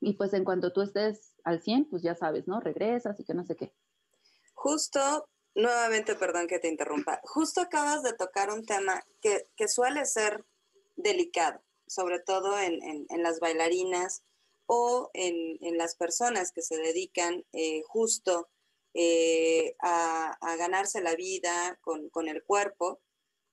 y 0.00 0.12
pues 0.12 0.34
en 0.34 0.44
cuanto 0.44 0.70
tú 0.70 0.82
estés 0.82 1.36
al 1.42 1.62
100, 1.62 1.86
pues 1.88 2.02
ya 2.02 2.14
sabes, 2.14 2.46
¿no? 2.46 2.60
Regresas 2.60 3.18
y 3.18 3.24
que 3.24 3.32
no 3.32 3.46
sé 3.46 3.56
qué. 3.56 3.72
Justo, 4.52 5.26
nuevamente, 5.54 6.16
perdón 6.16 6.46
que 6.46 6.58
te 6.58 6.68
interrumpa, 6.68 7.18
justo 7.24 7.62
acabas 7.62 8.02
de 8.02 8.12
tocar 8.12 8.50
un 8.52 8.66
tema 8.66 9.02
que, 9.22 9.46
que 9.56 9.66
suele 9.66 10.04
ser 10.04 10.44
delicado, 10.96 11.62
sobre 11.86 12.18
todo 12.20 12.58
en, 12.58 13.06
en, 13.08 13.22
las 13.22 13.40
bailarinas 13.40 14.22
o 14.66 15.10
en, 15.14 15.56
en, 15.62 15.78
las 15.78 15.96
personas 15.96 16.52
que 16.52 16.60
se 16.60 16.76
dedican 16.76 17.46
eh, 17.52 17.82
justo 17.86 18.48
eh, 18.94 19.74
a, 19.80 20.36
ganarse 20.56 21.00
la 21.00 21.16
vida 21.16 21.78
con, 21.82 22.28
el 22.28 22.44
cuerpo, 22.44 23.00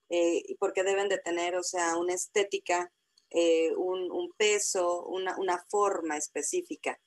eh, 0.08 0.54
porque 0.60 0.84
deben 0.84 1.08
de 1.08 1.18
tener, 1.18 1.56
o 1.56 1.64
sea, 1.64 1.96
una 1.96 2.14
estética, 2.14 2.92
eh, 3.30 3.72
un, 3.76 4.32
peso, 4.36 5.04
una, 5.06 5.66
forma 5.68 6.16
específica. 6.16 7.00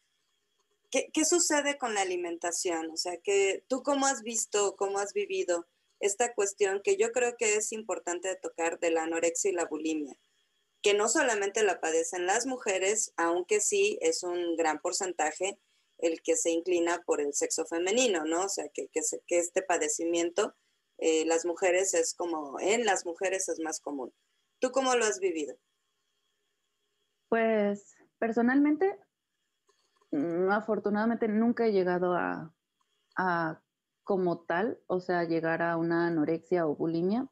¿Qué, 0.91 1.09
¿Qué, 1.13 1.23
sucede 1.23 1.77
con 1.77 1.93
la 1.93 2.01
alimentación? 2.01 2.91
O 2.91 2.97
sea, 2.97 3.17
que 3.23 3.63
tú 3.69 3.83
cómo 3.83 4.05
has 4.05 4.21
visto, 4.21 4.75
cómo 4.75 4.99
has 4.99 5.13
vivido 5.13 5.65
esta 5.99 6.33
cuestión 6.33 6.81
que 6.83 6.97
yo 6.97 7.11
creo 7.11 7.35
que 7.37 7.55
es 7.55 7.71
importante 7.71 8.35
tocar 8.35 8.79
de 8.79 8.91
la 8.91 9.03
anorexia 9.03 9.51
y 9.51 9.53
la 9.53 9.65
bulimia, 9.65 10.17
que 10.81 10.93
no 10.93 11.07
solamente 11.07 11.63
la 11.63 11.79
padecen 11.79 12.25
las 12.25 12.45
mujeres, 12.45 13.13
aunque 13.15 13.61
sí 13.61 13.97
es 14.01 14.23
un 14.23 14.57
gran 14.57 14.79
porcentaje, 14.79 15.57
el 15.97 16.21
que 16.21 16.35
se 16.35 16.51
inclina 16.51 17.01
por 17.05 17.21
el 17.21 17.33
sexo 17.33 17.65
femenino, 17.65 18.25
¿no? 18.25 18.45
O 18.45 18.49
sea, 18.49 18.69
que, 18.73 18.87
que, 18.89 19.01
este 19.39 19.61
padecimiento, 19.61 20.55
eh, 20.97 21.25
las 21.25 21.45
mujeres 21.45 21.93
es 21.93 22.13
como, 22.13 22.59
en 22.59 22.85
las 22.85 23.05
mujeres 23.05 23.49
es 23.49 23.59
más 23.59 23.79
común. 23.79 24.13
¿Tú 24.59 24.71
cómo 24.71 24.95
lo 24.95 25.05
has 25.05 25.19
vivido? 25.19 25.55
Pues 27.29 27.95
personalmente, 28.19 28.97
mm, 30.11 30.51
afortunadamente 30.51 31.27
nunca 31.27 31.65
he 31.65 31.71
llegado 31.71 32.13
a, 32.13 32.53
a 33.17 33.61
como 34.03 34.45
tal, 34.45 34.79
o 34.87 34.99
sea, 34.99 35.23
llegar 35.23 35.61
a 35.61 35.77
una 35.77 36.07
anorexia 36.07 36.67
o 36.67 36.75
bulimia. 36.75 37.27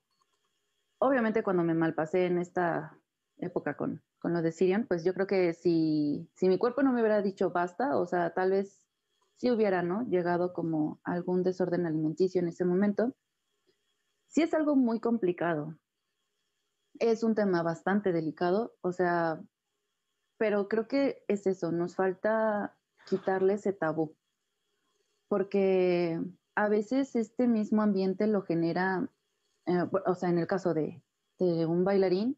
Obviamente 0.99 1.43
cuando 1.43 1.64
me 1.64 1.74
malpasé 1.74 2.26
en 2.26 2.39
esta 2.39 2.97
época 3.38 3.78
con, 3.78 4.03
con 4.24 4.34
lo 4.34 4.41
de 4.41 4.53
Sirian, 4.53 4.88
pues 4.88 5.03
yo 5.03 5.13
creo 5.13 5.28
que 5.28 5.53
si, 5.53 6.30
si 6.34 6.47
mi 6.47 6.57
cuerpo 6.57 6.82
no 6.82 6.93
me 6.93 7.01
hubiera 7.01 7.21
dicho 7.21 7.51
basta, 7.51 7.97
o 7.97 8.05
sea, 8.07 8.34
tal 8.34 8.51
vez 8.51 8.88
si 9.36 9.51
hubiera, 9.51 9.84
¿no? 9.84 10.03
Llegado 10.03 10.53
como 10.53 11.01
algún 11.03 11.43
desorden 11.43 11.86
alimenticio 11.86 12.39
en 12.39 12.47
ese 12.47 12.63
momento. 12.63 13.13
Sí 14.28 14.41
es 14.41 14.53
algo 14.53 14.78
muy 14.78 15.01
complicado. 15.01 15.78
Es 16.99 17.21
un 17.21 17.36
tema 17.36 17.63
bastante 17.63 18.13
delicado, 18.13 18.78
o 18.80 18.93
sea, 18.93 19.43
pero 20.38 20.69
creo 20.69 20.88
que 20.88 21.26
es 21.28 21.45
eso, 21.45 21.74
nos 21.74 21.97
falta 21.97 22.78
quitarle 23.05 23.55
ese 23.55 23.74
tabú, 23.74 24.15
porque 25.28 26.21
a 26.55 26.69
veces 26.69 27.17
este 27.17 27.49
mismo 27.49 27.82
ambiente 27.82 28.26
lo 28.28 28.41
genera, 28.43 29.09
eh, 29.65 29.84
o 30.05 30.15
sea, 30.15 30.30
en 30.30 30.38
el 30.38 30.47
caso 30.47 30.74
de, 30.74 31.03
de, 31.39 31.65
un 31.65 31.84
bailarín, 31.84 32.38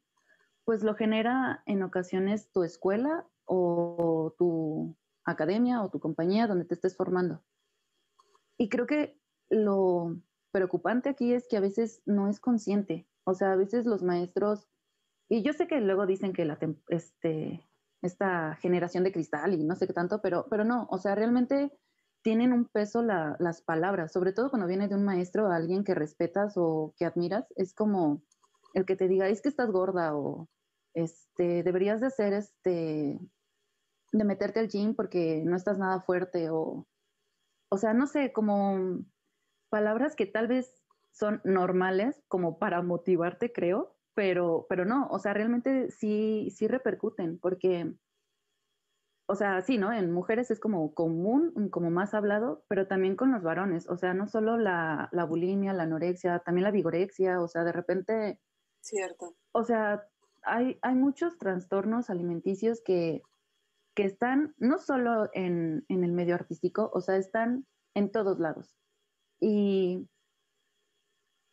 pues 0.65 0.83
lo 0.83 0.95
genera 0.95 1.63
en 1.65 1.83
ocasiones 1.83 2.51
tu 2.51 2.63
escuela 2.63 3.25
o 3.45 4.33
tu 4.37 4.97
academia 5.23 5.81
o 5.81 5.89
tu 5.89 5.99
compañía 5.99 6.47
donde 6.47 6.65
te 6.65 6.73
estés 6.73 6.95
formando. 6.97 7.43
Y 8.57 8.69
creo 8.69 8.87
que 8.87 9.19
lo 9.49 10.17
preocupante 10.51 11.09
aquí 11.09 11.33
es 11.33 11.47
que 11.47 11.57
a 11.57 11.61
veces 11.61 12.01
no 12.05 12.29
es 12.29 12.39
consciente, 12.39 13.07
o 13.25 13.33
sea, 13.33 13.51
a 13.51 13.55
veces 13.55 13.85
los 13.85 14.03
maestros, 14.03 14.67
y 15.29 15.43
yo 15.43 15.53
sé 15.53 15.67
que 15.67 15.81
luego 15.81 16.05
dicen 16.05 16.33
que 16.33 16.45
la, 16.45 16.57
este, 16.87 17.67
esta 18.01 18.55
generación 18.55 19.03
de 19.03 19.11
cristal 19.11 19.53
y 19.53 19.63
no 19.63 19.75
sé 19.75 19.87
qué 19.87 19.93
tanto, 19.93 20.21
pero, 20.21 20.47
pero 20.49 20.63
no, 20.63 20.87
o 20.89 20.97
sea, 20.97 21.15
realmente 21.15 21.77
tienen 22.23 22.53
un 22.53 22.65
peso 22.65 23.03
las 23.03 23.61
palabras, 23.61 24.11
sobre 24.11 24.33
todo 24.33 24.49
cuando 24.49 24.67
viene 24.67 24.87
de 24.87 24.95
un 24.95 25.03
maestro, 25.03 25.51
alguien 25.51 25.83
que 25.83 25.93
respetas 25.93 26.53
o 26.55 26.95
que 26.97 27.05
admiras, 27.05 27.45
es 27.55 27.73
como 27.73 28.23
el 28.73 28.85
que 28.85 28.95
te 28.95 29.07
diga, 29.07 29.27
es 29.27 29.41
que 29.41 29.49
estás 29.49 29.71
gorda 29.71 30.15
o 30.15 30.49
este, 30.95 31.61
deberías 31.61 32.01
de 32.01 32.07
hacer 32.07 32.33
este, 32.33 33.19
de 34.11 34.23
meterte 34.23 34.59
al 34.59 34.69
gym 34.69 34.95
porque 34.95 35.43
no 35.45 35.55
estás 35.55 35.77
nada 35.77 36.01
fuerte 36.01 36.49
o, 36.49 36.87
o 37.69 37.77
sea, 37.77 37.93
no 37.93 38.07
sé, 38.07 38.31
como 38.31 39.05
palabras 39.69 40.15
que 40.15 40.25
tal 40.25 40.47
vez 40.47 40.83
son 41.11 41.41
normales 41.43 42.23
como 42.27 42.59
para 42.59 42.81
motivarte, 42.81 43.51
creo, 43.51 43.95
pero, 44.13 44.65
pero 44.69 44.85
no, 44.85 45.07
o 45.09 45.19
sea, 45.19 45.33
realmente 45.33 45.91
sí, 45.91 46.49
sí 46.55 46.67
repercuten, 46.67 47.39
porque, 47.39 47.93
o 49.27 49.35
sea, 49.35 49.61
sí, 49.61 49.77
¿no? 49.77 49.91
En 49.91 50.11
mujeres 50.11 50.51
es 50.51 50.59
como 50.59 50.93
común, 50.93 51.69
como 51.69 51.89
más 51.89 52.13
hablado, 52.13 52.63
pero 52.69 52.87
también 52.87 53.15
con 53.15 53.31
los 53.31 53.43
varones, 53.43 53.89
o 53.89 53.97
sea, 53.97 54.13
no 54.13 54.27
solo 54.27 54.57
la, 54.57 55.09
la 55.11 55.25
bulimia, 55.25 55.73
la 55.73 55.83
anorexia, 55.83 56.39
también 56.39 56.63
la 56.63 56.71
vigorexia, 56.71 57.41
o 57.41 57.47
sea, 57.47 57.63
de 57.63 57.71
repente... 57.71 58.41
Cierto. 58.81 59.35
O 59.51 59.63
sea, 59.63 60.07
hay, 60.45 60.77
muchos 60.95 61.37
trastornos 61.37 62.09
alimenticios 62.09 62.81
que, 62.81 63.21
que 63.95 64.03
están 64.03 64.53
no 64.57 64.77
solo 64.77 65.29
en, 65.33 65.85
en 65.89 66.03
el 66.03 66.11
medio 66.11 66.35
artístico, 66.35 66.91
o 66.93 67.01
sea, 67.01 67.17
están 67.17 67.65
en 67.93 68.11
todos 68.11 68.39
lados. 68.39 68.77
Y 69.39 70.07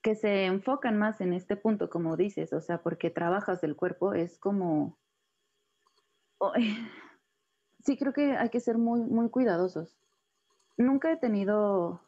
que 0.03 0.15
se 0.17 0.47
enfocan 0.47 0.99
más 0.99 1.21
en 1.21 1.33
este 1.33 1.57
punto, 1.57 1.89
como 1.89 2.17
dices, 2.17 2.53
o 2.53 2.61
sea, 2.61 2.83
porque 2.83 3.11
trabajas 3.11 3.61
del 3.61 3.77
cuerpo, 3.77 4.13
es 4.15 4.39
como... 4.39 4.99
sí, 7.85 7.97
creo 7.97 8.13
que 8.13 8.37
hay 8.37 8.51
que 8.51 8.61
ser 8.61 8.79
muy, 8.79 9.01
muy 9.01 9.31
cuidadosos. 9.31 9.97
Nunca 10.77 11.13
he 11.13 11.17
tenido, 11.17 12.03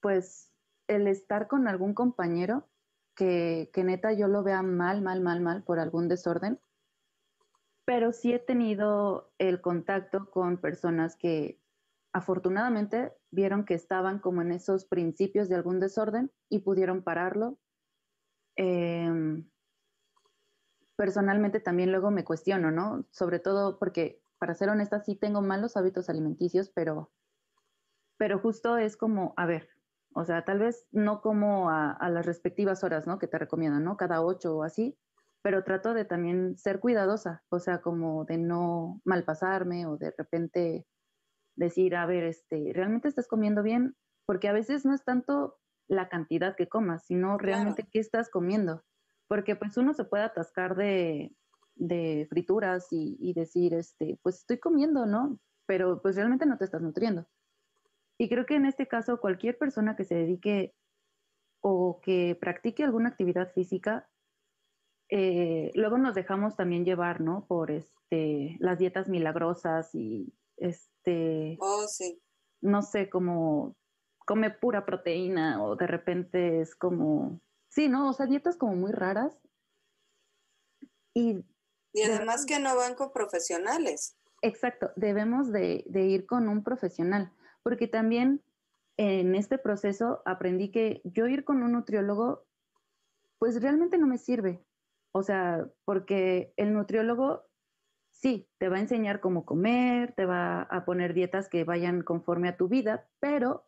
pues, 0.00 0.50
el 0.88 1.06
estar 1.06 1.46
con 1.46 1.68
algún 1.68 1.94
compañero 1.94 2.68
que, 3.14 3.70
que 3.72 3.84
neta 3.84 4.12
yo 4.12 4.28
lo 4.28 4.42
vea 4.42 4.62
mal, 4.62 5.02
mal, 5.02 5.20
mal, 5.20 5.40
mal 5.40 5.62
por 5.62 5.78
algún 5.78 6.08
desorden, 6.08 6.60
pero 7.84 8.12
sí 8.12 8.32
he 8.32 8.38
tenido 8.38 9.32
el 9.38 9.60
contacto 9.60 10.30
con 10.30 10.58
personas 10.58 11.16
que 11.16 11.60
afortunadamente 12.12 13.12
vieron 13.30 13.64
que 13.64 13.74
estaban 13.74 14.18
como 14.18 14.42
en 14.42 14.52
esos 14.52 14.84
principios 14.84 15.48
de 15.48 15.56
algún 15.56 15.80
desorden 15.80 16.30
y 16.48 16.60
pudieron 16.60 17.02
pararlo. 17.02 17.58
Em, 18.56 19.48
personalmente 20.96 21.58
también 21.58 21.90
luego 21.90 22.10
me 22.10 22.24
cuestiono, 22.24 22.70
¿no? 22.70 23.06
Sobre 23.10 23.38
todo 23.38 23.78
porque, 23.78 24.22
para 24.38 24.54
ser 24.54 24.68
honesta, 24.68 25.00
sí 25.00 25.16
tengo 25.16 25.40
malos 25.40 25.76
hábitos 25.76 26.08
alimenticios, 26.10 26.70
pero, 26.70 27.10
pero 28.18 28.38
justo 28.38 28.76
es 28.76 28.96
como, 28.96 29.32
a 29.36 29.46
ver, 29.46 29.71
o 30.14 30.24
sea, 30.24 30.44
tal 30.44 30.58
vez 30.58 30.86
no 30.92 31.20
como 31.20 31.70
a, 31.70 31.92
a 31.92 32.10
las 32.10 32.26
respectivas 32.26 32.84
horas, 32.84 33.06
¿no? 33.06 33.18
Que 33.18 33.28
te 33.28 33.38
recomiendan, 33.38 33.84
¿no? 33.84 33.96
Cada 33.96 34.22
ocho 34.22 34.56
o 34.56 34.62
así, 34.62 34.98
pero 35.42 35.64
trato 35.64 35.92
de 35.92 36.04
también 36.04 36.56
ser 36.56 36.78
cuidadosa, 36.78 37.42
o 37.48 37.58
sea, 37.58 37.80
como 37.82 38.24
de 38.24 38.38
no 38.38 39.00
malpasarme 39.04 39.86
o 39.86 39.96
de 39.96 40.14
repente 40.16 40.86
decir, 41.56 41.96
a 41.96 42.06
ver, 42.06 42.24
este, 42.24 42.72
¿realmente 42.72 43.08
estás 43.08 43.26
comiendo 43.26 43.62
bien? 43.62 43.96
Porque 44.24 44.48
a 44.48 44.52
veces 44.52 44.84
no 44.84 44.94
es 44.94 45.04
tanto 45.04 45.58
la 45.88 46.08
cantidad 46.08 46.56
que 46.56 46.68
comas, 46.68 47.04
sino 47.04 47.38
realmente 47.38 47.86
qué 47.90 47.98
estás 47.98 48.30
comiendo. 48.30 48.84
Porque 49.28 49.56
pues 49.56 49.76
uno 49.76 49.94
se 49.94 50.04
puede 50.04 50.24
atascar 50.24 50.76
de, 50.76 51.34
de 51.74 52.26
frituras 52.30 52.86
y, 52.90 53.16
y, 53.18 53.34
decir, 53.34 53.74
este, 53.74 54.18
pues 54.22 54.38
estoy 54.38 54.58
comiendo, 54.58 55.06
¿no? 55.06 55.38
Pero 55.66 56.00
pues 56.00 56.16
realmente 56.16 56.46
no 56.46 56.56
te 56.56 56.64
estás 56.64 56.82
nutriendo. 56.82 57.26
Y 58.22 58.28
creo 58.28 58.46
que 58.46 58.54
en 58.54 58.66
este 58.66 58.86
caso 58.86 59.18
cualquier 59.20 59.58
persona 59.58 59.96
que 59.96 60.04
se 60.04 60.14
dedique 60.14 60.76
o 61.60 61.98
que 62.00 62.38
practique 62.40 62.84
alguna 62.84 63.08
actividad 63.08 63.50
física, 63.52 64.08
eh, 65.08 65.72
luego 65.74 65.98
nos 65.98 66.14
dejamos 66.14 66.54
también 66.54 66.84
llevar, 66.84 67.20
¿no? 67.20 67.44
Por 67.48 67.72
este, 67.72 68.58
las 68.60 68.78
dietas 68.78 69.08
milagrosas 69.08 69.92
y 69.96 70.32
este, 70.56 71.56
oh, 71.58 71.88
sí. 71.88 72.22
no 72.60 72.82
sé, 72.82 73.10
como 73.10 73.74
come 74.24 74.50
pura 74.50 74.86
proteína 74.86 75.60
o 75.60 75.74
de 75.74 75.88
repente 75.88 76.60
es 76.60 76.76
como, 76.76 77.40
sí, 77.70 77.88
¿no? 77.88 78.08
O 78.08 78.12
sea, 78.12 78.26
dietas 78.26 78.56
como 78.56 78.76
muy 78.76 78.92
raras. 78.92 79.36
Y, 81.12 81.44
y 81.92 82.02
además 82.02 82.46
que 82.46 82.60
no 82.60 82.76
van 82.76 82.94
con 82.94 83.12
profesionales. 83.12 84.16
Exacto, 84.42 84.92
debemos 84.94 85.50
de, 85.50 85.82
de 85.88 86.04
ir 86.04 86.24
con 86.24 86.48
un 86.48 86.62
profesional, 86.62 87.32
porque 87.62 87.88
también 87.88 88.42
en 88.96 89.34
este 89.34 89.58
proceso 89.58 90.22
aprendí 90.24 90.70
que 90.70 91.00
yo 91.04 91.26
ir 91.26 91.44
con 91.44 91.62
un 91.62 91.72
nutriólogo, 91.72 92.44
pues 93.38 93.60
realmente 93.60 93.98
no 93.98 94.06
me 94.06 94.18
sirve. 94.18 94.64
O 95.12 95.22
sea, 95.22 95.68
porque 95.84 96.52
el 96.56 96.72
nutriólogo 96.72 97.44
sí, 98.12 98.48
te 98.58 98.68
va 98.68 98.76
a 98.76 98.80
enseñar 98.80 99.20
cómo 99.20 99.44
comer, 99.44 100.12
te 100.12 100.26
va 100.26 100.62
a 100.62 100.84
poner 100.84 101.14
dietas 101.14 101.48
que 101.48 101.64
vayan 101.64 102.02
conforme 102.02 102.48
a 102.48 102.56
tu 102.56 102.68
vida, 102.68 103.08
pero 103.20 103.66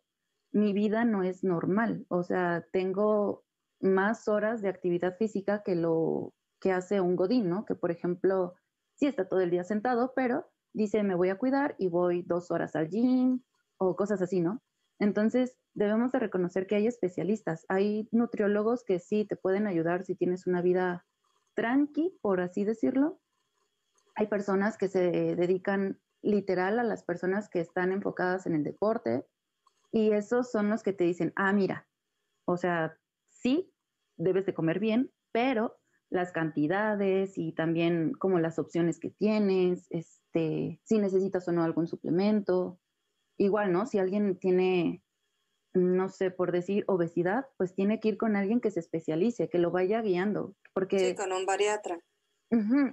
mi 0.51 0.71
vida 0.73 1.03
no 1.03 1.23
es 1.23 1.43
normal. 1.43 2.05
O 2.07 2.23
sea, 2.23 2.65
tengo 2.71 3.43
más 3.81 4.27
horas 4.27 4.61
de 4.61 4.69
actividad 4.69 5.17
física 5.17 5.61
que 5.63 5.75
lo 5.75 6.33
que 6.61 6.71
hace 6.71 7.01
un 7.01 7.15
godín, 7.15 7.49
¿no? 7.49 7.65
Que 7.65 7.75
por 7.75 7.91
ejemplo, 7.91 8.55
sí 8.93 9.07
está 9.07 9.27
todo 9.27 9.41
el 9.41 9.51
día 9.51 9.63
sentado, 9.63 10.13
pero 10.15 10.49
dice, 10.73 11.03
me 11.03 11.15
voy 11.15 11.29
a 11.29 11.37
cuidar 11.37 11.75
y 11.77 11.89
voy 11.89 12.21
dos 12.21 12.49
horas 12.51 12.75
al 12.75 12.89
gym 12.89 13.41
o 13.77 13.95
cosas 13.95 14.21
así, 14.21 14.39
¿no? 14.39 14.61
Entonces, 14.99 15.57
debemos 15.73 16.11
de 16.11 16.19
reconocer 16.19 16.67
que 16.67 16.75
hay 16.75 16.87
especialistas, 16.87 17.65
hay 17.67 18.07
nutriólogos 18.11 18.83
que 18.83 18.99
sí 18.99 19.25
te 19.25 19.35
pueden 19.35 19.67
ayudar 19.67 20.05
si 20.05 20.15
tienes 20.15 20.47
una 20.47 20.61
vida 20.61 21.05
tranqui, 21.53 22.17
por 22.21 22.41
así 22.41 22.63
decirlo, 22.63 23.19
hay 24.15 24.27
personas 24.27 24.77
que 24.77 24.87
se 24.87 25.35
dedican 25.35 25.99
literal 26.21 26.79
a 26.79 26.83
las 26.83 27.03
personas 27.03 27.49
que 27.49 27.59
están 27.59 27.91
enfocadas 27.91 28.45
en 28.45 28.55
el 28.55 28.63
deporte 28.63 29.25
y 29.91 30.11
esos 30.11 30.51
son 30.51 30.69
los 30.69 30.83
que 30.83 30.93
te 30.93 31.03
dicen, 31.03 31.33
ah, 31.35 31.53
mira, 31.53 31.87
o 32.45 32.57
sea, 32.57 32.97
sí, 33.29 33.71
debes 34.17 34.45
de 34.45 34.53
comer 34.53 34.79
bien, 34.79 35.11
pero 35.31 35.77
las 36.09 36.31
cantidades 36.31 37.37
y 37.37 37.51
también 37.51 38.13
como 38.13 38.39
las 38.39 38.57
opciones 38.57 38.99
que 38.99 39.09
tienes, 39.09 39.87
este, 39.89 40.79
si 40.83 40.97
necesitas 40.99 41.47
o 41.47 41.51
no 41.51 41.63
algún 41.63 41.87
suplemento. 41.87 42.79
Igual, 43.37 43.71
¿no? 43.71 43.85
Si 43.85 43.99
alguien 43.99 44.37
tiene, 44.37 45.03
no 45.73 46.09
sé, 46.09 46.31
por 46.31 46.51
decir 46.51 46.83
obesidad, 46.87 47.47
pues 47.57 47.73
tiene 47.73 47.99
que 47.99 48.09
ir 48.09 48.17
con 48.17 48.35
alguien 48.35 48.61
que 48.61 48.71
se 48.71 48.79
especialice, 48.79 49.49
que 49.49 49.59
lo 49.59 49.71
vaya 49.71 50.01
guiando, 50.01 50.55
porque... 50.73 50.99
Sí, 50.99 51.15
con 51.15 51.31
un 51.31 51.45
bariatra. 51.45 51.99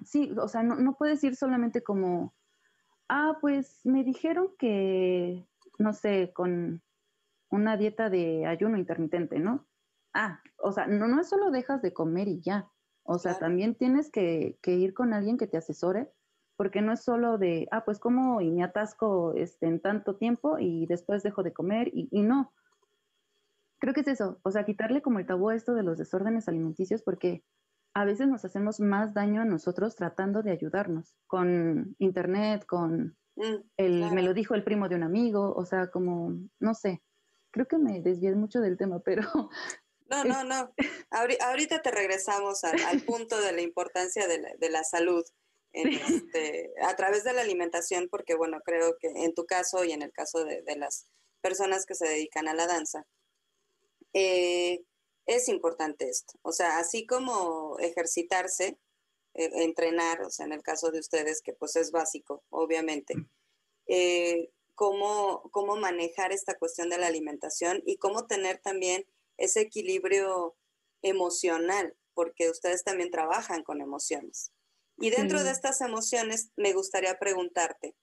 sí, 0.05 0.32
o 0.36 0.49
sea, 0.49 0.62
no, 0.62 0.76
no 0.76 0.97
puedes 0.97 1.22
ir 1.24 1.36
solamente 1.36 1.82
como, 1.82 2.34
ah, 3.09 3.38
pues 3.40 3.80
me 3.84 4.05
dijeron 4.05 4.49
que, 4.59 5.47
no 5.78 5.93
sé, 5.93 6.32
con 6.34 6.82
una 7.51 7.76
dieta 7.76 8.09
de 8.11 8.47
ayuno 8.47 8.78
intermitente, 8.78 9.38
¿no? 9.38 9.66
Ah, 10.14 10.40
o 10.59 10.72
sea, 10.72 10.86
no, 10.86 11.07
no 11.07 11.20
es 11.20 11.28
solo 11.28 11.51
dejas 11.51 11.82
de 11.82 11.93
comer 11.93 12.28
y 12.28 12.40
ya. 12.40 12.70
O 13.05 13.18
sea, 13.18 13.38
también 13.38 13.74
tienes 13.74 14.11
que, 14.11 14.59
ir 14.64 14.95
con 14.95 15.12
alguien 15.12 15.36
que 15.36 15.47
te 15.47 15.57
asesore, 15.57 16.11
porque 16.63 16.81
no 16.81 16.93
es 16.93 17.03
solo 17.03 17.39
de, 17.39 17.67
ah, 17.73 17.85
pues 17.85 17.99
como 17.99 18.41
y 18.41 18.49
me 18.53 18.63
atasco 18.63 19.35
este, 19.35 19.67
en 19.67 19.81
tanto 19.81 20.15
tiempo 20.15 20.61
y 20.61 20.87
después 20.87 21.25
dejo 21.25 21.43
de 21.43 21.53
comer 21.53 21.89
y, 21.89 22.07
y 22.13 22.23
no. 22.23 22.53
Creo 23.81 23.93
que 23.93 24.03
es 24.03 24.07
eso, 24.07 24.39
o 24.45 24.53
sea, 24.53 24.65
quitarle 24.65 25.03
como 25.03 25.19
el 25.19 25.27
tabú 25.27 25.49
a 25.49 25.57
esto 25.57 25.75
de 25.75 25.83
los 25.83 25.99
desórdenes 25.99 26.47
alimenticios, 26.47 27.03
porque 27.03 27.43
a 27.95 28.05
veces 28.05 28.29
nos 28.29 28.45
hacemos 28.45 28.79
más 28.79 29.13
daño 29.13 29.43
a 29.43 29.45
nosotros 29.45 29.97
tratando 29.97 30.45
de 30.45 30.53
ayudarnos 30.53 31.17
con 31.27 31.97
internet, 31.99 32.65
con 32.65 33.17
mm, 33.35 33.57
el, 33.77 34.13
me 34.13 34.23
lo 34.23 34.33
dijo 34.33 34.55
el 34.55 34.63
primo 34.63 34.89
de 34.89 34.95
un 34.95 35.03
amigo, 35.03 35.53
o 35.57 35.67
sea, 35.67 35.91
como, 35.91 36.33
no 36.61 36.75
sé, 36.75 37.03
creo 37.51 37.67
que 37.67 37.79
me 37.79 38.03
desvié 38.03 38.37
mucho 38.37 38.61
del 38.61 38.77
tema, 38.77 39.01
pero... 39.01 39.23
No, 40.09 40.25
no, 40.25 40.45
no. 40.45 40.75
ahorita 41.41 41.81
te 41.81 41.91
regresamos 41.91 42.65
al, 42.65 43.01
punto 43.01 43.41
de 43.41 43.53
la 43.53 43.63
importancia 43.63 44.29
de 44.29 44.69
la, 44.69 44.85
salud 44.85 45.25
este, 46.33 46.73
a 46.83 46.95
través 46.97 47.25
de 47.25 47.33
la 47.33 47.43
alimentación, 47.43 48.09
porque 48.11 48.35
bueno, 48.35 48.61
creo 48.64 48.97
que 48.99 49.09
en 49.09 49.35
tu 49.35 49.47
caso 49.47 49.85
y 49.85 49.93
en 49.93 50.03
el 50.03 50.12
caso 50.12 50.45
de, 50.45 50.62
las 50.77 51.07
personas 51.41 51.87
que 51.87 51.95
se 51.95 52.07
dedican 52.07 52.49
a 52.49 52.55
la 52.55 52.66
danza, 52.66 53.07
eh, 54.12 54.85
es 55.27 55.49
importante 55.49 56.09
esto. 56.09 56.35
O 56.43 56.53
sea, 56.53 56.79
así 56.79 57.07
como 57.07 57.79
ejercitarse, 57.79 58.79
eh, 59.35 59.51
entrenar, 59.55 60.23
o 60.23 60.31
sea, 60.31 60.47
en 60.47 60.53
el 60.53 60.62
caso 60.62 60.91
de 60.91 61.01
ustedes, 61.01 61.41
que 61.43 61.53
pues 61.55 61.77
es 61.77 61.91
básico, 61.91 62.45
obviamente, 62.51 63.14
eh, 63.87 64.51
cómo, 64.75 65.49
cómo 65.51 65.77
manejar 65.77 66.33
esta 66.33 66.57
cuestión 66.59 66.91
de 66.91 66.99
la 66.99 67.07
alimentación 67.07 67.83
y 67.87 67.97
cómo 67.97 68.27
tener 68.27 68.59
también 68.59 69.07
ese 69.39 69.61
equilibrio 69.62 70.55
emocional, 71.03 71.97
porque 72.14 72.51
ustedes 72.51 72.85
también 72.85 73.11
trabajan 73.11 73.62
con 73.62 73.81
emociones. 73.81 74.53
Y 75.03 75.11
dentro 75.11 75.43
de 75.43 75.51
estas 75.51 75.81
emociones, 75.81 76.51
me 76.57 76.73
gustaría 76.73 77.19
preguntarte, 77.19 77.95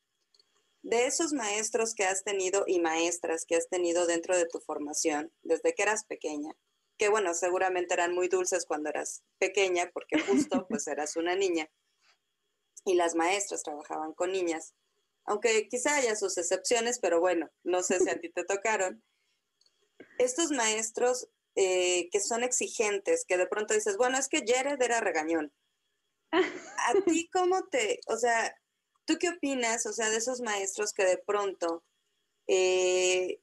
de 0.81 1.07
esos 1.07 1.33
maestros 1.33 1.93
que 1.93 2.03
has 2.03 2.23
tenido 2.23 2.63
y 2.67 2.79
maestras 2.79 3.45
que 3.45 3.55
has 3.55 3.67
tenido 3.69 4.05
dentro 4.05 4.37
de 4.37 4.45
tu 4.45 4.59
formación, 4.59 5.31
desde 5.41 5.73
que 5.73 5.83
eras 5.83 6.05
pequeña, 6.05 6.55
que 6.97 7.09
bueno, 7.09 7.33
seguramente 7.33 7.93
eran 7.93 8.13
muy 8.13 8.27
dulces 8.27 8.65
cuando 8.65 8.89
eras 8.89 9.23
pequeña, 9.37 9.89
porque 9.93 10.19
justo 10.19 10.67
pues 10.67 10.87
eras 10.87 11.15
una 11.15 11.35
niña, 11.35 11.69
y 12.85 12.95
las 12.95 13.15
maestras 13.15 13.63
trabajaban 13.63 14.13
con 14.13 14.31
niñas 14.31 14.73
aunque 15.29 15.67
quizá 15.69 15.95
haya 15.95 16.15
sus 16.15 16.39
excepciones, 16.39 16.97
pero 16.97 17.19
bueno, 17.19 17.51
no 17.63 17.83
sé 17.83 17.99
si 17.99 18.09
a 18.09 18.19
ti 18.19 18.29
te 18.29 18.43
tocaron. 18.43 19.03
Estos 20.17 20.49
maestros 20.49 21.27
eh, 21.53 22.09
que 22.11 22.19
son 22.19 22.43
exigentes, 22.43 23.25
que 23.27 23.37
de 23.37 23.45
pronto 23.45 23.75
dices, 23.75 23.95
bueno, 23.95 24.17
es 24.17 24.27
que 24.27 24.43
Jared 24.43 24.81
era 24.81 25.01
regañón. 25.01 25.53
¿A 26.31 26.93
ti 27.05 27.29
cómo 27.31 27.67
te, 27.69 27.99
o 28.07 28.17
sea, 28.17 28.55
tú 29.05 29.17
qué 29.19 29.29
opinas, 29.29 29.85
o 29.85 29.93
sea, 29.93 30.09
de 30.09 30.17
esos 30.17 30.41
maestros 30.41 30.93
que 30.93 31.05
de 31.05 31.17
pronto, 31.17 31.83
eh, 32.47 33.41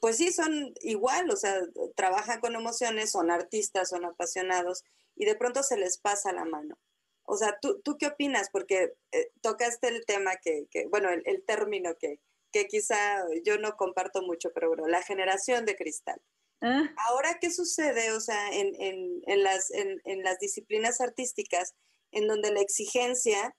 pues 0.00 0.16
sí, 0.16 0.32
son 0.32 0.72
igual, 0.80 1.30
o 1.30 1.36
sea, 1.36 1.60
trabajan 1.94 2.40
con 2.40 2.54
emociones, 2.54 3.10
son 3.10 3.30
artistas, 3.30 3.90
son 3.90 4.06
apasionados, 4.06 4.84
y 5.14 5.26
de 5.26 5.34
pronto 5.34 5.62
se 5.62 5.76
les 5.76 5.98
pasa 5.98 6.32
la 6.32 6.46
mano? 6.46 6.78
O 7.24 7.36
sea, 7.36 7.58
¿tú, 7.60 7.80
tú 7.82 7.96
qué 7.98 8.06
opinas? 8.06 8.48
Porque 8.50 8.94
eh, 9.12 9.30
tocaste 9.42 9.88
el 9.88 10.04
tema 10.06 10.36
que, 10.36 10.66
bueno, 10.88 11.10
el, 11.10 11.44
término 11.44 11.94
que, 11.96 12.18
que, 12.50 12.66
quizá 12.66 13.24
yo 13.44 13.58
no 13.58 13.76
comparto 13.76 14.22
mucho, 14.22 14.50
pero 14.54 14.68
bueno, 14.68 14.88
la 14.88 15.02
generación 15.02 15.66
de 15.66 15.76
cristal. 15.76 16.20
Ah. 16.62 16.92
Ahora, 17.08 17.38
¿qué 17.40 17.50
sucede? 17.50 18.12
O 18.12 18.20
sea, 18.20 18.50
en, 18.50 18.74
en, 18.80 19.22
en 19.26 19.42
las, 19.42 19.70
en, 19.70 20.22
las 20.22 20.38
disciplinas 20.38 21.00
artísticas, 21.00 21.74
en 22.12 22.26
donde 22.26 22.52
la 22.52 22.60
exigencia 22.60 23.56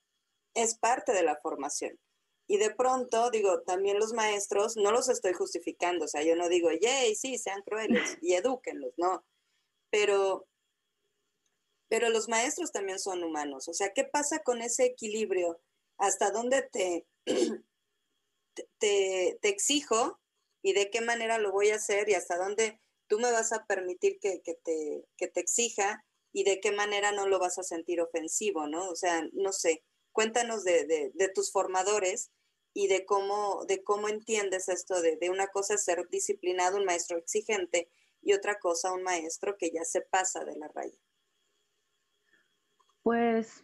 es 0.54 0.78
parte 0.78 1.14
de 1.14 1.24
la 1.24 1.38
formación. 1.42 1.98
Y 2.48 2.58
de 2.58 2.74
pronto, 2.76 3.32
digo, 3.32 3.62
también 3.62 3.98
los 3.98 4.14
maestros, 4.14 4.76
no 4.76 4.92
los 4.92 5.10
estoy 5.10 5.34
justificando, 5.34 6.06
o 6.06 6.08
sea, 6.08 6.22
yo 6.22 6.36
no 6.36 6.50
digo, 6.50 6.70
yay, 6.72 7.16
sí, 7.16 7.38
sean 7.38 7.62
crueles 7.64 8.18
y 8.22 8.34
edúquenlos, 8.34 8.94
no. 8.98 9.24
Pero 9.90 10.48
pero 11.92 12.10
los 12.10 12.30
maestros 12.30 12.72
también 12.72 13.00
son 13.00 13.22
humanos. 13.22 13.68
O 13.68 13.74
sea, 13.74 13.92
¿qué 13.94 14.06
pasa 14.06 14.40
con 14.44 14.62
ese 14.62 14.86
equilibrio? 14.86 15.60
¿Hasta 15.98 16.32
dónde 16.32 16.62
te, 16.72 17.06
te, 18.80 19.38
exijo 19.42 20.18
y 20.64 20.72
de 20.72 20.90
qué 20.90 21.02
manera 21.02 21.38
lo 21.38 21.52
voy 21.52 21.72
a 21.72 21.76
hacer 21.76 22.08
y 22.08 22.14
hasta 22.14 22.38
dónde 22.38 22.80
tú 23.12 23.20
me 23.20 23.30
vas 23.30 23.52
a 23.52 23.66
permitir 23.66 24.20
que, 24.22 24.42
te, 24.64 25.06
te 25.18 25.40
exija 25.42 26.02
y 26.32 26.46
de 26.46 26.62
qué 26.62 26.72
manera 26.72 27.12
no 27.12 27.28
lo 27.28 27.40
vas 27.40 27.60
a 27.60 27.64
sentir 27.64 28.00
ofensivo, 28.00 28.68
¿no? 28.68 28.90
O 28.90 28.96
sea, 28.96 29.28
no 29.34 29.52
sé, 29.52 29.84
cuéntanos 30.14 30.64
de, 30.64 31.12
tus 31.36 31.52
formadores 31.52 32.32
y 32.74 32.88
de 32.88 33.04
cómo, 33.04 33.66
de 33.66 33.84
cómo 33.84 34.08
entiendes 34.08 34.70
esto 34.70 35.02
de, 35.02 35.18
de, 35.18 35.30
una 35.30 35.48
cosa 35.48 35.78
ser 35.78 36.08
disciplinado, 36.08 36.78
un 36.78 36.86
maestro 36.86 37.18
exigente, 37.18 37.90
y 38.22 38.32
otra 38.32 38.60
cosa 38.60 38.94
un 38.94 39.04
maestro 39.04 39.58
que 39.58 39.72
ya 39.72 39.84
se 39.84 40.00
pasa 40.00 40.46
de 40.46 40.56
la 40.56 40.70
raya. 40.70 40.98
Pues, 43.04 43.62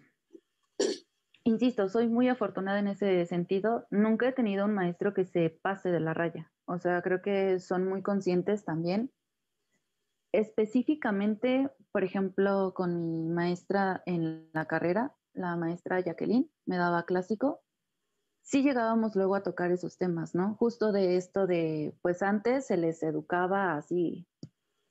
insisto, 1.46 1.88
soy 1.88 2.10
muy 2.10 2.28
afortunada 2.28 2.80
en 2.80 2.90
ese 2.90 3.26
sentido. 3.28 3.88
Nunca 3.92 4.28
he 4.28 4.34
tenido 4.34 4.66
un 4.66 4.74
maestro 4.74 5.14
que 5.14 5.24
se 5.24 5.50
pase 5.52 5.88
de 5.88 6.02
la 6.02 6.14
raya. 6.14 6.52
O 6.66 6.80
sea, 6.80 7.02
creo 7.02 7.22
que 7.22 7.62
son 7.62 7.88
muy 7.88 8.02
conscientes 8.02 8.66
también. 8.66 9.10
Específicamente, 10.38 11.68
por 11.92 12.04
ejemplo, 12.04 12.72
con 12.76 13.12
mi 13.12 13.28
maestra 13.28 14.04
en 14.06 14.48
la 14.54 14.68
carrera, 14.68 15.16
la 15.34 15.56
maestra 15.56 16.00
Jacqueline, 16.00 16.48
me 16.68 16.78
daba 16.78 17.08
clásico. 17.08 17.64
Sí 18.44 18.62
llegábamos 18.62 19.16
luego 19.16 19.34
a 19.34 19.42
tocar 19.42 19.72
esos 19.72 19.98
temas, 19.98 20.36
¿no? 20.36 20.54
Justo 20.60 20.92
de 20.92 21.18
esto 21.18 21.48
de, 21.48 21.98
pues 22.04 22.22
antes 22.22 22.68
se 22.68 22.78
les 22.78 23.02
educaba 23.02 23.78
así 23.78 24.28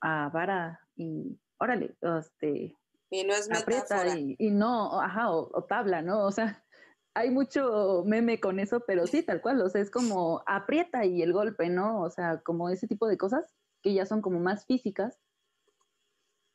a 0.01 0.27
vara 0.33 0.81
y, 0.97 1.39
órale, 1.61 1.95
este, 2.19 2.75
y 3.09 3.23
no 3.23 3.33
es 3.33 3.47
metáfora. 3.47 4.19
Y, 4.19 4.35
y, 4.37 4.51
no, 4.51 4.99
ajá, 4.99 5.31
o, 5.31 5.63
tabla, 5.63 6.01
¿no? 6.01 6.25
O 6.25 6.31
sea, 6.33 6.61
hay 7.13 7.29
mucho 7.29 8.03
meme 8.05 8.41
con 8.41 8.59
eso, 8.59 8.81
pero 8.85 9.07
sí, 9.07 9.23
tal 9.23 9.41
cual, 9.41 9.61
o 9.61 9.69
sea, 9.69 9.79
es 9.79 9.91
como 9.91 10.43
aprieta 10.45 11.05
y 11.05 11.21
el 11.21 11.31
golpe, 11.31 11.69
¿no? 11.69 12.01
O 12.01 12.09
sea, 12.09 12.41
como 12.41 12.67
ese 12.67 12.85
tipo 12.85 13.07
de 13.07 13.17
cosas 13.17 13.55
que 13.81 13.93
ya 13.93 14.05
son 14.05 14.21
como 14.21 14.41
más 14.41 14.65
físicas. 14.65 15.17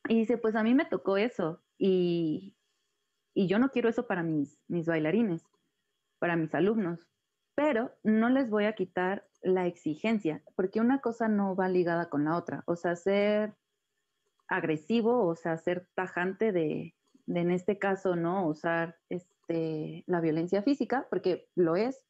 Y 0.07 0.19
dice, 0.19 0.37
pues 0.37 0.55
a 0.55 0.63
mí 0.63 0.73
me 0.73 0.85
tocó 0.85 1.17
eso 1.17 1.61
y, 1.77 2.55
y 3.33 3.47
yo 3.47 3.59
no 3.59 3.69
quiero 3.69 3.89
eso 3.89 4.05
para 4.07 4.23
mis, 4.23 4.59
mis 4.67 4.85
bailarines, 4.85 5.43
para 6.19 6.35
mis 6.35 6.53
alumnos, 6.53 7.07
pero 7.55 7.91
no 8.03 8.29
les 8.29 8.49
voy 8.49 8.65
a 8.65 8.73
quitar 8.73 9.27
la 9.41 9.67
exigencia, 9.67 10.41
porque 10.55 10.79
una 10.79 10.99
cosa 10.99 11.27
no 11.27 11.55
va 11.55 11.67
ligada 11.67 12.09
con 12.09 12.25
la 12.25 12.37
otra. 12.37 12.63
O 12.65 12.75
sea, 12.75 12.95
ser 12.95 13.55
agresivo, 14.47 15.25
o 15.25 15.35
sea, 15.35 15.57
ser 15.57 15.87
tajante 15.93 16.51
de, 16.51 16.95
en 17.27 17.51
este 17.51 17.77
caso, 17.77 18.15
¿no? 18.15 18.47
Usar 18.47 18.97
este, 19.09 20.03
la 20.07 20.21
violencia 20.21 20.63
física, 20.63 21.07
porque 21.09 21.49
lo 21.55 21.75
es, 21.75 22.05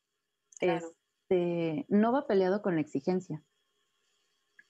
este, 0.59 1.85
no 1.89 2.11
va 2.11 2.27
peleado 2.27 2.61
con 2.61 2.75
la 2.75 2.81
exigencia. 2.81 3.43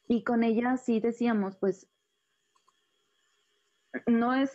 Y 0.07 0.23
con 0.23 0.43
ella 0.43 0.77
sí 0.77 0.99
decíamos, 0.99 1.55
pues, 1.57 1.89
no 4.07 4.33
es 4.33 4.51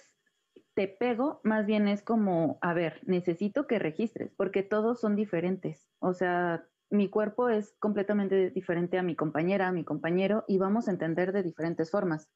te 0.74 0.88
pego, 0.88 1.40
más 1.42 1.66
bien 1.66 1.88
es 1.88 2.02
como, 2.02 2.58
a 2.60 2.72
ver, 2.72 3.00
necesito 3.04 3.66
que 3.66 3.78
registres, 3.78 4.32
porque 4.36 4.62
todos 4.62 5.00
son 5.00 5.16
diferentes. 5.16 5.88
O 5.98 6.14
sea, 6.14 6.68
mi 6.88 7.10
cuerpo 7.10 7.48
es 7.48 7.74
completamente 7.80 8.50
diferente 8.50 8.96
a 8.98 9.02
mi 9.02 9.16
compañera, 9.16 9.68
a 9.68 9.72
mi 9.72 9.84
compañero, 9.84 10.44
y 10.46 10.58
vamos 10.58 10.86
a 10.86 10.92
entender 10.92 11.32
de 11.32 11.42
diferentes 11.42 11.90
formas 11.90 12.28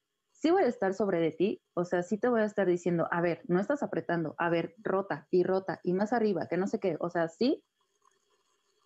sí 0.42 0.50
voy 0.50 0.64
a 0.64 0.66
estar 0.66 0.92
sobre 0.92 1.20
de 1.20 1.30
ti, 1.30 1.62
o 1.74 1.84
sea, 1.84 2.02
sí 2.02 2.18
te 2.18 2.28
voy 2.28 2.40
a 2.40 2.44
estar 2.44 2.66
diciendo, 2.66 3.06
a 3.12 3.20
ver, 3.20 3.42
no 3.46 3.60
estás 3.60 3.82
apretando, 3.84 4.34
a 4.38 4.50
ver, 4.50 4.74
rota 4.78 5.28
y 5.30 5.44
rota 5.44 5.80
y 5.84 5.92
más 5.92 6.12
arriba, 6.12 6.48
que 6.48 6.56
no 6.56 6.66
sé 6.66 6.80
qué, 6.80 6.96
o 6.98 7.10
sea, 7.10 7.28
sí, 7.28 7.62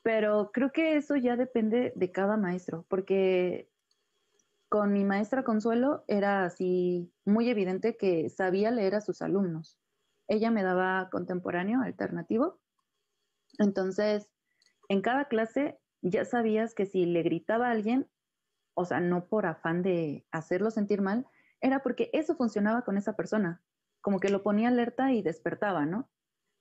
pero 0.03 0.51
creo 0.53 0.71
que 0.71 0.97
eso 0.97 1.17
ya 1.17 1.37
depende 1.37 1.95
de 1.97 2.13
cada 2.13 2.37
maestro, 2.37 2.85
porque 2.89 3.71
con 4.69 4.93
mi 4.93 5.05
maestra 5.05 5.45
Consuelo 5.45 6.05
era 6.09 6.45
así 6.45 7.13
muy 7.25 7.49
evidente 7.49 7.97
que 7.97 8.29
sabía 8.31 8.71
leer 8.71 8.95
a 8.97 9.01
sus 9.01 9.23
alumnos. 9.23 9.79
Ella 10.29 10.51
me 10.51 10.63
daba 10.63 11.09
contemporáneo, 11.11 11.81
alternativo. 11.83 12.61
Entonces, 13.59 14.29
en 14.89 15.03
cada 15.03 15.27
clase 15.27 15.79
ya 16.03 16.25
sabías 16.25 16.75
que 16.75 16.87
si 16.87 17.07
le 17.07 17.23
gritaba 17.23 17.69
a 17.69 17.71
alguien, 17.71 18.09
o 18.75 18.85
sea, 18.85 19.01
no 19.01 19.29
por 19.29 19.47
afán 19.47 19.83
de 19.83 20.27
hacerlo 20.31 20.71
sentir 20.71 21.01
mal, 21.01 21.27
era 21.61 21.83
porque 21.83 22.11
eso 22.13 22.37
funcionaba 22.37 22.83
con 22.83 22.97
esa 22.99 23.17
persona. 23.17 23.63
como 24.01 24.21
que 24.21 24.29
lo 24.29 24.45
ponía 24.45 24.69
alerta 24.69 25.13
y 25.13 25.23
despertaba, 25.23 25.85
¿no? 25.85 26.09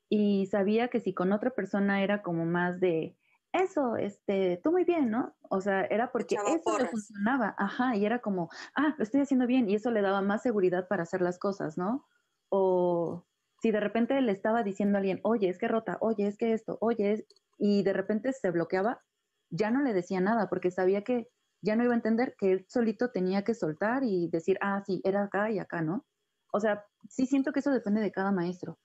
Y 0.09 0.47
sabía 0.47 0.87
que 0.87 0.99
si 0.99 1.13
con 1.13 1.31
otra 1.31 1.51
persona 1.51 2.03
era 2.03 2.23
como 2.23 2.45
más 2.45 2.79
de, 2.79 3.17
eso, 3.61 3.97
este, 3.97 4.59
tú 4.63 4.71
muy 4.71 4.83
bien, 4.83 5.09
¿no? 5.09 5.35
O 5.49 5.61
sea, 5.61 5.85
era 5.85 6.11
porque 6.11 6.35
eso 6.35 6.77
le 6.77 6.87
funcionaba, 6.87 7.55
ajá, 7.57 7.95
y 7.95 8.05
era 8.05 8.19
como, 8.19 8.49
ah, 8.75 8.95
lo 8.97 9.03
estoy 9.03 9.21
haciendo 9.21 9.47
bien, 9.47 9.69
y 9.69 9.75
eso 9.75 9.91
le 9.91 10.01
daba 10.01 10.21
más 10.21 10.41
seguridad 10.41 10.87
para 10.87 11.03
hacer 11.03 11.21
las 11.21 11.39
cosas, 11.39 11.77
¿no? 11.77 12.07
O 12.49 13.25
si 13.61 13.71
de 13.71 13.79
repente 13.79 14.19
le 14.21 14.31
estaba 14.31 14.63
diciendo 14.63 14.97
a 14.97 14.99
alguien, 14.99 15.19
oye, 15.23 15.49
es 15.49 15.57
que 15.57 15.67
rota, 15.67 15.97
oye, 16.01 16.27
es 16.27 16.37
que 16.37 16.53
esto, 16.53 16.77
oye, 16.81 17.25
y 17.57 17.83
de 17.83 17.93
repente 17.93 18.33
se 18.33 18.51
bloqueaba, 18.51 19.03
ya 19.49 19.71
no 19.71 19.81
le 19.81 19.93
decía 19.93 20.21
nada, 20.21 20.49
porque 20.49 20.71
sabía 20.71 21.03
que 21.03 21.29
ya 21.61 21.75
no 21.75 21.83
iba 21.83 21.93
a 21.93 21.97
entender 21.97 22.35
que 22.37 22.51
él 22.51 22.65
solito 22.69 23.11
tenía 23.11 23.43
que 23.43 23.53
soltar 23.53 24.03
y 24.03 24.29
decir, 24.29 24.57
ah, 24.61 24.83
sí, 24.85 25.01
era 25.03 25.23
acá 25.23 25.49
y 25.51 25.59
acá, 25.59 25.81
¿no? 25.81 26.05
O 26.51 26.59
sea, 26.59 26.85
sí 27.09 27.25
siento 27.25 27.51
que 27.51 27.59
eso 27.59 27.71
depende 27.71 28.01
de 28.01 28.11
cada 28.11 28.31
maestro, 28.31 28.79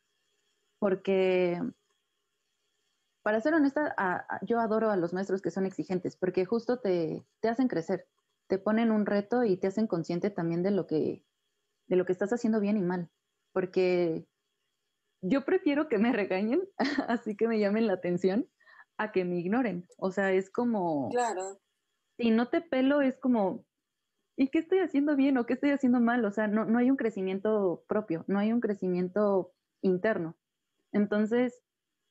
porque 0.79 1.61
para 3.23 3.41
ser 3.41 3.55
honesta, 3.55 3.95
yo 4.43 4.61
adoro 4.61 4.91
a 4.91 4.97
los 4.97 5.13
maestros 5.13 5.43
que 5.43 5.51
son 5.51 5.67
exigentes, 5.67 6.17
porque 6.17 6.45
justo 6.45 6.79
te, 6.79 7.25
te, 7.41 7.49
hacen 7.49 7.69
crecer, 7.69 8.07
te 8.49 8.59
ponen 8.59 8.91
un 8.91 9.07
reto 9.07 9.45
y 9.45 9.57
te 9.57 9.67
hacen 9.67 9.87
consciente 9.87 10.31
también 10.31 10.63
de 10.63 10.71
lo 10.71 10.87
que, 10.87 11.25
de 11.87 11.97
lo 11.97 12.07
que 12.07 12.13
estás 12.13 12.33
haciendo 12.33 12.61
bien 12.61 12.77
y 12.77 12.83
mal. 12.83 13.11
Porque 13.53 14.27
yo 15.23 15.45
prefiero 15.45 15.89
que 15.89 15.99
me 15.99 16.13
regañen, 16.13 16.63
así 17.09 17.37
que 17.37 17.49
me 17.49 17.59
llamen 17.59 17.87
la 17.87 17.95
atención, 17.95 18.49
a 18.97 19.13
que 19.13 19.25
me 19.25 19.39
ignoren. 19.39 19.87
O 19.99 20.11
sea, 20.11 20.33
es 20.33 20.51
como... 20.51 21.09
Claro. 21.11 21.61
Si 22.19 22.31
no 22.31 22.49
te 22.49 22.61
pelo, 22.61 23.01
es 23.01 23.19
como, 23.19 23.65
¿y 24.37 24.49
qué 24.49 24.59
estoy 24.59 24.81
haciendo 24.81 25.17
bien 25.17 25.39
o 25.39 25.47
qué 25.47 25.55
estoy 25.55 25.71
haciendo 25.71 26.01
mal? 26.01 26.25
O 26.25 26.31
sea, 26.31 26.49
no, 26.49 26.67
no 26.67 26.79
hay 26.79 26.91
un 26.91 26.97
crecimiento 26.97 27.83
propio, 27.89 28.25
no 28.27 28.39
hay 28.39 28.53
un 28.53 28.61
crecimiento 28.61 29.53
interno. 29.81 30.37
Entonces, 30.93 31.63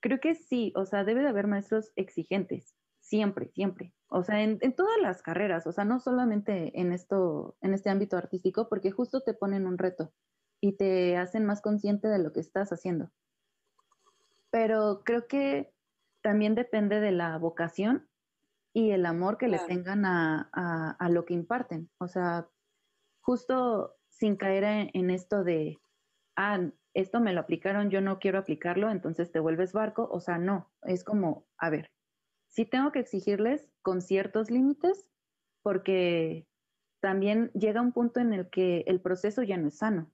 Creo 0.02 0.20
que 0.20 0.36
sí, 0.36 0.72
o 0.76 0.86
sea, 0.86 1.04
debe 1.04 1.22
de 1.22 1.30
haber 1.30 1.48
maestros 1.48 1.92
exigentes, 1.96 2.76
siempre, 3.00 3.50
siempre. 3.50 3.94
O 4.08 4.24
sea, 4.24 4.42
en, 4.42 4.60
todas 4.76 5.00
las 5.02 5.22
carreras, 5.22 5.68
o 5.68 5.72
sea, 5.72 5.86
no 5.86 6.00
solamente 6.00 6.80
en 6.80 6.92
esto, 6.94 7.58
en 7.62 7.74
este 7.74 7.90
ámbito 7.90 8.18
artístico, 8.18 8.70
porque 8.70 8.92
justo 8.92 9.22
te 9.22 9.34
ponen 9.34 9.68
un 9.68 9.78
reto 9.78 10.14
y 10.62 10.78
te 10.78 11.18
hacen 11.18 11.46
más 11.46 11.62
consciente 11.62 12.08
de 12.08 12.20
lo 12.20 12.32
que 12.32 12.40
estás 12.40 12.72
haciendo. 12.72 13.12
Pero 14.52 15.04
creo 15.04 15.28
que 15.28 15.74
también 16.22 16.56
depende 16.56 17.00
de 17.00 17.12
la 17.12 17.38
vocación 17.38 18.10
y 18.74 18.92
el 18.92 19.06
amor 19.06 19.38
que 19.38 19.48
le 19.48 19.60
tengan 19.60 20.06
a, 20.06 20.50
a, 20.98 21.10
lo 21.10 21.26
que 21.26 21.34
imparten. 21.34 21.90
O 21.98 22.08
sea, 22.08 22.48
justo 23.22 23.96
sin 24.10 24.38
caer 24.38 24.64
en, 24.64 24.92
en 24.94 25.10
esto 25.10 25.44
de, 25.44 25.80
ah, 26.36 26.72
esto 26.94 27.20
me 27.20 27.34
lo 27.34 27.42
aplicaron, 27.42 27.90
yo 27.90 28.02
no 28.02 28.20
quiero 28.20 28.40
aplicarlo, 28.40 28.90
entonces 28.90 29.32
te 29.32 29.40
vuelves 29.40 29.74
barco. 29.74 30.08
O 30.12 30.20
sea, 30.20 30.38
no, 30.38 30.72
es 30.84 31.04
como, 31.04 31.48
a 31.58 31.70
ver, 31.70 31.92
sí 32.48 32.66
tengo 32.66 32.92
que 32.92 33.00
exigirles 33.00 33.70
con 33.82 34.02
ciertos 34.02 34.50
límites 34.50 35.10
porque 35.62 36.48
también 37.02 37.52
llega 37.54 37.82
un 37.82 37.94
punto 37.94 38.20
en 38.20 38.34
el 38.34 38.50
que 38.50 38.84
el 38.88 39.02
proceso 39.02 39.44
ya 39.44 39.58
no 39.58 39.68
es 39.68 39.78
sano. 39.78 40.12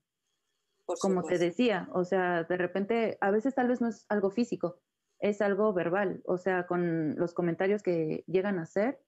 como 1.00 1.24
te 1.24 1.38
decía, 1.38 1.88
o 1.92 2.04
sea, 2.04 2.44
de 2.44 2.56
repente, 2.56 3.18
a 3.20 3.30
veces 3.30 3.54
tal 3.54 3.68
vez 3.68 3.80
no 3.80 3.88
es 3.88 4.06
algo 4.08 4.30
físico, 4.30 4.80
es 5.18 5.40
algo 5.40 5.72
verbal, 5.72 6.22
o 6.26 6.36
sea, 6.36 6.66
con 6.66 7.16
los 7.16 7.34
comentarios 7.34 7.82
que 7.82 8.22
llegan 8.26 8.58
a 8.58 8.62
hacer, 8.62 9.00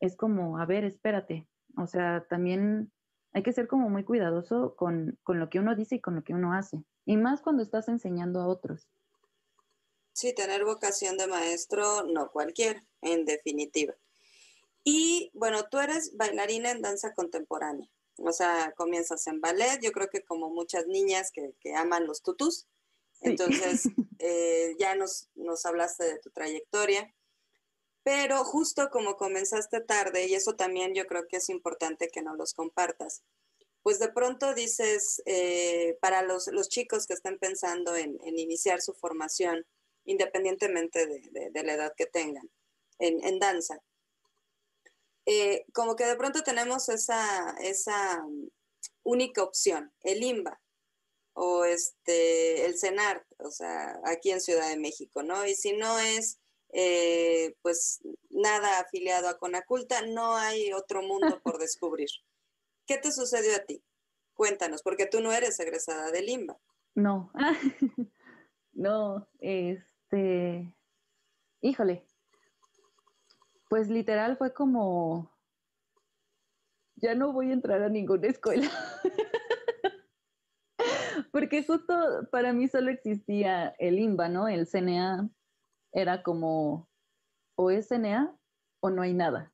es 0.00 0.16
como, 0.16 0.58
a 0.58 0.64
ver, 0.64 0.84
espérate, 0.84 1.46
o 1.76 1.86
sea, 1.86 2.24
también 2.28 2.90
hay 3.32 3.42
que 3.42 3.52
ser 3.52 3.68
como 3.68 3.88
muy 3.90 4.04
cuidadoso 4.04 4.74
con, 4.76 5.18
con 5.22 5.38
lo 5.38 5.50
que 5.50 5.60
uno 5.60 5.76
dice 5.76 5.96
y 5.96 6.00
con 6.00 6.16
lo 6.16 6.24
que 6.24 6.34
uno 6.34 6.54
hace. 6.54 6.82
Y 7.10 7.16
más 7.16 7.40
cuando 7.40 7.64
estás 7.64 7.88
enseñando 7.88 8.40
a 8.40 8.46
otros. 8.46 8.88
Sí, 10.12 10.32
tener 10.32 10.64
vocación 10.64 11.16
de 11.16 11.26
maestro, 11.26 12.04
no 12.04 12.30
cualquier, 12.30 12.84
en 13.00 13.24
definitiva. 13.24 13.96
Y 14.84 15.32
bueno, 15.34 15.64
tú 15.68 15.80
eres 15.80 16.16
bailarina 16.16 16.70
en 16.70 16.82
danza 16.82 17.12
contemporánea. 17.12 17.90
O 18.18 18.30
sea, 18.30 18.72
comienzas 18.76 19.26
en 19.26 19.40
ballet, 19.40 19.80
yo 19.82 19.90
creo 19.90 20.08
que 20.08 20.22
como 20.22 20.50
muchas 20.50 20.86
niñas 20.86 21.32
que, 21.32 21.52
aman 21.74 22.06
los 22.06 22.22
tutus. 22.22 22.68
Entonces, 23.22 23.88
eh, 24.20 24.76
ya 24.78 24.94
nos, 24.94 25.30
nos 25.34 25.66
hablaste 25.66 26.04
de 26.04 26.20
tu 26.20 26.30
trayectoria. 26.30 27.12
Pero 28.04 28.44
justo 28.44 28.88
como 28.88 29.16
comenzaste 29.16 29.80
tarde, 29.80 30.28
y 30.28 30.34
eso 30.34 30.54
también 30.54 30.94
yo 30.94 31.08
creo 31.08 31.26
que 31.26 31.38
es 31.38 31.48
importante 31.48 32.08
que 32.08 32.22
nos 32.22 32.38
los 32.38 32.54
compartas, 32.54 33.24
pues 33.82 33.98
de 33.98 34.12
pronto 34.12 34.54
dices, 34.54 35.22
eh, 35.26 35.96
para 36.00 36.22
los, 36.22 36.48
chicos 36.68 37.06
que 37.06 37.14
estén 37.14 37.38
pensando 37.38 37.96
en, 37.96 38.18
iniciar 38.38 38.80
su 38.80 38.92
formación, 38.94 39.66
independientemente 40.04 41.06
de, 41.06 41.62
la 41.62 41.74
edad 41.74 41.92
que 41.96 42.06
tengan, 42.06 42.50
en, 42.98 43.38
danza, 43.38 43.80
eh, 45.26 45.64
como 45.72 45.96
que 45.96 46.04
de 46.04 46.16
pronto 46.16 46.42
tenemos 46.42 46.88
esa, 46.88 47.54
esa 47.60 48.22
única 49.02 49.42
opción, 49.42 49.92
el 50.02 50.22
IMBA 50.22 50.60
o 51.32 51.64
este, 51.64 52.66
el 52.66 52.78
CENAR, 52.78 53.24
o 53.38 53.50
sea, 53.50 53.98
aquí 54.04 54.30
en 54.30 54.40
Ciudad 54.40 54.68
de 54.68 54.76
México, 54.76 55.22
¿no? 55.22 55.46
Y 55.46 55.54
si 55.54 55.72
no 55.72 55.98
es, 55.98 56.38
eh, 56.72 57.54
pues, 57.62 58.00
nada 58.28 58.80
afiliado 58.80 59.28
a 59.28 59.38
Conaculta, 59.38 60.02
no 60.02 60.36
hay 60.36 60.72
otro 60.72 61.02
mundo 61.02 61.40
por 61.42 61.58
descubrir. 61.58 62.10
¿Qué 62.90 62.98
te 62.98 63.12
sucedió 63.12 63.54
a 63.54 63.60
ti? 63.60 63.84
Cuéntanos, 64.34 64.82
porque 64.82 65.06
tú 65.06 65.20
no 65.20 65.30
eres 65.30 65.60
egresada 65.60 66.10
de 66.10 66.22
Limba. 66.22 66.58
No, 66.96 67.30
no, 68.72 69.28
este, 69.38 70.74
híjole, 71.60 72.04
pues 73.68 73.88
literal 73.88 74.36
fue 74.36 74.52
como, 74.52 75.30
ya 76.96 77.14
no 77.14 77.32
voy 77.32 77.50
a 77.50 77.52
entrar 77.52 77.80
a 77.80 77.88
ninguna 77.88 78.26
escuela. 78.26 78.68
Porque 81.30 81.62
justo 81.62 81.94
para 82.32 82.52
mí 82.52 82.66
solo 82.66 82.90
existía 82.90 83.68
el 83.78 84.00
IMBA, 84.00 84.28
¿no? 84.30 84.48
El 84.48 84.66
CNA 84.66 85.30
era 85.92 86.24
como, 86.24 86.90
o 87.54 87.70
es 87.70 87.86
CNA 87.86 88.36
o 88.80 88.90
no 88.90 89.02
hay 89.02 89.14
nada. 89.14 89.52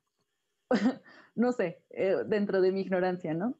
no 1.37 1.51
sé, 1.51 1.83
eh, 1.91 2.23
dentro 2.25 2.61
de 2.61 2.71
mi 2.71 2.81
ignorancia, 2.81 3.33
¿no? 3.33 3.57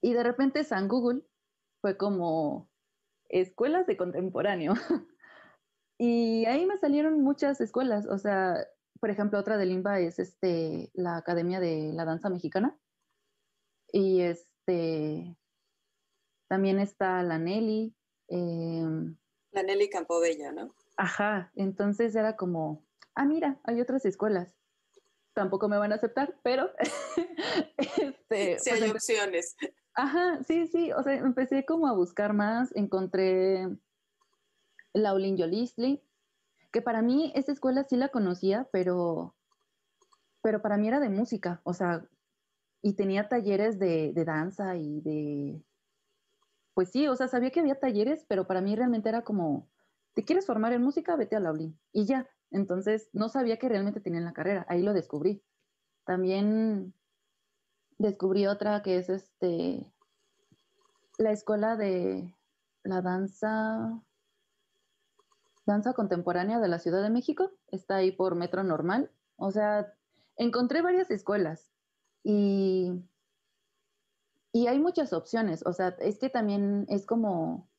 Y 0.00 0.14
de 0.14 0.22
repente 0.22 0.64
San 0.64 0.88
Google 0.88 1.22
fue 1.80 1.96
como 1.96 2.70
escuelas 3.28 3.86
de 3.86 3.96
contemporáneo. 3.96 4.74
y 5.98 6.44
ahí 6.46 6.64
me 6.64 6.76
salieron 6.76 7.20
muchas 7.20 7.60
escuelas, 7.60 8.06
o 8.06 8.16
sea, 8.16 8.64
por 9.00 9.10
ejemplo, 9.10 9.40
otra 9.40 9.56
de 9.56 9.66
Limba 9.66 9.98
es 9.98 10.20
este, 10.20 10.90
la 10.94 11.16
Academia 11.16 11.58
de 11.58 11.92
la 11.92 12.04
Danza 12.04 12.30
Mexicana. 12.30 12.78
Y 13.90 14.20
este, 14.20 15.36
también 16.48 16.78
está 16.78 17.24
la 17.24 17.38
Nelly. 17.38 17.96
Em, 18.28 19.16
la 19.50 19.64
Nelly 19.64 19.90
Campobello, 19.90 20.52
¿no? 20.52 20.74
Ajá, 20.96 21.50
entonces 21.56 22.14
era 22.14 22.36
como, 22.36 22.86
ah, 23.16 23.24
mira, 23.24 23.60
hay 23.64 23.80
otras 23.80 24.04
escuelas 24.04 24.61
tampoco 25.34 25.68
me 25.68 25.78
van 25.78 25.92
a 25.92 25.96
aceptar, 25.96 26.36
pero 26.42 26.70
este, 27.78 28.58
sí 28.58 28.70
pues 28.70 28.82
hay 28.82 28.90
opciones. 28.90 29.56
Ajá, 29.94 30.42
sí, 30.44 30.66
sí, 30.66 30.92
o 30.92 31.02
sea, 31.02 31.14
empecé 31.14 31.64
como 31.64 31.86
a 31.86 31.94
buscar 31.94 32.32
más, 32.32 32.74
encontré 32.74 33.68
Laulin 34.94 35.36
Yolistli, 35.36 36.02
que 36.70 36.82
para 36.82 37.02
mí 37.02 37.32
esa 37.34 37.52
escuela 37.52 37.84
sí 37.84 37.96
la 37.96 38.08
conocía, 38.08 38.68
pero, 38.72 39.34
pero 40.42 40.62
para 40.62 40.78
mí 40.78 40.88
era 40.88 41.00
de 41.00 41.10
música, 41.10 41.60
o 41.64 41.74
sea, 41.74 42.06
y 42.80 42.94
tenía 42.94 43.28
talleres 43.28 43.78
de, 43.78 44.12
de 44.12 44.24
danza 44.24 44.76
y 44.76 45.00
de, 45.02 45.62
pues 46.74 46.90
sí, 46.90 47.06
o 47.06 47.16
sea, 47.16 47.28
sabía 47.28 47.50
que 47.50 47.60
había 47.60 47.78
talleres, 47.78 48.24
pero 48.28 48.46
para 48.46 48.60
mí 48.60 48.74
realmente 48.74 49.08
era 49.08 49.22
como, 49.22 49.68
¿te 50.14 50.24
quieres 50.24 50.46
formar 50.46 50.72
en 50.72 50.82
música? 50.82 51.16
Vete 51.16 51.36
a 51.36 51.40
Laulin. 51.40 51.78
Y 51.92 52.06
ya, 52.06 52.28
entonces, 52.52 53.08
no 53.12 53.28
sabía 53.28 53.58
que 53.58 53.68
realmente 53.68 54.00
tenían 54.00 54.24
la 54.24 54.32
carrera, 54.32 54.66
ahí 54.68 54.82
lo 54.82 54.92
descubrí. 54.92 55.42
También 56.04 56.94
descubrí 57.98 58.46
otra 58.46 58.82
que 58.82 58.98
es 58.98 59.08
este 59.08 59.92
la 61.18 61.30
escuela 61.30 61.76
de 61.76 62.34
la 62.82 63.00
danza 63.00 64.02
danza 65.64 65.92
contemporánea 65.92 66.58
de 66.58 66.68
la 66.68 66.78
Ciudad 66.78 67.02
de 67.02 67.10
México, 67.10 67.52
está 67.68 67.96
ahí 67.96 68.12
por 68.12 68.34
Metro 68.34 68.64
Normal. 68.64 69.10
O 69.36 69.50
sea, 69.50 69.94
encontré 70.36 70.82
varias 70.82 71.10
escuelas 71.10 71.70
y 72.24 73.02
y 74.54 74.66
hay 74.66 74.78
muchas 74.78 75.14
opciones, 75.14 75.64
o 75.64 75.72
sea, 75.72 75.96
es 76.00 76.18
que 76.18 76.28
también 76.28 76.84
es 76.90 77.06
como 77.06 77.70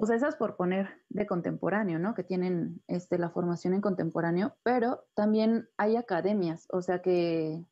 o 0.00 0.06
sea, 0.06 0.14
esas 0.14 0.36
por 0.36 0.56
poner 0.56 0.88
de 1.08 1.26
contemporáneo, 1.26 1.98
¿no? 1.98 2.14
Que 2.14 2.22
tienen 2.22 2.80
este, 2.86 3.18
la 3.18 3.30
formación 3.30 3.74
en 3.74 3.80
contemporáneo, 3.80 4.54
pero 4.62 5.04
también 5.14 5.68
hay 5.76 5.96
academias, 5.96 6.66
o 6.70 6.82
sea 6.82 7.02
que, 7.02 7.64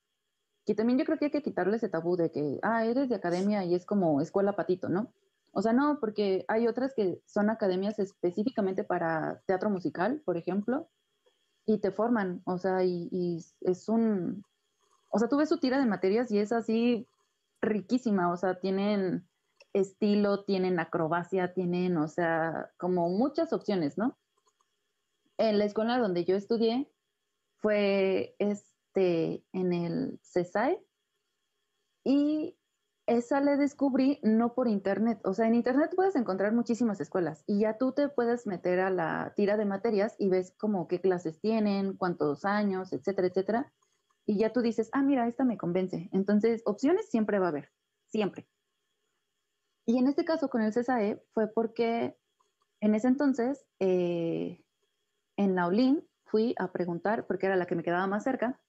que 0.67 0.75
también 0.75 0.99
yo 0.99 1.05
creo 1.05 1.19
que 1.19 1.27
hay 1.27 1.31
que 1.31 1.43
quitarle 1.43 1.77
ese 1.77 1.89
tabú 1.89 2.17
de 2.17 2.33
que, 2.33 2.59
ah, 2.63 2.85
eres 2.85 3.09
de 3.09 3.15
academia 3.15 3.65
y 3.65 3.77
es 3.77 3.87
como 3.87 4.21
escuela 4.21 4.57
patito, 4.57 4.89
¿no? 4.89 5.13
O 5.53 5.63
sea, 5.63 5.73
no, 5.73 6.01
porque 6.01 6.45
hay 6.49 6.67
otras 6.67 6.95
que 6.95 7.23
son 7.27 7.49
academias 7.49 7.99
específicamente 8.01 8.83
para 8.83 9.41
teatro 9.47 9.71
musical, 9.71 10.21
por 10.25 10.37
ejemplo, 10.37 10.89
y 11.65 11.79
te 11.79 11.93
forman, 11.93 12.43
o 12.45 12.59
sea, 12.59 12.83
y, 12.85 13.39
es 13.61 13.89
un, 13.89 14.45
o 15.11 15.19
sea, 15.21 15.29
tú 15.29 15.37
ves 15.37 15.49
su 15.49 15.59
tira 15.59 15.79
de 15.79 15.87
materias 15.87 16.33
y 16.33 16.41
es 16.41 16.51
así 16.51 17.09
riquísima, 17.63 18.33
o 18.33 18.37
sea, 18.37 18.59
tienen 18.59 19.29
estilo, 19.77 20.45
tienen 20.45 20.81
acrobacia, 20.81 21.53
tienen, 21.53 21.97
o 21.99 22.09
sea, 22.09 22.71
como 22.79 23.09
muchas 23.09 23.53
opciones, 23.53 23.99
¿no? 23.99 24.17
En 25.39 25.59
la 25.59 25.65
escuela 25.65 25.99
donde 25.99 26.25
yo 26.25 26.37
estudié 26.37 26.91
fue 27.59 28.35
este 28.39 29.45
en 29.53 29.73
el 29.73 30.19
CESAE 30.23 30.83
y 32.05 32.57
esa 33.07 33.41
le 33.41 33.57
descubrí 33.57 34.19
no 34.23 34.55
por 34.55 34.67
internet. 34.67 35.21
O 35.25 35.33
sea, 35.33 35.47
en 35.47 35.55
internet 35.55 35.93
puedes 35.95 36.17
encontrar 36.17 36.53
muchísimas 36.53 37.01
escuelas 37.01 37.45
y 37.47 37.61
ya 37.61 37.79
tú 37.79 37.93
te 37.93 38.09
puedes 38.09 38.47
meter 38.47 38.81
a 38.81 38.91
la 38.91 39.33
tira 39.37 39.57
de 39.57 39.65
materias 39.65 40.17
y 40.19 40.29
ves 40.29 40.53
como 40.59 40.89
qué 40.89 41.01
clases 41.01 41.41
tienen, 41.41 41.97
cuántos 41.97 42.45
años, 42.45 42.93
etcétera, 42.93 43.29
etcétera. 43.29 43.73
Y 44.25 44.39
ya 44.39 44.53
tú 44.53 44.61
dices, 44.61 44.89
ah, 44.93 45.03
mira, 45.03 45.29
esta 45.29 45.45
me 45.45 45.57
convence. 45.57 46.09
Entonces, 46.13 46.63
opciones 46.65 47.09
siempre 47.09 47.39
va 47.39 47.47
a 47.47 47.51
haber, 47.51 47.71
siempre. 48.09 48.49
Y 49.87 49.99
en 49.99 50.09
este 50.09 50.25
caso 50.25 50.51
con 50.51 50.63
el 50.63 50.73
CSAE 50.73 51.23
fue 51.33 51.47
porque 51.47 52.17
en 52.81 52.95
ese 52.95 53.09
entonces, 53.09 53.65
eh, 53.79 54.61
en 55.37 55.55
Naulín, 55.55 56.07
fui 56.25 56.55
a 56.59 56.73
preguntar, 56.73 57.27
porque 57.27 57.47
era 57.47 57.57
la 57.57 57.67
que 57.67 57.77
me 57.77 57.85
quedaba 57.85 58.07
más 58.07 58.25
cerca, 58.25 58.61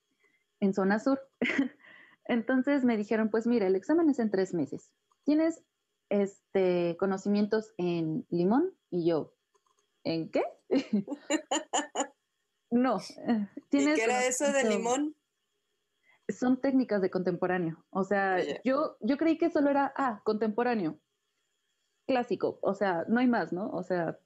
en 0.59 0.73
zona 0.73 0.99
sur. 0.99 1.19
Entonces 2.25 2.83
me 2.83 2.97
dijeron, 2.97 3.29
pues 3.29 3.47
mira, 3.47 3.67
el 3.67 3.75
examen 3.75 4.09
es 4.09 4.19
en 4.19 4.31
tres 4.31 4.53
meses. 4.53 4.91
¿Tienes 5.23 5.63
este, 6.09 6.95
conocimientos 6.99 7.73
en 7.77 8.25
limón? 8.29 8.73
Y 8.89 9.07
yo, 9.07 9.33
¿en 10.03 10.29
qué? 10.29 10.43
no. 12.71 12.99
¿Tienes 13.69 13.97
¿Y 13.97 13.99
qué 13.99 14.03
era 14.03 14.25
eso 14.25 14.51
de 14.51 14.63
limón? 14.69 15.15
Son 16.29 16.59
técnicas 16.59 17.01
de 17.01 17.09
contemporáneo. 17.09 17.85
O 17.89 18.03
sea, 18.03 18.37
yo, 18.63 18.97
yo 18.99 19.17
creí 19.17 19.37
que 19.37 19.49
solo 19.49 19.69
era, 19.69 19.93
ah, 19.95 20.21
contemporáneo, 20.25 20.99
clásico. 22.07 22.59
O 22.61 22.73
sea, 22.73 23.05
no 23.07 23.19
hay 23.19 23.27
más, 23.27 23.53
¿no? 23.53 23.69
O 23.69 23.83
sea, 23.83 24.19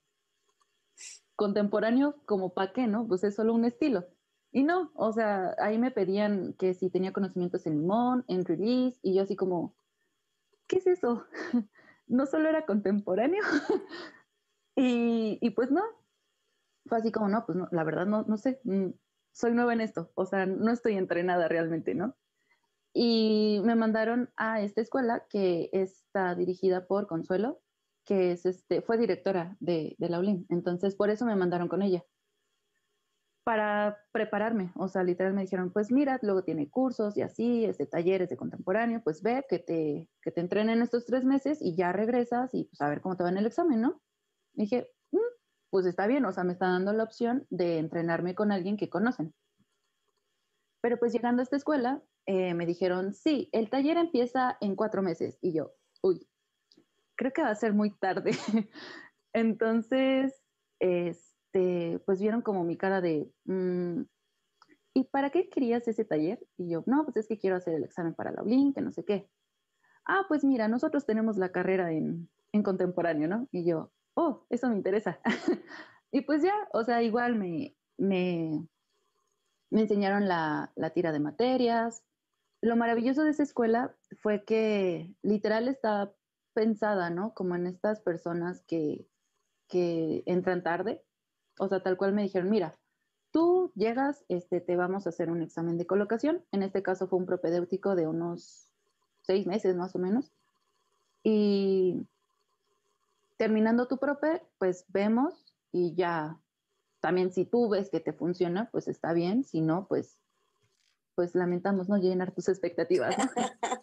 contemporáneo 1.36 2.16
como 2.26 2.54
pa' 2.54 2.72
qué, 2.72 2.88
¿no? 2.88 3.08
Pues 3.08 3.24
es 3.24 3.36
solo 3.36 3.54
un 3.54 3.66
estilo. 3.66 4.06
Y 4.52 4.64
no, 4.64 4.92
o 4.96 5.12
sea, 5.14 5.56
ahí 5.60 5.78
me 5.78 5.92
pedían 5.92 6.54
que 6.54 6.74
si 6.74 6.90
tenía 6.90 7.14
conocimientos 7.14 7.66
en 7.66 7.80
limón, 7.80 8.26
en 8.28 8.46
release, 8.46 8.98
y 9.02 9.16
yo 9.16 9.24
así 9.24 9.36
como, 9.36 9.76
¿qué 10.68 10.78
es 10.78 10.88
eso? 10.88 11.26
no 12.08 12.26
solo 12.26 12.50
era 12.50 12.66
contemporáneo. 12.66 13.42
y, 14.76 15.38
y, 15.42 15.50
pues 15.52 15.72
no, 15.72 15.82
fue 16.86 16.98
así 16.98 17.12
como, 17.12 17.30
no, 17.30 17.46
pues 17.46 17.58
no, 17.58 17.68
la 17.72 17.84
verdad 17.84 18.06
no, 18.06 18.24
no 18.24 18.38
sé, 18.38 18.60
mm, 18.66 18.90
soy 19.32 19.54
nueva 19.54 19.74
en 19.74 19.82
esto, 19.82 20.12
o 20.16 20.26
sea, 20.26 20.46
no 20.46 20.72
estoy 20.72 20.98
entrenada 20.98 21.48
realmente, 21.48 21.96
¿no? 21.96 22.16
Y 22.94 23.62
me 23.64 23.76
mandaron 23.76 24.30
a 24.36 24.62
esta 24.62 24.82
escuela 24.82 25.26
que 25.30 25.70
está 25.72 26.36
dirigida 26.36 26.88
por 26.88 27.08
Consuelo, 27.08 27.62
que 28.06 28.32
es 28.32 28.46
este, 28.46 28.82
fue 28.82 28.98
directora 28.98 29.58
de, 29.60 29.96
de 29.98 30.10
la. 30.10 30.22
Entonces, 30.50 30.96
por 30.96 31.10
eso 31.10 31.26
me 31.26 31.36
mandaron 31.36 31.68
con 31.68 31.82
ella 31.82 32.04
para 33.44 33.98
prepararme. 34.12 34.72
O 34.76 34.88
sea, 34.88 35.04
literal 35.04 35.34
me 35.34 35.42
dijeron, 35.42 35.72
pues 35.72 35.92
mira, 35.92 36.20
luego 36.22 36.44
tiene 36.44 36.70
cursos 36.70 37.18
y 37.18 37.22
así, 37.22 37.66
este, 37.66 37.86
talleres 37.86 38.30
de 38.30 38.38
contemporáneo, 38.38 39.02
pues 39.04 39.22
ve 39.24 39.46
que 39.50 39.60
te, 39.60 40.08
que 40.22 40.32
te 40.32 40.42
entrenen 40.42 40.82
estos 40.82 41.06
tres 41.06 41.26
meses 41.26 41.60
y 41.62 41.76
ya 41.76 41.92
regresas 41.92 42.54
y 42.54 42.66
pues 42.66 42.82
a 42.82 42.90
ver 42.90 43.02
cómo 43.02 43.18
te 43.18 43.24
va 43.24 43.30
en 43.30 43.38
el 43.38 43.48
examen, 43.48 43.82
¿no? 43.82 44.02
dije, 44.54 44.92
mm, 45.12 45.18
pues 45.70 45.86
está 45.86 46.08
bien, 46.08 46.26
o 46.26 46.32
sea, 46.32 46.44
me 46.44 46.54
está 46.54 46.68
dando 46.68 46.94
la 46.94 47.04
opción 47.04 47.48
de 47.50 47.78
entrenarme 47.78 48.36
con 48.36 48.52
alguien 48.52 48.78
que 48.78 48.90
conocen. 48.90 49.34
Pero 50.82 50.98
pues 50.98 51.14
llegando 51.14 51.42
a 51.42 51.44
esta 51.44 51.58
escuela, 51.58 52.04
eh, 52.26 52.54
me 52.54 52.66
dijeron, 52.66 53.14
sí, 53.14 53.50
el 53.52 53.70
taller 53.70 53.98
empieza 53.98 54.58
en 54.62 54.76
cuatro 54.76 55.02
meses. 55.02 55.38
Y 55.42 55.54
yo, 55.54 55.74
uy, 56.02 56.28
creo 57.22 57.34
que 57.34 57.44
va 57.44 57.50
a 57.50 57.56
ser 57.56 57.74
muy 57.74 57.92
tarde. 57.92 58.32
Entonces, 59.34 60.42
es 60.80 61.32
este, 61.54 62.00
pues 62.06 62.22
vieron 62.22 62.42
como 62.42 62.64
mi 62.64 62.78
cara 62.78 63.02
de, 63.02 63.30
mm, 63.46 64.04
¿y 64.94 65.04
para 65.06 65.32
qué 65.32 65.50
querías 65.50 65.86
ese 65.88 66.06
taller? 66.06 66.40
Y 66.58 66.70
yo, 66.70 66.84
no, 66.86 67.04
pues 67.04 67.18
es 67.18 67.28
que 67.28 67.38
quiero 67.38 67.58
hacer 67.58 67.74
el 67.74 67.84
examen 67.84 68.14
para 68.14 68.32
la 68.32 68.42
ULIN, 68.42 68.74
que 68.74 68.82
no 68.82 68.92
sé 68.92 69.04
qué. 69.04 69.30
Ah, 70.06 70.24
pues 70.30 70.46
mira, 70.46 70.68
nosotros 70.68 71.06
tenemos 71.06 71.38
la 71.38 71.52
carrera 71.52 71.92
en, 71.92 72.30
en 72.54 72.64
contemporáneo, 72.64 73.28
¿no? 73.28 73.50
Y 73.52 73.66
yo, 73.66 73.92
oh, 74.16 74.46
eso 74.50 74.70
me 74.70 74.76
interesa. 74.76 75.20
y 76.12 76.22
pues 76.22 76.42
ya, 76.42 76.54
o 76.74 76.84
sea, 76.86 77.04
igual 77.04 77.36
me, 77.36 77.76
me, 77.98 78.66
me 79.72 79.82
enseñaron 79.82 80.28
la, 80.28 80.72
la 80.76 80.92
tira 80.92 81.12
de 81.12 81.20
materias. 81.20 82.02
Lo 82.62 82.78
maravilloso 82.78 83.24
de 83.24 83.32
esa 83.32 83.44
escuela 83.44 83.96
fue 84.22 84.46
que 84.46 85.14
literal 85.22 85.68
está 85.68 86.14
pensada, 86.54 87.10
¿no? 87.10 87.34
Como 87.34 87.56
en 87.56 87.68
estas 87.68 88.02
personas 88.02 88.62
que, 88.68 89.08
que 89.68 90.24
entran 90.26 90.64
tarde 90.64 91.04
o 91.60 91.68
sea, 91.68 91.82
tal 91.82 91.98
cual 91.98 92.14
me 92.14 92.24
dijeron, 92.24 92.50
mira, 92.50 92.76
tú 93.32 93.72
llegas, 93.76 94.26
este, 94.30 94.62
te 94.62 94.76
vamos 94.76 95.06
a 95.06 95.10
hacer 95.10 95.30
un 95.30 95.42
examen 95.42 95.78
de 95.78 95.86
colocación. 95.86 96.44
En 96.52 96.64
este 96.64 96.82
caso 96.82 97.08
fue 97.08 97.20
un 97.20 97.26
propedéutico 97.26 97.96
de 97.96 98.08
unos 98.08 98.72
seis 99.22 99.46
meses 99.46 99.76
más 99.76 99.96
o 99.96 100.00
menos. 100.00 100.32
Y 101.24 102.08
terminando 103.38 103.88
tu 103.88 103.98
prope, 103.98 104.42
pues 104.58 104.86
vemos 104.88 105.54
y 105.72 105.94
ya 105.94 106.42
también 107.00 107.32
si 107.32 107.46
tú 107.46 107.70
ves 107.70 107.90
que 107.90 108.00
te 108.00 108.14
funciona, 108.14 108.70
pues 108.72 108.88
está 108.88 109.14
bien. 109.14 109.44
Si 109.44 109.62
no, 109.62 109.88
pues, 109.88 110.20
pues 111.14 111.36
lamentamos 111.36 111.90
no 111.90 111.98
llenar 111.98 112.32
tus 112.32 112.50
expectativas. 112.50 113.16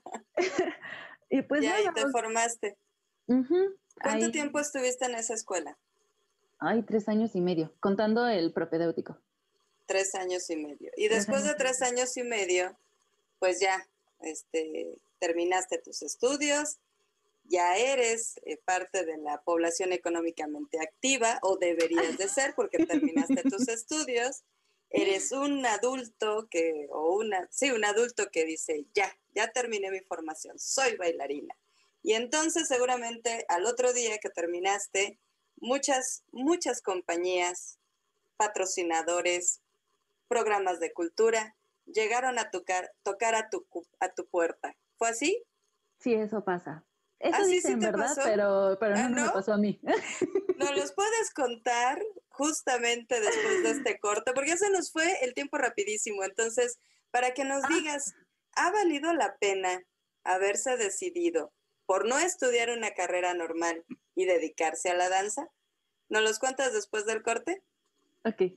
y 1.31 1.43
pues 1.43 1.63
ya, 1.63 1.77
te 1.95 2.09
formaste. 2.11 2.77
¿Cuánto 4.03 4.31
tiempo 4.31 4.59
estuviste 4.59 5.07
en 5.07 5.15
esa 5.15 5.35
escuela? 5.35 5.77
Ay, 6.59 6.83
tres 6.83 7.09
años 7.09 7.35
y 7.35 7.41
medio, 7.41 7.73
contando 7.81 8.27
el 8.27 8.53
propedéutico. 8.53 9.19
Tres 9.87 10.15
años 10.15 10.49
y 10.51 10.57
medio. 10.57 10.91
Y 10.97 11.09
después 11.09 11.45
de 11.45 11.55
tres 11.55 11.83
años 11.83 12.17
y 12.17 12.23
medio, 12.25 12.77
pues 13.39 13.61
ya, 13.61 13.87
este, 14.21 14.99
terminaste 15.19 15.79
tus 15.79 16.03
estudios, 16.03 16.79
ya 17.45 17.77
eres 17.77 18.39
eh, 18.45 18.59
parte 18.65 19.05
de 19.05 19.17
la 19.19 19.41
población 19.43 19.93
económicamente 19.93 20.79
activa, 20.81 21.39
o 21.43 21.57
deberías 21.57 22.19
de 22.19 22.29
ser 22.29 22.55
porque 22.55 22.79
terminaste 22.87 23.43
tus 23.45 23.69
estudios. 23.69 24.43
Eres 24.91 25.33
un 25.33 25.65
adulto 25.67 26.49
que, 26.51 26.89
o 26.91 27.17
una, 27.17 27.47
sí, 27.51 27.71
un 27.71 27.85
adulto 27.85 28.31
que 28.31 28.45
dice, 28.45 28.87
ya, 28.95 29.15
ya 29.35 29.51
terminé 29.53 29.91
mi 29.91 30.01
formación, 30.01 30.59
soy 30.59 30.97
bailarina. 30.97 31.55
Y 32.03 32.15
entonces 32.15 32.69
seguramente 32.69 33.45
al 33.49 33.67
otro 33.67 33.93
día 33.93 34.19
que 34.19 34.31
terminaste, 34.31 35.19
muchas, 35.57 36.25
muchas 36.33 36.81
compañías, 36.83 37.79
patrocinadores, 38.37 39.61
programas 40.29 40.81
de 40.81 40.93
cultura, 40.93 41.57
llegaron 41.87 42.39
a 42.39 42.51
tocar, 42.51 42.93
tocar 43.03 43.35
a, 43.35 43.49
tu, 43.51 43.67
a 44.01 44.11
tu 44.11 44.27
puerta. 44.29 44.77
¿Fue 44.97 45.09
así? 45.09 45.43
Sí, 45.99 46.15
eso 46.15 46.45
pasa. 46.45 46.85
Eso 47.19 47.37
¿Ah, 47.37 47.47
dicen, 47.47 47.81
¿verdad? 47.81 48.17
Pero, 48.23 48.77
pero 48.79 48.95
no, 48.97 49.09
no, 49.09 49.27
me 49.27 49.31
pasó 49.31 49.55
a 49.55 49.59
mí. 49.59 49.81
¿Nos 50.57 50.77
los 50.77 50.93
puedes 50.93 51.33
contar 51.35 52.01
justamente 52.29 53.21
después 53.21 53.63
de 53.65 53.71
este 53.71 53.99
corte? 53.99 54.33
Porque 54.33 54.57
se 54.57 54.71
nos 54.71 54.93
fue 54.93 55.25
el 55.25 55.35
tiempo 55.35 55.59
rapidísimo. 55.59 56.23
Entonces, 56.23 56.79
para 57.11 57.35
que 57.35 57.45
nos 57.45 57.65
ah. 57.65 57.69
digas, 57.71 58.15
¿ha 58.59 58.71
valido 58.73 59.13
la 59.15 59.39
pena 59.39 59.85
haberse 60.25 60.77
decidido 60.77 61.53
por 61.87 62.07
no 62.07 62.19
estudiar 62.19 62.71
una 62.71 62.93
carrera 62.93 63.33
normal 63.33 63.85
y 64.15 64.27
dedicarse 64.27 64.91
a 64.91 64.95
la 64.95 65.09
danza? 65.09 65.49
¿Nos 66.09 66.23
los 66.23 66.39
cuentas 66.39 66.73
después 66.73 67.07
del 67.07 67.23
corte? 67.23 67.63
Ok. 68.25 68.53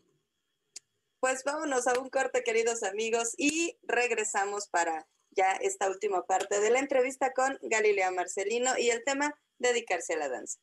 Pues 1.19 1.43
vámonos 1.43 1.87
a 1.87 1.99
un 1.99 2.09
corte, 2.09 2.43
queridos 2.43 2.81
amigos, 2.83 3.35
y 3.37 3.77
regresamos 3.83 4.67
para 4.67 5.07
ya 5.29 5.51
esta 5.51 5.87
última 5.87 6.25
parte 6.25 6.59
de 6.59 6.71
la 6.71 6.79
entrevista 6.79 7.31
con 7.31 7.57
Galilea 7.61 8.11
Marcelino 8.11 8.77
y 8.77 8.89
el 8.89 9.03
tema 9.03 9.39
dedicarse 9.59 10.15
a 10.15 10.17
la 10.17 10.29
danza. 10.29 10.59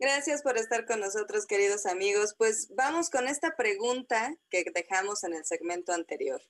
Gracias 0.00 0.40
por 0.40 0.56
estar 0.56 0.86
con 0.86 1.00
nosotros, 1.00 1.44
queridos 1.44 1.84
amigos. 1.84 2.34
Pues 2.38 2.68
vamos 2.74 3.10
con 3.10 3.28
esta 3.28 3.54
pregunta 3.54 4.34
que 4.48 4.64
dejamos 4.74 5.24
en 5.24 5.34
el 5.34 5.44
segmento 5.44 5.92
anterior. 5.92 6.40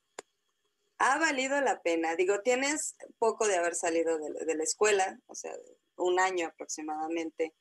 ¿Ha 0.99 1.19
valido 1.19 1.61
la 1.61 1.83
pena? 1.83 2.15
Digo, 2.15 2.43
tienes 2.43 2.95
poco 3.19 3.49
de 3.49 3.57
haber 3.57 3.75
salido 3.75 4.19
de, 4.19 4.55
la 4.55 4.63
escuela, 4.63 5.19
o 5.27 5.35
sea, 5.35 5.53
un 5.97 6.21
año 6.21 6.47
aproximadamente, 6.47 7.53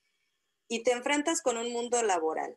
y 0.68 0.84
te 0.84 0.92
enfrentas 0.92 1.42
con 1.42 1.58
un 1.58 1.74
mundo 1.74 2.04
laboral. 2.04 2.56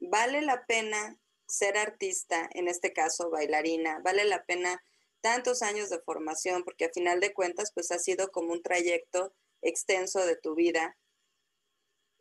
¿Vale 0.00 0.40
la 0.40 0.64
pena 0.64 1.18
ser 1.46 1.76
artista, 1.76 2.48
en 2.54 2.66
este 2.66 2.94
caso 2.94 3.28
bailarina? 3.28 4.00
¿Vale 4.02 4.24
la 4.24 4.46
pena 4.46 4.82
tantos 5.20 5.60
años 5.60 5.90
de 5.90 6.00
formación? 6.00 6.64
Porque 6.64 6.86
a 6.86 6.92
final 6.94 7.20
de 7.20 7.34
cuentas, 7.34 7.72
pues 7.74 7.90
ha 7.90 7.98
sido 7.98 8.30
como 8.30 8.54
un 8.54 8.62
trayecto 8.62 9.34
extenso 9.60 10.24
de 10.24 10.36
tu 10.36 10.54
vida 10.54 10.96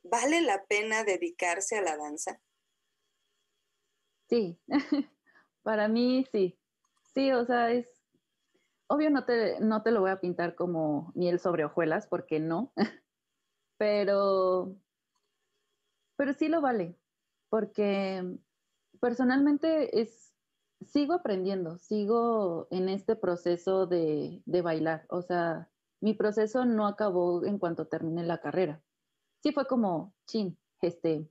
¿Vale 0.09 0.41
la 0.41 0.65
pena 0.65 1.03
dedicarse 1.03 1.77
a 1.77 1.81
la 1.81 1.97
danza? 1.97 2.39
Sí, 4.29 4.59
para 5.63 5.87
mí 5.87 6.25
sí. 6.31 6.59
Sí, 7.13 7.31
o 7.31 7.45
sea, 7.45 7.71
es 7.71 7.97
obvio 8.87 9.09
no 9.09 9.25
te, 9.25 9.59
no 9.59 9.83
te 9.83 9.91
lo 9.91 10.01
voy 10.01 10.11
a 10.11 10.19
pintar 10.19 10.55
como 10.55 11.11
miel 11.15 11.39
sobre 11.39 11.65
hojuelas, 11.65 12.07
porque 12.07 12.39
no, 12.39 12.73
pero, 13.77 14.75
pero 16.15 16.33
sí 16.33 16.47
lo 16.47 16.61
vale, 16.61 16.97
porque 17.49 18.37
personalmente 18.99 20.01
es, 20.01 20.33
sigo 20.81 21.13
aprendiendo, 21.13 21.77
sigo 21.77 22.67
en 22.71 22.89
este 22.89 23.15
proceso 23.15 23.87
de, 23.87 24.41
de 24.45 24.61
bailar, 24.61 25.05
o 25.09 25.21
sea, 25.21 25.69
mi 25.99 26.13
proceso 26.13 26.65
no 26.65 26.87
acabó 26.87 27.43
en 27.45 27.57
cuanto 27.59 27.87
terminé 27.87 28.23
la 28.23 28.39
carrera 28.39 28.83
sí 29.41 29.51
fue 29.51 29.67
como, 29.67 30.13
chin, 30.25 30.57
este, 30.81 31.29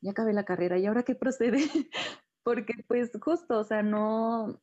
ya 0.00 0.12
acabé 0.12 0.32
la 0.32 0.44
carrera 0.44 0.78
y 0.78 0.86
ahora 0.86 1.02
qué 1.02 1.14
procede, 1.14 1.58
porque 2.42 2.84
pues 2.86 3.10
justo, 3.20 3.58
o 3.58 3.64
sea, 3.64 3.82
no, 3.82 4.60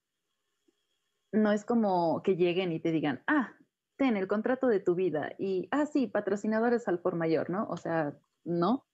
no 1.31 1.51
es 1.51 1.65
como 1.65 2.21
que 2.23 2.35
lleguen 2.35 2.71
y 2.71 2.79
te 2.79 2.91
digan, 2.91 3.23
ah, 3.27 3.53
ten 3.97 4.17
el 4.17 4.27
contrato 4.27 4.67
de 4.67 4.79
tu 4.79 4.95
vida 4.95 5.33
y, 5.37 5.67
ah, 5.71 5.85
sí, 5.85 6.07
patrocinadores 6.07 6.87
al 6.87 6.99
por 6.99 7.15
mayor, 7.15 7.49
¿no? 7.49 7.67
O 7.69 7.77
sea, 7.77 8.17
no. 8.43 8.85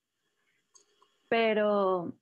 Pero 1.29 2.17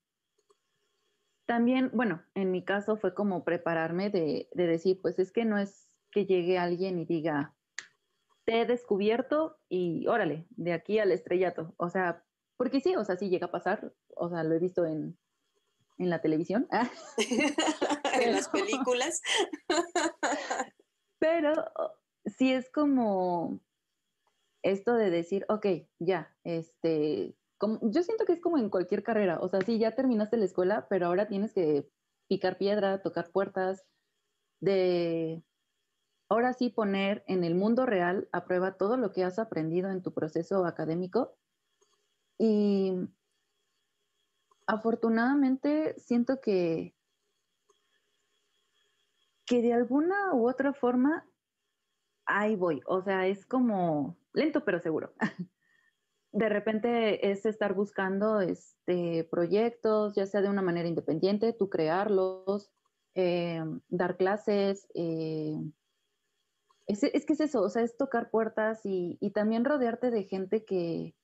también, 1.45 1.91
bueno, 1.93 2.23
en 2.33 2.51
mi 2.51 2.63
caso 2.63 2.97
fue 2.97 3.13
como 3.13 3.43
prepararme 3.43 4.09
de, 4.09 4.49
de 4.53 4.67
decir, 4.67 4.99
pues 5.01 5.19
es 5.19 5.31
que 5.31 5.45
no 5.45 5.57
es 5.57 5.89
que 6.11 6.25
llegue 6.25 6.57
alguien 6.57 6.99
y 6.99 7.05
diga, 7.05 7.55
te 8.51 8.59
he 8.59 8.65
descubierto 8.65 9.57
y 9.69 10.05
órale, 10.07 10.45
de 10.49 10.73
aquí 10.73 10.99
al 10.99 11.13
estrellato. 11.13 11.73
O 11.77 11.89
sea, 11.89 12.25
porque 12.57 12.81
sí, 12.81 12.93
o 12.97 13.05
sea, 13.05 13.15
sí 13.15 13.29
llega 13.29 13.47
a 13.47 13.51
pasar, 13.51 13.93
o 14.17 14.29
sea, 14.29 14.43
lo 14.43 14.53
he 14.53 14.59
visto 14.59 14.85
en, 14.85 15.17
en 15.97 16.09
la 16.09 16.19
televisión. 16.19 16.67
en 18.21 18.33
las 18.33 18.49
películas. 18.49 19.21
pero 21.19 21.53
sí 22.25 22.51
es 22.51 22.69
como 22.69 23.61
esto 24.63 24.95
de 24.95 25.11
decir, 25.11 25.45
ok, 25.47 25.65
ya, 25.99 26.35
este, 26.43 27.37
como, 27.57 27.79
yo 27.83 28.03
siento 28.03 28.25
que 28.25 28.33
es 28.33 28.41
como 28.41 28.57
en 28.57 28.69
cualquier 28.69 29.01
carrera, 29.01 29.39
o 29.39 29.47
sea, 29.47 29.61
sí, 29.61 29.79
ya 29.79 29.95
terminaste 29.95 30.35
la 30.35 30.45
escuela, 30.45 30.87
pero 30.89 31.05
ahora 31.05 31.29
tienes 31.29 31.53
que 31.53 31.89
picar 32.27 32.57
piedra, 32.57 33.01
tocar 33.01 33.31
puertas, 33.31 33.85
de 34.59 35.41
ahora 36.31 36.53
sí 36.53 36.69
poner 36.69 37.25
en 37.27 37.43
el 37.43 37.55
mundo 37.55 37.85
real 37.85 38.29
a 38.31 38.45
prueba 38.45 38.77
todo 38.77 38.95
lo 38.95 39.11
que 39.11 39.25
has 39.25 39.37
aprendido 39.37 39.91
en 39.91 40.01
tu 40.01 40.13
proceso 40.13 40.65
académico. 40.65 41.35
Y 42.37 42.93
afortunadamente 44.65 45.93
siento 45.99 46.39
que, 46.39 46.95
que 49.45 49.61
de 49.61 49.73
alguna 49.73 50.33
u 50.33 50.47
otra 50.47 50.71
forma 50.71 51.27
ahí 52.25 52.55
voy. 52.55 52.81
O 52.85 53.01
sea, 53.01 53.27
es 53.27 53.45
como 53.45 54.17
lento 54.31 54.63
pero 54.63 54.79
seguro. 54.79 55.13
de 56.31 56.47
repente 56.47 57.29
es 57.29 57.45
estar 57.45 57.73
buscando 57.73 58.39
este, 58.39 59.25
proyectos, 59.25 60.15
ya 60.15 60.25
sea 60.25 60.41
de 60.41 60.49
una 60.49 60.61
manera 60.61 60.87
independiente, 60.87 61.51
tú 61.51 61.69
crearlos, 61.69 62.71
eh, 63.15 63.61
dar 63.89 64.15
clases, 64.15 64.87
eh, 64.93 65.57
es, 66.91 67.25
que 67.25 67.33
es 67.33 67.39
eso, 67.39 67.61
o 67.61 67.69
sea, 67.69 67.83
es 67.83 67.97
tocar 67.97 68.29
puertas 68.29 68.81
y, 68.83 69.17
también 69.33 69.65
rodearte 69.65 70.11
de 70.11 70.23
gente 70.23 70.65
que, 70.65 71.15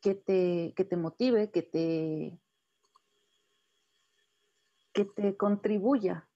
que, 0.00 0.14
te, 0.14 0.74
que 0.76 0.84
te 0.84 0.96
motive, 0.96 1.50
que 1.50 1.62
te, 1.62 2.40
que 4.92 5.04
te 5.04 5.36
contribuya. 5.36 6.28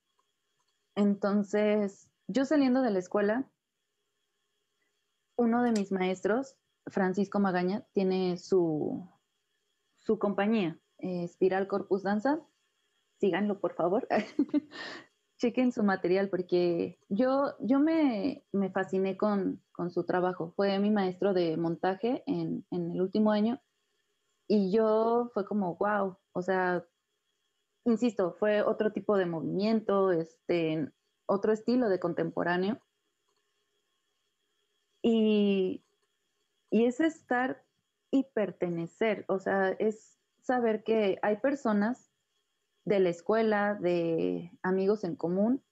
Entonces, 0.95 2.11
yo 2.27 2.45
saliendo 2.45 2.83
de 2.83 2.91
la 2.91 2.99
escuela, 2.99 3.51
uno 5.37 5.63
de 5.63 5.73
mis 5.73 5.93
maestros, 5.93 6.57
Francisco 6.87 7.39
Magaña, 7.39 7.87
tiene 7.93 8.37
su, 8.37 9.09
su 9.99 10.19
compañía, 10.19 10.79
Espiral 10.99 11.69
Corpus 11.69 12.03
Danza. 12.03 12.41
Síganlo, 13.21 13.61
por 13.61 13.75
favor. 13.75 14.07
chequen 15.39 15.73
su 15.73 15.83
material 15.83 16.29
porque 16.29 16.99
yo, 17.09 17.55
yo 17.61 17.81
me, 17.81 18.45
fasciné 18.73 19.17
con, 19.17 19.63
su 19.91 20.05
trabajo. 20.05 20.53
Fue 20.57 20.79
mi 20.81 20.91
maestro 20.91 21.33
de 21.33 21.57
montaje 21.57 22.25
en, 22.27 22.67
el 22.71 23.01
último 23.01 23.31
año 23.31 23.61
y 24.49 24.73
yo 24.73 25.31
fue 25.33 25.47
como, 25.47 25.77
wow, 25.77 26.19
o 26.33 26.43
sea, 26.43 26.85
insisto, 27.85 28.35
fue 28.39 28.63
otro 28.63 28.93
tipo 28.93 29.17
de 29.17 29.27
movimiento, 29.27 30.11
este, 30.11 30.91
otro 31.27 31.53
estilo 31.53 31.89
de 31.89 32.01
contemporáneo. 32.01 32.81
Y, 35.03 35.85
y 36.71 36.85
es 36.87 37.01
estar 37.01 37.65
y 38.11 38.25
pertenecer, 38.35 39.25
o 39.29 39.39
sea, 39.39 39.71
es 39.79 40.19
saber 40.41 40.83
que 40.83 41.19
hay 41.23 41.37
personas 41.37 42.08
de 42.89 43.01
la 43.01 43.11
escuela, 43.11 43.75
de 43.75 44.51
amigos 44.63 45.05
en 45.05 45.15
común, 45.15 45.63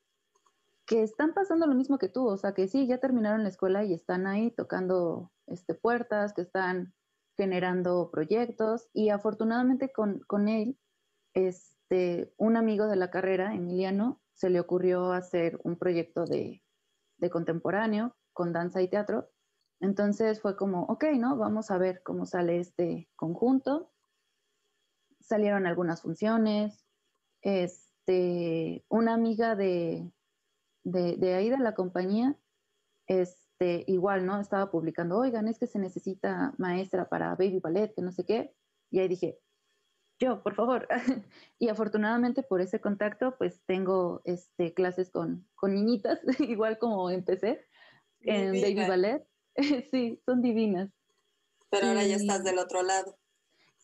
que 0.84 1.02
están 1.02 1.32
pasando 1.32 1.66
lo 1.66 1.74
mismo 1.74 1.98
que 1.98 2.10
tú, 2.10 2.28
o 2.28 2.36
sea, 2.36 2.52
que 2.52 2.68
sí, 2.68 2.86
ya 2.86 2.98
terminaron 2.98 3.42
la 3.42 3.48
escuela 3.48 3.84
y 3.84 3.94
están 3.94 4.26
ahí 4.26 4.50
tocando 4.50 5.32
este, 5.46 5.74
puertas, 5.74 6.34
que 6.34 6.42
están 6.42 6.94
generando 7.36 8.10
proyectos 8.12 8.88
y 8.92 9.08
afortunadamente 9.08 9.90
con, 9.90 10.48
él, 10.48 10.78
este, 11.32 12.34
un 12.36 12.56
amigo 12.56 12.86
de 12.86 12.96
la 12.96 13.10
carrera, 13.10 13.54
Emiliano, 13.54 14.20
se 14.34 14.50
le 14.50 14.60
ocurrió 14.60 15.12
hacer 15.12 15.58
un 15.64 15.76
proyecto 15.76 16.26
de, 16.26 16.62
de 17.16 17.30
contemporáneo 17.30 18.14
con 18.34 18.52
danza 18.52 18.82
y 18.82 18.88
teatro. 18.88 19.30
Entonces 19.80 20.40
fue 20.42 20.56
como, 20.56 20.82
ok, 20.84 21.04
¿no? 21.16 21.38
Vamos 21.38 21.70
a 21.70 21.78
ver 21.78 22.02
cómo 22.02 22.26
sale 22.26 22.58
este 22.58 23.08
conjunto. 23.16 23.90
Salieron 25.20 25.66
algunas 25.66 26.02
funciones, 26.02 26.86
este, 27.43 28.84
una 28.89 29.14
amiga 29.14 29.57
de, 29.57 30.11
de, 30.84 31.34
ahí 31.34 31.51
de 31.51 31.59
la 31.59 31.74
compañía, 31.74 32.37
este, 33.07 33.84
igual, 33.87 34.26
¿no? 34.26 34.41
Estaba 34.41 34.70
publicando, 34.70 35.18
oigan, 35.18 35.49
es 35.49 35.59
que 35.59 35.66
se 35.66 35.78
necesita 35.78 36.55
maestra 36.59 37.09
para 37.09 37.34
baby 37.34 37.61
ballet, 37.61 37.95
que 37.95 38.03
no 38.03 38.12
sé 38.12 38.24
qué. 38.24 38.55
Y 38.91 39.01
ahí 39.01 39.09
dije, 39.09 39.39
yo, 40.18 40.43
por 40.43 40.55
favor. 40.55 40.89
y 41.59 41.68
afortunadamente 41.68 42.43
por 42.43 42.61
ese 42.61 42.80
contacto, 42.80 43.37
pues 43.37 43.62
tengo 43.66 44.22
este, 44.24 44.74
clases 44.74 45.11
con, 45.11 45.49
con 45.55 45.74
niñitas, 45.74 46.20
igual 46.41 46.78
como 46.78 47.11
empecé 47.11 47.66
en 48.20 48.53
baby 48.53 48.89
ballet. 48.89 49.26
sí, 49.91 50.20
son 50.24 50.43
divinas. 50.43 50.91
Pero 51.70 51.89
ahora 51.89 52.05
ya 52.05 52.16
estás 52.16 52.45
del 52.45 52.59
otro 52.59 52.82
lado. 52.82 53.18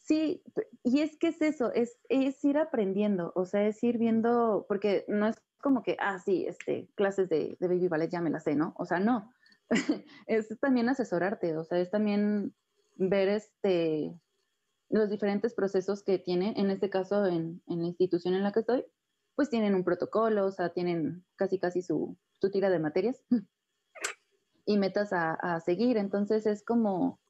Sí, 0.02 0.42
y 0.82 1.00
es 1.00 1.16
que 1.16 1.28
es 1.28 1.40
eso, 1.42 1.72
es, 1.72 1.96
es 2.08 2.44
ir 2.44 2.58
aprendiendo, 2.58 3.32
o 3.36 3.46
sea, 3.46 3.66
es 3.68 3.82
ir 3.84 3.98
viendo, 3.98 4.66
porque 4.68 5.04
no 5.06 5.28
es 5.28 5.36
como 5.60 5.84
que, 5.84 5.96
ah, 6.00 6.18
sí, 6.18 6.44
este, 6.48 6.88
clases 6.96 7.28
de, 7.28 7.56
baby 7.60 7.86
ballet 7.86 8.10
ya 8.10 8.20
me 8.20 8.30
las 8.30 8.42
sé, 8.42 8.56
¿no? 8.56 8.74
O 8.76 8.84
sea, 8.84 8.98
no, 8.98 9.32
es 10.26 10.48
también 10.60 10.88
asesorarte, 10.88 11.56
o 11.56 11.62
sea, 11.62 11.78
es 11.78 11.90
también 11.90 12.52
ver 12.96 13.28
este, 13.28 14.12
los 14.90 15.08
diferentes 15.08 15.54
procesos 15.54 16.02
que 16.02 16.18
tiene, 16.18 16.54
en 16.56 16.70
este 16.70 16.90
caso 16.90 17.24
en, 17.26 17.62
en, 17.68 17.82
la 17.82 17.86
institución 17.86 18.34
en 18.34 18.42
la 18.42 18.50
que 18.50 18.60
estoy, 18.60 18.84
pues 19.36 19.50
tienen 19.50 19.76
un 19.76 19.84
protocolo, 19.84 20.46
o 20.46 20.50
sea, 20.50 20.70
tienen 20.70 21.24
casi 21.36 21.60
casi 21.60 21.80
su, 21.80 22.18
su 22.40 22.50
tira 22.50 22.70
de 22.70 22.80
materias 22.80 23.22
y 24.66 24.78
metas 24.78 25.12
a 25.12 25.60
seguir, 25.60 25.96
entonces 25.96 26.44
es 26.46 26.64
como 26.64 27.21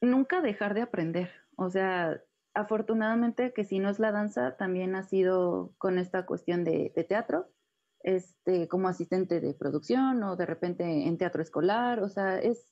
nunca 0.00 0.40
dejar 0.40 0.74
de 0.74 0.82
aprender. 0.82 1.30
O 1.56 1.70
sea, 1.70 2.22
afortunadamente 2.54 3.52
que 3.52 3.64
si 3.64 3.78
no 3.78 3.90
es 3.90 3.98
la 3.98 4.12
danza, 4.12 4.56
también 4.56 4.94
ha 4.94 5.02
sido 5.02 5.74
con 5.78 5.98
esta 5.98 6.26
cuestión 6.26 6.64
de, 6.64 6.90
teatro, 7.08 7.48
este, 8.02 8.68
como 8.68 8.88
asistente 8.88 9.40
de 9.40 9.54
producción 9.54 10.22
o 10.22 10.36
de 10.36 10.46
repente 10.46 11.06
en 11.06 11.18
teatro 11.18 11.42
escolar. 11.42 12.02
O 12.02 12.08
sea, 12.08 12.38
es 12.38 12.70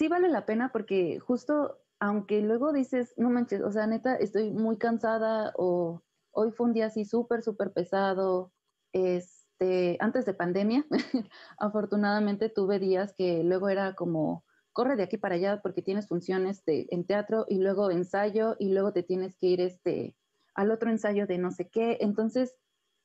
sí 0.00 0.08
vale 0.08 0.30
la 0.30 0.46
pena 0.46 0.70
porque 0.72 1.18
justo, 1.20 1.78
aunque 1.98 2.40
luego 2.40 2.72
dices, 2.72 3.12
no 3.18 3.28
manches, 3.28 3.60
o 3.60 3.70
sea, 3.70 3.86
neta, 3.86 4.16
estoy 4.16 4.50
muy 4.50 4.78
cansada 4.78 5.52
o 5.56 6.02
hoy 6.30 6.52
fue 6.52 6.68
un 6.68 6.72
día 6.72 6.86
así 6.86 7.04
súper, 7.04 7.42
súper 7.42 7.72
pesado, 7.74 8.50
este, 8.92 9.98
antes 10.00 10.24
de 10.24 10.32
pandemia, 10.32 10.86
afortunadamente 11.58 12.48
tuve 12.48 12.78
días 12.78 13.12
que 13.12 13.44
luego 13.44 13.68
era 13.68 13.94
como, 13.94 14.44
corre 14.72 14.96
de 14.96 15.02
aquí 15.02 15.16
para 15.16 15.34
allá 15.34 15.60
porque 15.62 15.82
tienes 15.82 16.08
funciones 16.08 16.64
de, 16.64 16.86
en 16.90 17.04
teatro 17.04 17.46
y 17.48 17.58
luego 17.58 17.90
ensayo 17.90 18.56
y 18.58 18.72
luego 18.72 18.92
te 18.92 19.02
tienes 19.02 19.36
que 19.36 19.46
ir 19.46 19.60
este, 19.60 20.16
al 20.54 20.70
otro 20.70 20.90
ensayo 20.90 21.26
de 21.26 21.38
no 21.38 21.50
sé 21.50 21.68
qué. 21.68 21.98
Entonces, 22.00 22.56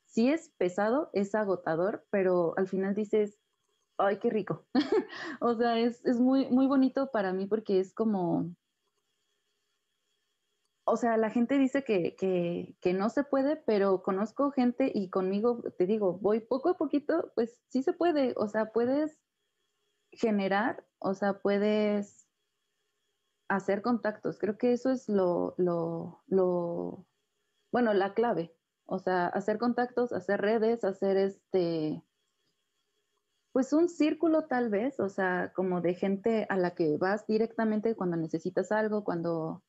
sí 0.06 0.30
es 0.30 0.52
pesado, 0.58 1.10
es 1.14 1.36
agotador, 1.36 2.06
pero 2.10 2.54
al 2.58 2.68
final 2.68 2.96
dices, 2.96 3.40
ay, 3.98 4.20
qué 4.20 4.30
rico. 4.30 4.66
o 5.42 5.56
sea, 5.56 5.80
es, 5.80 6.02
muy, 6.20 6.48
muy 6.50 6.68
bonito 6.68 7.12
para 7.12 7.34
mí 7.34 7.46
porque 7.46 7.80
es 7.80 7.94
como, 7.94 8.56
o 10.86 10.98
sea, 10.98 11.18
la 11.18 11.30
gente 11.30 11.58
dice 11.58 11.84
que, 11.84 12.16
que, 12.16 12.94
no 12.94 13.10
se 13.10 13.24
puede, 13.24 13.56
pero 13.56 14.04
conozco 14.04 14.52
gente 14.52 14.92
y 14.94 15.10
conmigo, 15.10 15.64
te 15.78 15.86
digo, 15.86 16.14
voy 16.20 16.42
poco 16.42 16.70
a 16.70 16.78
poquito, 16.78 17.32
pues 17.36 17.62
sí 17.70 17.82
se 17.84 17.94
puede, 17.94 18.34
o 18.38 18.48
sea, 18.48 18.72
puedes 18.72 19.20
generar, 20.12 20.85
o 21.00 21.14
sea, 21.14 21.40
puedes 21.40 22.28
hacer 23.48 23.82
contactos. 23.82 24.38
Creo 24.40 24.58
que 24.58 24.74
eso 24.74 24.92
es 24.92 25.08
lo, 25.10 25.56
lo, 25.58 26.24
lo, 26.28 27.06
bueno, 27.72 27.94
la 27.94 28.14
clave. 28.14 28.56
O 28.86 29.00
sea, 29.00 29.28
hacer 29.28 29.58
contactos, 29.58 30.14
hacer 30.14 30.42
redes, 30.42 30.84
hacer 30.84 31.18
este, 31.18 32.04
pues 33.52 33.74
un 33.74 33.90
círculo 33.90 34.48
tal 34.48 34.70
vez, 34.70 35.00
o 35.00 35.10
sea, 35.10 35.54
como 35.56 35.82
de 35.82 35.96
gente 35.96 36.46
a 36.50 36.58
la 36.58 36.76
que 36.76 36.98
vas 36.98 37.26
directamente 37.26 37.96
cuando 37.96 38.18
necesitas 38.18 38.72
algo, 38.72 39.04
cuando 39.04 39.64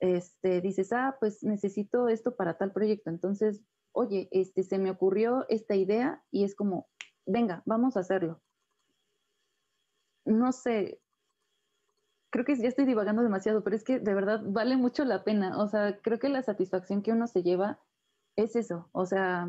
este, 0.00 0.60
dices, 0.60 0.92
ah, 0.92 1.16
pues 1.18 1.42
necesito 1.42 2.08
esto 2.08 2.36
para 2.36 2.56
tal 2.56 2.72
proyecto. 2.72 3.10
Entonces, 3.10 3.62
oye, 3.92 4.28
este, 4.30 4.62
se 4.62 4.78
me 4.78 4.90
ocurrió 4.90 5.46
esta 5.48 5.74
idea 5.74 6.24
y 6.30 6.44
es 6.44 6.54
como, 6.54 6.88
venga, 7.26 7.62
vamos 7.66 7.96
a 7.96 8.00
hacerlo. 8.00 8.40
No 10.28 10.52
sé, 10.52 11.00
creo 12.30 12.44
que 12.44 12.56
ya 12.56 12.68
estoy 12.68 12.84
divagando 12.84 13.22
demasiado, 13.22 13.64
pero 13.64 13.74
es 13.74 13.84
que 13.84 13.98
de 13.98 14.14
verdad 14.14 14.42
vale 14.44 14.76
mucho 14.76 15.04
la 15.04 15.24
pena. 15.24 15.58
O 15.58 15.66
sea, 15.66 15.98
creo 16.00 16.18
que 16.18 16.28
la 16.28 16.42
satisfacción 16.42 17.02
que 17.02 17.12
uno 17.12 17.26
se 17.26 17.42
lleva 17.42 17.80
es 18.36 18.54
eso, 18.54 18.88
o 18.92 19.06
sea, 19.06 19.48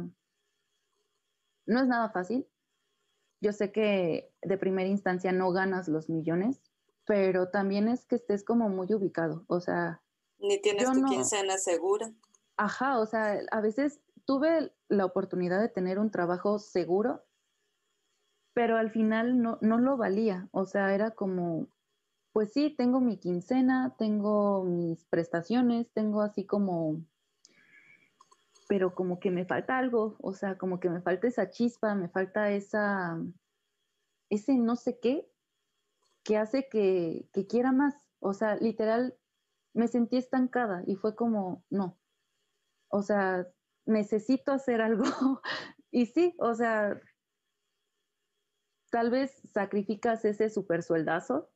no 1.66 1.80
es 1.80 1.88
nada 1.88 2.10
fácil. 2.10 2.48
Yo 3.42 3.54
sé 3.54 3.72
que 3.72 4.34
de 4.42 4.58
primera 4.58 4.90
instancia 4.90 5.32
no 5.32 5.52
ganas 5.52 5.88
los 5.88 6.10
millones, 6.10 6.62
pero 7.06 7.50
también 7.50 7.88
es 7.88 8.06
que 8.06 8.16
estés 8.16 8.44
como 8.44 8.70
muy 8.70 8.94
ubicado, 8.94 9.46
o 9.48 9.60
sea... 9.60 10.02
Ni 10.40 10.62
tienes 10.62 10.92
tu 10.92 11.04
quincena 11.06 11.58
segura. 11.58 12.12
Ajá, 12.58 13.00
o 13.00 13.06
sea, 13.06 13.40
a 13.52 13.62
veces 13.62 14.02
tuve 14.26 14.74
la 14.88 15.06
oportunidad 15.06 15.62
de 15.62 15.70
tener 15.70 16.00
un 16.00 16.12
trabajo 16.12 16.60
seguro, 16.60 17.24
pero 18.60 18.76
al 18.76 18.92
final 18.92 19.42
no, 19.42 19.58
no 19.62 19.78
lo 19.78 19.96
valía, 19.96 20.50
o 20.52 20.66
sea, 20.66 20.94
era 20.94 21.12
como, 21.12 21.70
pues 22.34 22.52
sí, 22.52 22.76
tengo 22.78 23.00
mi 23.00 23.18
quincena, 23.18 23.96
tengo 23.98 24.66
mis 24.66 25.06
prestaciones, 25.06 25.90
tengo 25.94 26.22
así 26.22 26.46
como 26.46 27.02
pero 28.68 28.94
como 28.94 29.22
que 29.22 29.32
me 29.32 29.46
falta 29.46 29.78
algo, 29.78 30.18
o 30.20 30.34
sea, 30.34 30.58
como 30.58 30.82
que 30.82 30.90
me 30.90 31.00
falta 31.00 31.26
esa 31.26 31.50
chispa, 31.50 31.96
me 31.96 32.10
falta 32.10 32.52
esa, 32.52 33.18
ese 34.30 34.58
no 34.58 34.76
sé 34.76 35.00
qué, 35.00 35.32
que 36.26 36.36
hace 36.36 36.68
que, 36.68 37.30
que 37.32 37.48
quiera 37.48 37.72
más. 37.72 37.96
O 38.20 38.34
sea, 38.34 38.58
literal, 38.58 39.16
me 39.74 39.88
sentí 39.88 40.18
estancada 40.18 40.84
y 40.86 40.98
fue 40.98 41.16
como, 41.16 41.64
no, 41.70 41.98
o 42.90 43.04
sea, 43.04 43.48
necesito 43.86 44.52
hacer 44.52 44.82
algo. 44.82 45.06
y 45.92 46.08
sí, 46.08 46.36
o 46.40 46.54
sea, 46.56 47.00
tal 48.90 49.10
vez 49.10 49.42
sacrificas 49.54 50.26
ese 50.26 50.50
super 50.50 50.84
sueldazo. 50.84 51.50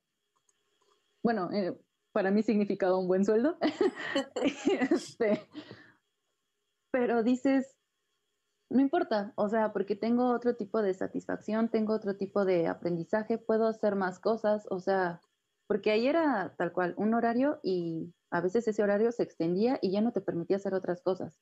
Bueno, 1.23 1.49
eh, 1.51 1.77
para 2.11 2.31
mí 2.31 2.43
significaba 2.43 2.97
un 2.97 3.07
buen 3.07 3.25
sueldo. 3.25 3.57
este, 4.91 5.47
pero 6.91 7.23
dices, 7.23 7.75
no 8.69 8.81
importa, 8.81 9.33
o 9.35 9.49
sea, 9.49 9.73
porque 9.73 9.95
tengo 9.95 10.31
otro 10.31 10.55
tipo 10.55 10.81
de 10.81 10.93
satisfacción, 10.93 11.69
tengo 11.69 11.93
otro 11.93 12.17
tipo 12.17 12.45
de 12.45 12.67
aprendizaje, 12.67 13.37
puedo 13.37 13.67
hacer 13.67 13.95
más 13.95 14.19
cosas, 14.19 14.65
o 14.69 14.79
sea, 14.79 15.21
porque 15.67 15.91
ahí 15.91 16.07
era 16.07 16.55
tal 16.57 16.73
cual 16.73 16.93
un 16.97 17.13
horario 17.13 17.59
y 17.63 18.13
a 18.31 18.41
veces 18.41 18.67
ese 18.67 18.83
horario 18.83 19.11
se 19.11 19.23
extendía 19.23 19.79
y 19.81 19.91
ya 19.91 20.01
no 20.01 20.11
te 20.11 20.21
permitía 20.21 20.57
hacer 20.57 20.73
otras 20.73 21.01
cosas. 21.01 21.39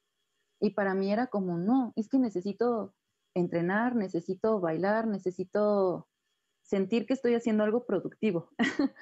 Y 0.59 0.71
para 0.71 0.93
mí 0.93 1.11
era 1.11 1.27
como, 1.27 1.57
no, 1.57 1.93
es 1.95 2.07
que 2.07 2.19
necesito 2.19 2.93
entrenar, 3.33 3.95
necesito 3.95 4.59
bailar, 4.59 5.07
necesito 5.07 6.07
sentir 6.61 7.05
que 7.05 7.13
estoy 7.13 7.35
haciendo 7.35 7.63
algo 7.63 7.85
productivo. 7.85 8.49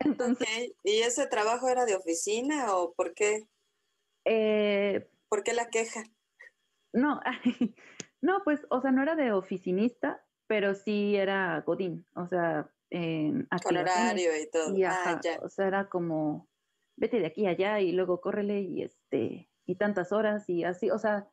Entonces, 0.00 0.72
¿Y 0.82 1.00
ese 1.00 1.26
trabajo 1.26 1.68
era 1.68 1.84
de 1.84 1.96
oficina 1.96 2.74
o 2.74 2.94
por 2.94 3.14
qué? 3.14 3.46
Eh, 4.24 5.08
¿Por 5.28 5.42
qué 5.42 5.52
la 5.52 5.68
queja? 5.68 6.02
No, 6.92 7.20
no, 8.20 8.42
pues, 8.44 8.66
o 8.70 8.80
sea, 8.80 8.90
no 8.90 9.02
era 9.02 9.14
de 9.14 9.32
oficinista, 9.32 10.24
pero 10.46 10.74
sí 10.74 11.16
era 11.16 11.62
Godín, 11.66 12.06
o 12.14 12.26
sea, 12.26 12.70
en 12.90 13.46
Con 13.62 13.76
horario 13.76 14.30
y 14.40 14.48
todo. 14.50 14.74
ah, 14.86 15.20
ya. 15.22 15.38
O 15.42 15.48
sea, 15.48 15.66
era 15.66 15.88
como, 15.88 16.48
vete 16.96 17.20
de 17.20 17.26
aquí 17.26 17.46
a 17.46 17.50
allá 17.50 17.80
y 17.80 17.92
luego 17.92 18.20
córrele 18.20 18.60
y 18.60 18.82
este, 18.82 19.50
y 19.66 19.76
tantas 19.76 20.12
horas 20.12 20.48
y 20.48 20.64
así, 20.64 20.90
o 20.90 20.98
sea, 20.98 21.28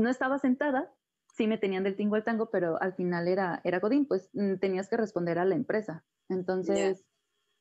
no 0.00 0.10
estaba 0.10 0.38
sentada, 0.38 0.92
sí 1.36 1.46
me 1.46 1.58
tenían 1.58 1.84
del 1.84 1.96
tingo 1.96 2.16
al 2.16 2.24
tango, 2.24 2.50
pero 2.50 2.80
al 2.80 2.94
final 2.94 3.28
era, 3.28 3.60
era 3.64 3.80
Godín, 3.80 4.06
pues 4.06 4.30
mm, 4.32 4.56
tenías 4.56 4.88
que 4.88 4.96
responder 4.96 5.38
a 5.38 5.44
la 5.44 5.54
empresa. 5.54 6.04
Entonces, 6.28 7.04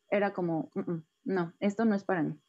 era 0.10 0.34
como, 0.34 0.72
mm, 0.76 0.91
mm, 0.91 1.07
no, 1.26 1.53
esto 1.60 1.86
no 1.86 1.95
es 1.95 2.03
para 2.03 2.24
mí 2.24 2.40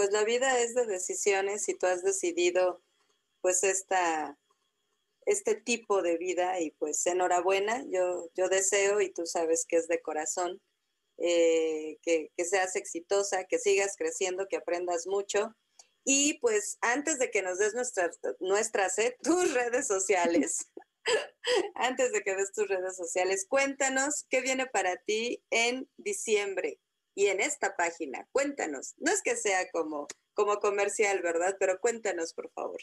pues 0.00 0.12
la 0.12 0.24
vida 0.24 0.58
es 0.60 0.74
de 0.74 0.86
decisiones 0.86 1.68
y 1.68 1.74
tú 1.74 1.86
has 1.86 2.02
decidido 2.02 2.82
pues 3.42 3.64
esta, 3.64 4.38
este 5.26 5.54
tipo 5.54 6.00
de 6.00 6.16
vida 6.16 6.58
y 6.60 6.70
pues 6.70 7.04
enhorabuena, 7.06 7.84
yo, 7.90 8.30
yo 8.34 8.48
deseo 8.48 9.02
y 9.02 9.12
tú 9.12 9.26
sabes 9.26 9.66
que 9.68 9.76
es 9.76 9.88
de 9.88 10.00
corazón, 10.00 10.60
eh, 11.18 11.98
que, 12.02 12.30
seas 12.44 12.76
exitosa, 12.76 13.44
que 13.44 13.58
sigas 13.58 13.94
creciendo, 13.98 14.46
que 14.48 14.56
aprendas 14.56 15.06
mucho. 15.06 15.54
Y 16.04 16.38
pues 16.40 16.78
antes 16.80 17.18
de 17.18 17.30
que 17.30 17.42
nos 17.42 17.58
des 17.58 17.74
nuestras, 17.74 18.18
nuestras 18.40 18.98
¿eh? 18.98 19.16
tus 19.22 19.54
redes 19.54 19.86
sociales, 19.86 20.70
antes 21.74 22.12
de 22.12 22.22
que 22.22 22.36
des 22.36 22.52
tus 22.52 22.68
redes 22.68 22.96
sociales, 22.96 23.46
cuéntanos 23.48 24.26
qué 24.28 24.40
viene 24.40 24.66
para 24.66 24.96
ti 24.96 25.44
en 25.50 25.88
diciembre 25.96 26.80
y 27.14 27.26
en 27.26 27.40
esta 27.40 27.76
página. 27.76 28.26
Cuéntanos, 28.32 28.94
no 28.98 29.12
es 29.12 29.22
que 29.22 29.36
sea 29.36 29.70
como, 29.70 30.06
como 30.34 30.58
comercial, 30.58 31.20
¿verdad? 31.22 31.56
Pero 31.58 31.80
cuéntanos, 31.80 32.34
por 32.34 32.50
favor. 32.52 32.80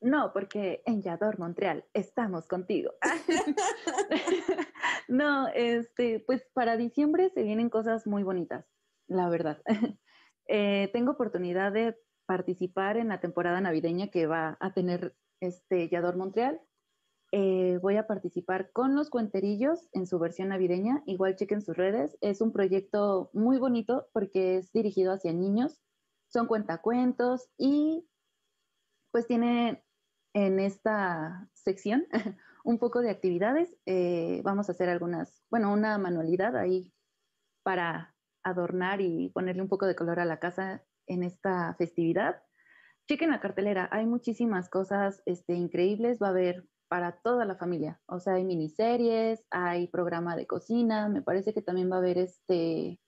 No, 0.00 0.32
porque 0.32 0.80
en 0.86 1.02
Yador 1.02 1.40
Montreal 1.40 1.84
estamos 1.92 2.46
contigo. 2.46 2.92
no, 5.08 5.48
este, 5.48 6.20
pues 6.20 6.46
para 6.52 6.76
diciembre 6.76 7.30
se 7.30 7.42
vienen 7.42 7.68
cosas 7.68 8.06
muy 8.06 8.22
bonitas, 8.22 8.64
la 9.08 9.28
verdad. 9.28 9.60
Eh, 10.50 10.88
tengo 10.94 11.12
oportunidad 11.12 11.72
de 11.72 11.94
participar 12.28 12.98
en 12.98 13.08
la 13.08 13.20
temporada 13.20 13.58
navideña 13.60 14.08
que 14.08 14.26
va 14.26 14.58
a 14.60 14.74
tener 14.74 15.16
este 15.40 15.88
Yador 15.88 16.18
Montreal. 16.18 16.60
Eh, 17.32 17.78
voy 17.80 17.96
a 17.96 18.06
participar 18.06 18.70
con 18.72 18.94
los 18.94 19.08
cuenterillos 19.08 19.88
en 19.92 20.06
su 20.06 20.18
versión 20.18 20.50
navideña. 20.50 21.02
Igual 21.06 21.36
chequen 21.36 21.62
sus 21.62 21.74
redes. 21.74 22.18
Es 22.20 22.42
un 22.42 22.52
proyecto 22.52 23.30
muy 23.32 23.58
bonito 23.58 24.08
porque 24.12 24.58
es 24.58 24.70
dirigido 24.72 25.14
hacia 25.14 25.32
niños. 25.32 25.80
Son 26.30 26.46
cuentacuentos 26.46 27.48
y 27.56 28.06
pues 29.10 29.26
tiene 29.26 29.82
en 30.34 30.60
esta 30.60 31.48
sección 31.54 32.06
un 32.62 32.78
poco 32.78 33.00
de 33.00 33.08
actividades. 33.08 33.74
Eh, 33.86 34.42
vamos 34.44 34.68
a 34.68 34.72
hacer 34.72 34.90
algunas, 34.90 35.42
bueno, 35.48 35.72
una 35.72 35.96
manualidad 35.96 36.56
ahí 36.56 36.92
para 37.62 38.14
adornar 38.42 39.00
y 39.00 39.30
ponerle 39.30 39.62
un 39.62 39.68
poco 39.68 39.86
de 39.86 39.96
color 39.96 40.20
a 40.20 40.26
la 40.26 40.38
casa 40.38 40.84
en 41.08 41.22
esta 41.22 41.74
festividad. 41.74 42.42
Chequen 43.08 43.30
la 43.30 43.40
cartelera, 43.40 43.88
hay 43.90 44.06
muchísimas 44.06 44.68
cosas 44.68 45.22
este, 45.26 45.54
increíbles. 45.54 46.18
Va 46.22 46.28
a 46.28 46.30
haber 46.30 46.66
para 46.88 47.20
toda 47.20 47.44
la 47.44 47.56
familia. 47.56 48.00
O 48.06 48.18
sea, 48.18 48.34
hay 48.34 48.44
miniseries, 48.44 49.44
hay 49.50 49.88
programa 49.88 50.36
de 50.36 50.46
cocina, 50.46 51.08
me 51.08 51.22
parece 51.22 51.52
que 51.52 51.62
también 51.62 51.90
va 51.90 51.96
a 51.96 51.98
haber 51.98 52.18
este, 52.18 52.98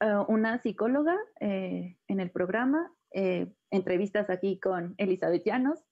eh, 0.00 0.24
una 0.28 0.58
psicóloga 0.58 1.16
eh, 1.40 1.96
en 2.08 2.20
el 2.20 2.30
programa, 2.30 2.92
eh, 3.12 3.52
entrevistas 3.70 4.28
aquí 4.30 4.58
con 4.58 4.94
Elizabeth 4.98 5.44
Llanos, 5.44 5.84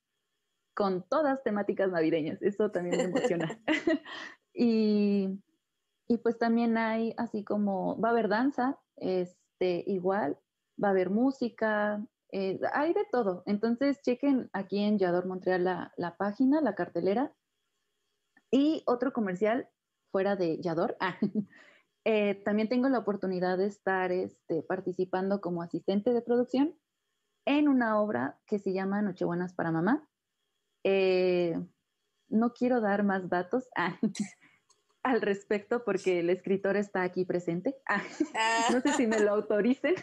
con 0.74 1.06
todas 1.08 1.42
temáticas 1.44 1.90
navideñas. 1.90 2.42
Eso 2.42 2.70
también 2.70 2.96
me 2.96 3.04
emociona. 3.04 3.60
y, 4.54 5.40
Y 6.08 6.18
pues 6.18 6.38
también 6.38 6.76
hay 6.76 7.14
así 7.16 7.44
como, 7.44 8.00
va 8.00 8.08
a 8.08 8.12
haber 8.12 8.28
danza, 8.28 8.78
este, 8.96 9.84
igual, 9.86 10.36
va 10.82 10.88
a 10.88 10.90
haber 10.92 11.10
música, 11.10 12.04
eh, 12.32 12.60
hay 12.72 12.92
de 12.92 13.04
todo. 13.10 13.42
Entonces 13.46 14.00
chequen 14.02 14.50
aquí 14.52 14.78
en 14.78 14.98
Yador 14.98 15.26
Montreal 15.26 15.64
la, 15.64 15.92
la 15.96 16.16
página, 16.16 16.60
la 16.60 16.74
cartelera. 16.74 17.32
Y 18.50 18.82
otro 18.86 19.12
comercial 19.12 19.68
fuera 20.10 20.36
de 20.36 20.60
Yador. 20.60 20.96
Ah, 21.00 21.16
eh, 22.04 22.42
también 22.44 22.68
tengo 22.68 22.88
la 22.88 22.98
oportunidad 22.98 23.58
de 23.58 23.66
estar 23.66 24.12
este, 24.12 24.62
participando 24.62 25.40
como 25.40 25.62
asistente 25.62 26.12
de 26.12 26.22
producción 26.22 26.76
en 27.46 27.68
una 27.68 28.00
obra 28.00 28.38
que 28.46 28.58
se 28.58 28.72
llama 28.72 29.02
Nochebuenas 29.02 29.54
para 29.54 29.72
Mamá. 29.72 30.08
Eh, 30.84 31.58
no 32.28 32.52
quiero 32.52 32.80
dar 32.80 33.02
más 33.02 33.28
datos 33.28 33.68
ah, 33.76 33.98
al 35.10 35.20
respecto 35.20 35.84
porque 35.84 36.20
el 36.20 36.30
escritor 36.30 36.76
está 36.76 37.02
aquí 37.02 37.24
presente. 37.24 37.76
Ah, 37.86 38.02
no 38.72 38.80
sé 38.80 38.92
si 38.94 39.06
me 39.06 39.18
lo 39.18 39.32
autoricen. 39.32 39.94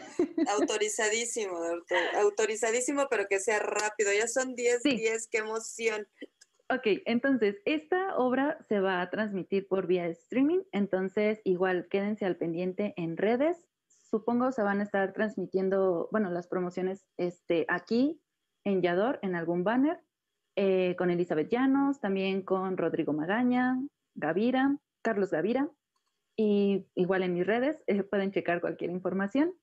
Autorizadísimo, 0.60 1.56
autorizadísimo, 2.16 3.06
pero 3.10 3.26
que 3.28 3.40
sea 3.40 3.58
rápido. 3.58 4.10
Ya 4.12 4.28
son 4.28 4.54
10, 4.54 4.82
10, 4.82 5.28
qué 5.28 5.38
emoción. 5.38 6.06
Ok, 6.70 6.86
entonces 7.06 7.56
esta 7.64 8.16
obra 8.18 8.58
se 8.68 8.80
va 8.80 9.00
a 9.00 9.08
transmitir 9.08 9.66
por 9.68 9.86
vía 9.86 10.06
streaming, 10.06 10.60
entonces 10.72 11.40
igual 11.44 11.88
quédense 11.88 12.26
al 12.26 12.36
pendiente 12.36 12.92
en 12.96 13.16
redes. 13.16 13.56
Supongo 14.10 14.52
se 14.52 14.62
van 14.62 14.80
a 14.80 14.82
estar 14.82 15.14
transmitiendo, 15.14 16.08
bueno, 16.12 16.30
las 16.30 16.46
promociones 16.46 17.06
este, 17.16 17.64
aquí 17.68 18.20
en 18.64 18.82
Yador, 18.82 19.18
en 19.22 19.34
algún 19.34 19.64
banner, 19.64 20.00
eh, 20.56 20.94
con 20.98 21.10
Elizabeth 21.10 21.48
Llanos, 21.50 22.00
también 22.00 22.42
con 22.42 22.76
Rodrigo 22.76 23.14
Magaña, 23.14 23.78
Gavira, 24.14 24.76
Carlos 25.02 25.30
Gavira, 25.30 25.70
y 26.40 26.86
igual 26.94 27.24
en 27.24 27.34
mis 27.34 27.46
redes 27.46 27.82
eh, 27.88 28.04
pueden 28.04 28.30
checar 28.30 28.60
cualquier 28.60 28.90
información. 28.90 29.54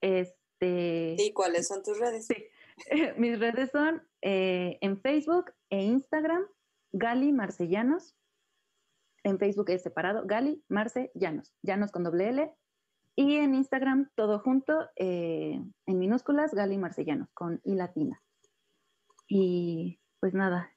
Este, 0.00 1.16
¿Y 1.18 1.32
cuáles 1.34 1.68
son 1.68 1.82
tus 1.82 1.98
redes? 1.98 2.26
Sí, 2.26 2.46
mis 3.18 3.38
redes 3.38 3.70
son 3.70 4.02
eh, 4.22 4.78
en 4.80 4.98
Facebook 5.00 5.52
e 5.68 5.82
Instagram, 5.82 6.46
Gali 6.92 7.30
Marcellanos. 7.32 8.16
En 9.22 9.38
Facebook 9.38 9.70
es 9.70 9.82
separado, 9.82 10.22
Gali 10.26 10.62
Marce 10.68 11.10
Llanos, 11.14 11.54
Llanos 11.62 11.92
con 11.92 12.04
doble 12.04 12.28
L. 12.30 12.52
Y 13.16 13.36
en 13.36 13.54
Instagram, 13.54 14.10
todo 14.16 14.40
junto, 14.40 14.88
eh, 14.96 15.60
en 15.86 15.98
minúsculas, 15.98 16.54
Gali 16.54 16.78
Marcellanos, 16.78 17.28
con 17.32 17.60
I 17.64 17.74
latina. 17.74 18.22
Y 19.28 20.00
pues 20.20 20.34
nada. 20.34 20.73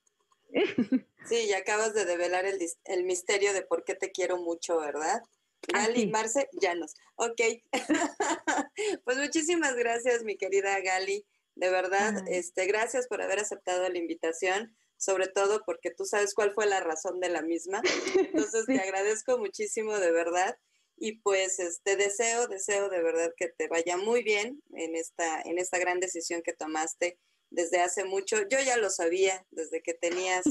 Sí, 1.27 1.35
y 1.49 1.51
acabas 1.51 1.93
de 1.93 2.05
develar 2.05 2.45
el, 2.45 2.57
el 2.85 3.03
misterio 3.03 3.51
de 3.51 3.61
por 3.61 3.83
qué 3.83 3.95
te 3.95 4.11
quiero 4.11 4.37
mucho, 4.37 4.79
¿verdad? 4.79 5.21
Gali 5.67 6.07
Marce 6.07 6.49
Llanos. 6.53 6.93
Ok. 7.15 7.41
pues 9.03 9.17
muchísimas 9.17 9.75
gracias, 9.75 10.23
mi 10.23 10.37
querida 10.37 10.79
Gali. 10.79 11.25
De 11.55 11.69
verdad, 11.69 12.23
este, 12.27 12.65
gracias 12.67 13.07
por 13.07 13.21
haber 13.21 13.39
aceptado 13.39 13.89
la 13.89 13.97
invitación, 13.97 14.75
sobre 14.95 15.27
todo 15.27 15.63
porque 15.65 15.89
tú 15.89 16.05
sabes 16.05 16.35
cuál 16.35 16.53
fue 16.53 16.67
la 16.67 16.79
razón 16.79 17.19
de 17.19 17.29
la 17.29 17.41
misma. 17.41 17.81
Entonces, 18.15 18.65
te 18.67 18.79
agradezco 18.79 19.37
muchísimo, 19.39 19.97
de 19.97 20.11
verdad. 20.11 20.57
Y 20.97 21.19
pues 21.19 21.59
este 21.59 21.95
deseo, 21.95 22.47
deseo 22.47 22.89
de 22.89 23.01
verdad 23.01 23.31
que 23.37 23.49
te 23.49 23.67
vaya 23.67 23.97
muy 23.97 24.23
bien 24.23 24.61
en 24.73 24.95
esta, 24.95 25.41
en 25.41 25.59
esta 25.59 25.77
gran 25.77 25.99
decisión 25.99 26.41
que 26.41 26.53
tomaste 26.53 27.19
desde 27.49 27.79
hace 27.79 28.05
mucho. 28.05 28.37
Yo 28.49 28.59
ya 28.59 28.77
lo 28.77 28.89
sabía 28.89 29.45
desde 29.51 29.81
que 29.81 29.93
tenías 29.93 30.45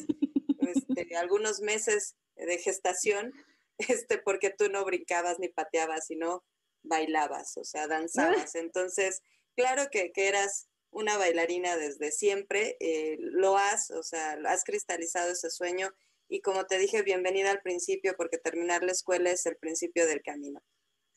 este, 0.59 1.17
algunos 1.17 1.61
meses 1.61 2.17
de 2.37 2.59
gestación, 2.59 3.33
este, 3.79 4.19
porque 4.19 4.51
tú 4.51 4.69
no 4.71 4.85
brincabas 4.85 5.39
ni 5.39 5.49
pateabas, 5.49 6.07
sino 6.07 6.45
bailabas, 6.83 7.57
o 7.57 7.65
sea, 7.65 7.87
danzabas. 7.87 8.55
Entonces, 8.55 9.23
claro 9.55 9.89
que, 9.91 10.13
que 10.13 10.29
eras 10.29 10.69
una 10.91 11.19
bailarina 11.19 11.77
desde 11.77 12.11
siempre, 12.11 12.77
eh, 12.81 13.17
lo 13.19 13.57
has, 13.57 13.91
o 13.91 14.03
sea, 14.03 14.39
has 14.47 14.65
cristalizado 14.65 15.33
ese 15.33 15.51
sueño 15.51 15.93
y 16.29 16.41
como 16.41 16.67
te 16.67 16.79
dije, 16.79 17.03
bienvenida 17.03 17.51
al 17.51 17.61
principio 17.61 18.15
porque 18.17 18.39
terminar 18.39 18.83
la 18.83 18.93
escuela 18.93 19.31
es 19.31 19.47
el 19.47 19.57
principio 19.57 20.07
del 20.07 20.23
camino. 20.23 20.61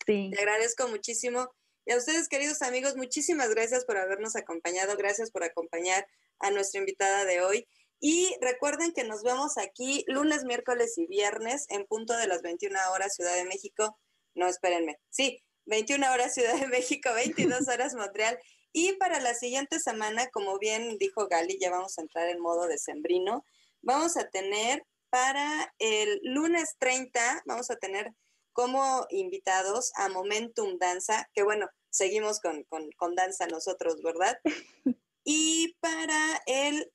Sí. 0.06 0.31
Te 0.34 0.39
agradezco 0.39 0.88
muchísimo. 0.88 1.49
Y 1.90 1.91
a 1.91 1.98
ustedes, 1.98 2.28
queridos 2.28 2.61
amigos, 2.61 2.95
muchísimas 2.98 3.49
gracias 3.49 3.84
por 3.84 3.98
habernos 3.98 4.36
acompañado, 4.36 4.95
gracias 4.95 5.32
por 5.32 5.44
acompañar 5.44 6.07
a 6.38 6.52
nuestra 6.52 6.80
invitada 6.80 7.26
de 7.26 7.41
hoy. 7.41 7.68
Y 7.99 8.32
recuerden 8.41 8.91
que 8.91 9.03
nos 9.03 9.24
vemos 9.24 9.57
aquí 9.57 10.06
lunes, 10.06 10.44
miércoles 10.44 10.99
y 10.99 11.07
viernes 11.07 11.66
en 11.70 11.88
punto 11.88 12.16
de 12.16 12.28
las 12.28 12.44
21 12.44 12.78
horas 12.91 13.16
Ciudad 13.16 13.34
de 13.34 13.45
México. 13.45 13.98
No, 14.36 14.48
espérenme. 14.48 14.99
Sí, 15.10 15.44
21 15.66 16.11
horas 16.11 16.36
Ciudad 16.36 16.60
de 16.60 16.68
México, 16.68 17.10
22 17.11 17.68
horas 17.74 17.95
Montreal. 17.95 18.38
Y 18.72 18.94
para 18.98 19.20
la 19.20 19.34
siguiente 19.34 19.80
semana, 19.80 20.30
como 20.30 20.60
bien 20.60 20.99
dijo 20.99 21.28
Gali, 21.28 21.57
ya 21.60 21.72
vamos 21.72 21.98
a 21.98 22.03
entrar 22.03 22.30
en 22.30 22.40
modo 22.40 22.68
decembrino. 22.68 23.44
Vamos 23.82 24.16
a 24.16 24.30
tener 24.30 24.86
para 25.10 25.74
el 25.80 26.20
lunes 26.22 26.76
30, 26.78 27.41
vamos 27.48 27.72
a 27.72 27.78
tener 27.78 28.14
como 28.53 29.07
invitados 29.10 29.91
a 29.95 30.10
Momentum 30.10 30.78
Danza, 30.78 31.28
que 31.34 31.44
bueno, 31.44 31.68
seguimos 31.90 32.40
con, 32.40 33.16
danza 33.16 33.48
nosotros, 33.48 34.02
¿verdad? 34.02 34.40
Y 35.26 35.76
para 35.80 36.41
el 36.48 36.91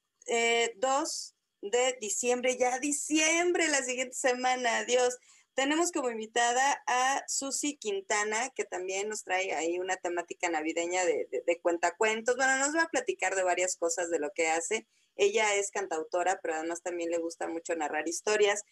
2 0.77 1.35
eh, 1.67 1.71
de 1.71 1.97
diciembre, 2.01 2.57
ya 2.59 2.79
diciembre, 2.81 3.69
la 3.69 3.83
siguiente 3.83 4.17
semana, 4.17 4.79
adiós. 4.79 5.19
Tenemos 5.55 5.93
como 5.93 6.11
invitada 6.11 6.83
a 6.89 7.23
Susi 7.29 7.77
Quintana, 7.77 8.51
que 8.51 8.65
también 8.65 9.09
nos 9.09 9.23
trae 9.23 9.53
ahí 9.55 9.79
una 9.79 9.97
temática 9.97 10.49
navideña 10.49 11.05
de, 11.05 11.29
de, 11.47 11.61
cuentacuentos. 11.61 12.37
Bueno, 12.37 12.59
nos 12.59 12.75
va 12.75 12.83
a 12.83 12.89
platicar 12.89 13.37
de 13.37 13.45
varias 13.45 13.77
cosas 13.77 14.11
de 14.11 14.19
lo 14.19 14.33
que 14.35 14.49
hace. 14.49 14.89
Ella 15.15 15.55
es 15.55 15.71
cantautora, 15.71 16.41
pero 16.43 16.55
además 16.55 16.83
también 16.83 17.11
le 17.11 17.19
gusta 17.19 17.47
mucho 17.47 17.77
narrar 17.77 18.09
historias. 18.09 18.65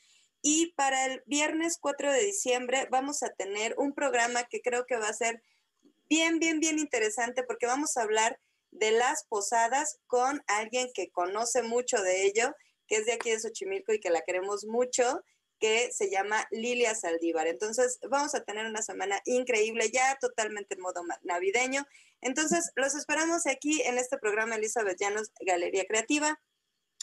Y 0.42 0.72
para 0.72 1.06
el 1.06 1.22
viernes 1.26 1.78
4 1.80 2.12
de 2.12 2.24
diciembre 2.24 2.88
vamos 2.90 3.22
a 3.22 3.30
tener 3.30 3.76
un 3.78 3.94
programa 3.94 4.42
que 4.44 4.60
creo 4.60 4.86
que 4.86 4.96
va 4.96 5.06
a 5.06 5.14
ser 5.14 5.40
bien, 6.12 6.38
bien, 6.38 6.60
bien 6.60 6.78
interesante 6.78 7.42
porque 7.42 7.64
vamos 7.64 7.96
a 7.96 8.02
hablar 8.02 8.38
de 8.70 8.90
las 8.90 9.24
posadas 9.30 9.98
con 10.06 10.42
alguien 10.46 10.90
que 10.92 11.08
conoce 11.10 11.62
mucho 11.62 12.02
de 12.02 12.26
ello, 12.26 12.54
que 12.86 12.96
es 12.96 13.06
de 13.06 13.14
aquí 13.14 13.30
de 13.30 13.40
Xochimilco 13.40 13.94
y 13.94 13.98
que 13.98 14.10
la 14.10 14.20
queremos 14.20 14.66
mucho 14.66 15.22
que 15.58 15.90
se 15.90 16.10
llama 16.10 16.46
Lilia 16.50 16.94
Saldívar. 16.94 17.46
Entonces, 17.46 17.98
vamos 18.10 18.34
a 18.34 18.44
tener 18.44 18.66
una 18.66 18.82
semana 18.82 19.22
increíble, 19.24 19.90
ya 19.90 20.18
totalmente 20.20 20.74
en 20.74 20.82
modo 20.82 21.02
navideño. 21.22 21.86
Entonces, 22.20 22.72
los 22.76 22.94
esperamos 22.94 23.46
aquí 23.46 23.80
en 23.80 23.96
este 23.96 24.18
programa 24.18 24.56
Elizabeth 24.56 24.98
Llanos 25.00 25.32
Galería 25.40 25.86
Creativa, 25.86 26.38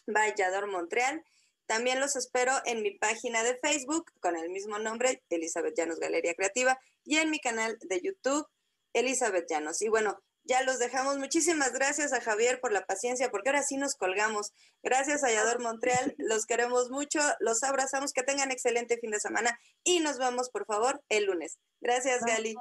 Vallador 0.05 0.67
Montreal. 0.67 1.25
También 1.65 1.99
los 1.99 2.15
espero 2.15 2.53
en 2.65 2.83
mi 2.83 2.91
página 2.91 3.41
de 3.41 3.57
Facebook 3.57 4.11
con 4.19 4.37
el 4.37 4.51
mismo 4.51 4.77
nombre, 4.77 5.23
Elizabeth 5.31 5.75
Llanos 5.75 5.99
Galería 5.99 6.35
Creativa, 6.35 6.79
y 7.05 7.17
en 7.17 7.31
mi 7.31 7.39
canal 7.39 7.75
de 7.81 8.01
YouTube, 8.01 8.45
Elizabeth 8.93 9.47
Llanos. 9.49 9.81
Y 9.81 9.89
bueno, 9.89 10.19
ya 10.43 10.63
los 10.63 10.79
dejamos. 10.79 11.17
Muchísimas 11.17 11.73
gracias 11.73 12.11
a 12.11 12.21
Javier 12.21 12.59
por 12.59 12.71
la 12.71 12.85
paciencia, 12.85 13.29
porque 13.29 13.49
ahora 13.49 13.63
sí 13.63 13.77
nos 13.77 13.95
colgamos. 13.95 14.51
Gracias 14.83 15.23
a 15.23 15.31
Yador 15.31 15.61
Montreal, 15.61 16.15
los 16.17 16.45
queremos 16.45 16.89
mucho, 16.89 17.19
los 17.39 17.63
abrazamos, 17.63 18.13
que 18.13 18.23
tengan 18.23 18.51
excelente 18.51 18.97
fin 18.97 19.11
de 19.11 19.19
semana 19.19 19.57
y 19.83 19.99
nos 19.99 20.17
vemos, 20.17 20.49
por 20.49 20.65
favor, 20.65 21.01
el 21.09 21.25
lunes. 21.25 21.59
Gracias, 21.81 22.21
Gali. 22.25 22.55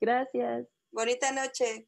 Gracias. 0.00 0.66
Bonita 0.90 1.32
noche. 1.32 1.86